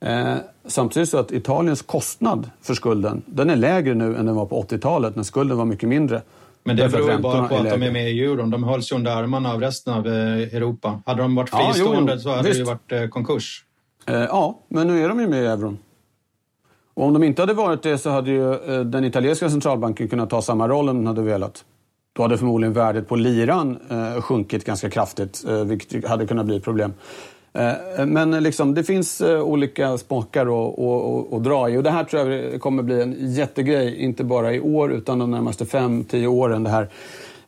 Eh, 0.00 0.34
samtidigt 0.66 1.08
så 1.08 1.18
att 1.18 1.32
Italiens 1.32 1.82
kostnad 1.82 2.50
för 2.62 2.74
skulden, 2.74 3.22
den 3.26 3.50
är 3.50 3.56
lägre 3.56 3.94
nu 3.94 4.16
än 4.16 4.26
den 4.26 4.34
var 4.34 4.46
på 4.46 4.62
80-talet 4.62 5.16
när 5.16 5.22
skulden 5.22 5.56
var 5.56 5.64
mycket 5.64 5.88
mindre. 5.88 6.22
Men 6.64 6.76
det 6.76 6.88
beror 6.88 7.12
ju 7.12 7.18
bara 7.18 7.48
på 7.48 7.56
att 7.56 7.70
de 7.70 7.82
är 7.82 7.90
med 7.90 8.12
i 8.12 8.24
euron. 8.24 8.50
De 8.50 8.64
hölls 8.64 8.92
under 8.92 9.10
armarna 9.16 9.52
av 9.52 9.60
resten 9.60 9.94
av 9.94 10.06
eh, 10.06 10.12
Europa. 10.56 11.02
Hade 11.06 11.22
de 11.22 11.34
varit 11.34 11.50
fristående 11.50 12.12
ja, 12.12 12.16
jo, 12.16 12.22
så 12.22 12.30
hade 12.30 12.42
visst. 12.42 12.54
det 12.54 12.58
ju 12.58 13.00
varit 13.04 13.10
konkurs. 13.10 13.64
Eh, 14.08 14.14
ja, 14.14 14.58
men 14.68 14.86
nu 14.86 15.04
är 15.04 15.08
de 15.08 15.20
ju 15.20 15.26
med 15.26 15.42
i 15.42 15.46
euron. 15.46 15.78
Och 16.94 17.04
om 17.04 17.12
de 17.12 17.22
inte 17.22 17.42
hade 17.42 17.54
varit 17.54 17.82
det 17.82 17.98
så 17.98 18.10
hade 18.10 18.30
ju 18.30 18.52
eh, 18.52 18.80
den 18.80 19.04
italienska 19.04 19.50
centralbanken 19.50 20.08
kunnat 20.08 20.30
ta 20.30 20.42
samma 20.42 20.68
roll 20.68 20.88
om 20.88 20.96
den 20.96 21.06
hade 21.06 21.22
velat. 21.22 21.64
Då 22.12 22.22
hade 22.22 22.38
förmodligen 22.38 22.72
värdet 22.72 23.08
på 23.08 23.16
liran 23.16 23.78
eh, 23.90 24.20
sjunkit 24.20 24.64
ganska 24.64 24.90
kraftigt, 24.90 25.44
eh, 25.48 25.64
vilket 25.64 26.08
hade 26.08 26.26
kunnat 26.26 26.46
bli 26.46 26.56
ett 26.56 26.64
problem. 26.64 26.92
Eh, 27.52 28.06
men 28.06 28.30
liksom, 28.30 28.74
det 28.74 28.84
finns 28.84 29.20
eh, 29.20 29.40
olika 29.40 29.98
spakar 29.98 30.46
att 31.36 31.44
dra 31.44 31.70
i 31.70 31.76
och 31.76 31.82
det 31.82 31.90
här 31.90 32.04
tror 32.04 32.30
jag 32.32 32.60
kommer 32.60 32.82
bli 32.82 33.02
en 33.02 33.32
jättegrej, 33.34 33.96
inte 33.96 34.24
bara 34.24 34.54
i 34.54 34.60
år 34.60 34.92
utan 34.92 35.18
de 35.18 35.30
närmaste 35.30 35.66
fem, 35.66 36.04
tio 36.04 36.26
åren. 36.26 36.64
Det 36.64 36.70
här 36.70 36.88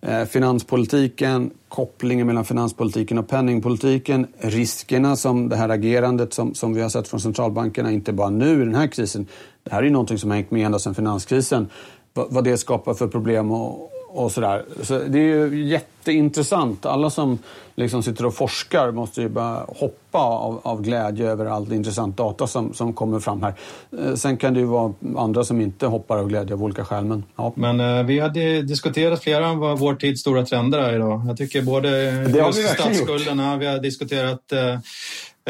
Eh, 0.02 0.24
finanspolitiken, 0.24 1.50
kopplingen 1.68 2.26
mellan 2.26 2.44
finanspolitiken 2.44 3.18
och 3.18 3.28
penningpolitiken, 3.28 4.26
riskerna 4.38 5.16
som 5.16 5.48
det 5.48 5.56
här 5.56 5.68
agerandet 5.68 6.32
som, 6.32 6.54
som 6.54 6.74
vi 6.74 6.82
har 6.82 6.88
sett 6.88 7.08
från 7.08 7.20
centralbankerna, 7.20 7.90
inte 7.90 8.12
bara 8.12 8.30
nu 8.30 8.62
i 8.62 8.64
den 8.64 8.74
här 8.74 8.86
krisen. 8.86 9.26
Det 9.62 9.72
här 9.72 9.78
är 9.78 9.82
ju 9.82 9.90
någonting 9.90 10.18
som 10.18 10.30
har 10.30 10.36
hängt 10.36 10.50
med 10.50 10.66
ända 10.66 10.78
sedan 10.78 10.94
finanskrisen. 10.94 11.68
Vad, 12.14 12.32
vad 12.32 12.44
det 12.44 12.58
skapar 12.58 12.94
för 12.94 13.08
problem 13.08 13.50
och, 13.50 13.90
och 14.12 14.32
sådär. 14.32 14.64
Så 14.82 14.98
det 14.98 15.18
är 15.18 15.22
ju 15.22 15.68
jätteintressant. 15.68 16.86
Alla 16.86 17.10
som 17.10 17.38
liksom 17.74 18.02
sitter 18.02 18.26
och 18.26 18.34
forskar 18.34 18.90
måste 18.90 19.20
ju 19.20 19.28
bara 19.28 19.64
hoppa 19.68 20.18
av, 20.18 20.60
av 20.62 20.82
glädje 20.82 21.30
över 21.30 21.46
all 21.46 21.72
intressant 21.72 22.16
data 22.16 22.46
som, 22.46 22.74
som 22.74 22.92
kommer 22.92 23.20
fram 23.20 23.42
här. 23.42 23.54
Eh, 23.98 24.14
sen 24.14 24.36
kan 24.36 24.54
det 24.54 24.60
ju 24.60 24.66
vara 24.66 24.92
andra 25.16 25.44
som 25.44 25.60
inte 25.60 25.86
hoppar 25.86 26.18
av 26.18 26.28
glädje 26.28 26.54
av 26.54 26.64
olika 26.64 26.84
skäl. 26.84 27.04
Men, 27.04 27.24
ja. 27.36 27.52
men 27.54 27.80
eh, 27.80 28.02
vi 28.02 28.18
har 28.18 28.62
diskuterat 28.62 29.22
flera 29.22 29.50
av 29.50 29.78
vår 29.78 29.94
tids 29.94 30.20
stora 30.20 30.44
trender 30.44 30.80
här 30.80 30.94
idag. 30.94 31.22
Jag 31.28 31.36
tycker 31.36 31.62
både 31.62 31.90
det 32.28 32.40
har 32.40 32.52
vi 32.52 32.62
statsskulderna, 32.62 33.56
vi 33.56 33.66
har 33.66 33.78
diskuterat 33.78 34.52
eh, 34.52 34.72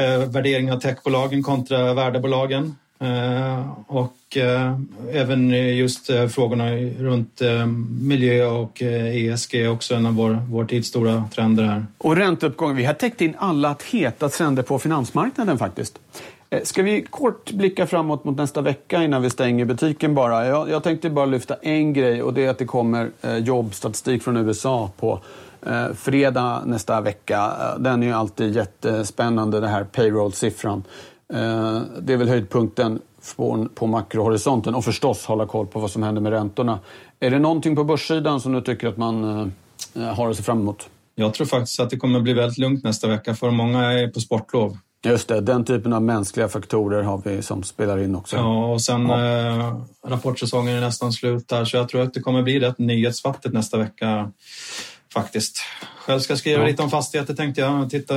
eh, 0.05 0.19
värdering 0.29 0.73
av 0.73 0.81
techbolagen 0.81 1.43
kontra 1.43 1.95
värdebolagen. 1.95 2.77
Eh, 3.03 3.71
och 3.87 4.37
eh, 4.37 4.77
även 5.13 5.51
just 5.77 6.11
eh, 6.11 6.27
frågorna 6.27 6.71
runt 6.99 7.41
miljö 8.01 8.47
och 8.47 8.83
ESG 8.83 9.55
är 9.55 9.71
också 9.71 9.95
en 9.95 10.07
av 10.07 10.15
vår, 10.15 10.39
vår 10.51 10.65
tids 10.65 10.89
stora 10.89 11.25
trender 11.35 11.65
här. 11.65 11.87
Och 11.99 12.17
ränteuppgången, 12.17 12.77
vi 12.77 12.85
har 12.85 12.95
täckt 12.95 13.21
in 13.21 13.35
alla 13.39 13.77
heta 13.91 14.29
trender 14.29 14.63
på 14.63 14.79
finansmarknaden 14.79 15.59
faktiskt. 15.59 15.99
Ska 16.63 16.83
vi 16.83 17.03
kort 17.11 17.53
blicka 17.53 17.87
framåt 17.87 18.25
mot 18.25 18.37
nästa 18.37 18.61
vecka 18.61 19.03
innan 19.05 19.23
vi 19.23 19.31
stänger 19.31 19.65
butiken 19.65 20.15
bara? 20.15 20.47
Jag, 20.47 20.71
jag 20.71 20.83
tänkte 20.83 21.11
bara 21.11 21.27
lyfta 21.27 21.55
en 21.55 21.93
grej 21.93 22.23
och 22.23 22.35
det 22.35 22.45
är 22.45 22.51
att 22.51 22.59
det 22.59 22.65
kommer 22.65 23.11
jobbstatistik 23.39 24.23
från 24.23 24.37
USA 24.37 24.91
på 24.97 25.21
fredag 25.95 26.63
nästa 26.67 27.01
vecka. 27.01 27.53
Den 27.79 28.03
är 28.03 28.07
ju 28.07 28.13
alltid 28.13 28.57
jättespännande, 28.57 29.61
den 29.61 29.71
här 29.71 29.85
payroll-siffran. 29.85 30.83
Eh, 31.33 31.83
det 32.01 32.13
är 32.13 32.17
väl 32.17 32.29
höjdpunkten 32.29 33.01
på 33.75 33.87
makrohorisonten 33.87 34.75
och 34.75 34.85
förstås 34.85 35.25
hålla 35.25 35.47
koll 35.47 35.67
på 35.67 35.81
vad 35.81 35.91
som 35.91 36.03
händer 36.03 36.23
med 36.23 36.33
räntorna. 36.33 36.79
Är 37.21 37.31
det 37.31 37.39
någonting 37.39 37.77
på 37.77 37.85
börssidan 37.85 38.41
som 38.41 38.53
du 38.53 38.61
tycker 38.61 38.89
att 38.89 38.97
man 38.97 39.25
eh, 39.95 40.03
har 40.03 40.31
att 40.31 40.37
se 40.37 40.43
fram 40.43 40.61
emot? 40.61 40.89
Jag 41.15 41.35
tror 41.35 41.47
faktiskt 41.47 41.81
att 41.81 41.91
det 41.91 41.97
kommer 41.97 42.21
bli 42.21 42.33
väldigt 42.33 42.59
lugnt 42.59 42.85
nästa 42.85 43.09
vecka 43.09 43.35
för 43.35 43.51
många 43.51 43.93
är 43.93 44.09
på 44.09 44.21
sportlov. 44.21 44.79
Just 45.05 45.29
det, 45.29 45.41
den 45.41 45.65
typen 45.65 45.93
av 45.93 46.03
mänskliga 46.03 46.49
faktorer 46.49 47.03
har 47.03 47.23
vi 47.25 47.43
som 47.43 47.63
spelar 47.63 47.99
in 47.99 48.17
också. 48.17 48.37
Ja, 48.37 48.73
och 48.73 48.83
sen 48.83 49.09
ja. 49.09 49.49
Eh, 49.49 49.81
rapportsäsongen 50.07 50.77
är 50.77 50.81
nästan 50.81 51.13
slut 51.13 51.49
där 51.49 51.65
så 51.65 51.77
jag 51.77 51.89
tror 51.89 52.03
att 52.03 52.15
det 52.15 52.21
kommer 52.21 52.43
bli 52.43 52.61
rätt 52.61 52.79
nyhetsfattigt 52.79 53.55
nästa 53.55 53.79
vecka 53.79 54.33
faktiskt. 55.13 55.59
Själv 55.97 56.21
ska 56.21 56.33
jag 56.33 56.39
skriva 56.39 56.61
ja. 56.61 56.67
lite 56.67 56.83
om 56.83 56.91
fastigheter 56.91 57.35
tänkte 57.35 57.61
jag. 57.61 57.91
Titta, 57.91 58.15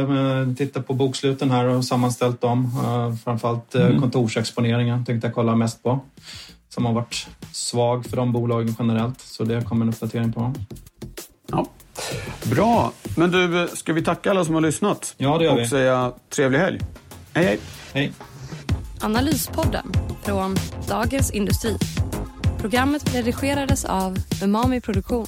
titta 0.58 0.82
på 0.82 0.94
boksluten 0.94 1.52
här 1.52 1.66
och 1.66 1.86
sammanställt 1.86 2.42
dem. 2.42 2.80
Uh, 2.86 3.16
framförallt 3.16 3.76
uh, 3.76 4.00
kontorsexponeringen 4.00 5.06
tänkte 5.06 5.28
jag 5.28 5.36
kolla 5.36 5.56
mest 5.56 5.84
på. 5.84 6.00
Som 6.70 6.86
har 6.86 6.94
varit 6.94 7.28
svag 7.52 8.06
för 8.06 8.18
de 8.18 8.32
bolagen 8.32 8.76
generellt. 8.80 9.22
Så 9.22 9.44
det 9.44 9.62
kommer 9.62 9.86
en 9.86 9.90
uppdatering 9.90 10.34
på. 10.34 10.54
Ja. 11.52 11.68
Bra. 12.44 12.92
Men 13.18 13.32
du, 13.32 13.68
ska 13.74 13.94
vi 13.94 14.04
tacka 14.04 14.32
alla 14.32 14.46
som 14.46 14.54
har 14.54 14.62
lyssnat? 14.62 15.14
Ja, 15.18 15.38
det 15.38 15.44
gör 15.44 15.52
och 15.52 15.60
vi. 15.60 15.64
Och 15.64 15.68
säga 15.68 16.14
trevlig 16.30 16.60
helg. 16.60 16.80
Hej, 17.34 17.46
hej. 17.46 17.60
Hej. 17.94 18.12
Analyspodden 19.02 19.92
från 20.24 20.56
Dagens 20.88 21.32
Industri. 21.32 21.78
Programmet 22.60 23.16
redigerades 23.16 23.86
av 23.86 24.18
Umami 24.44 24.82
Produktion. 24.82 25.28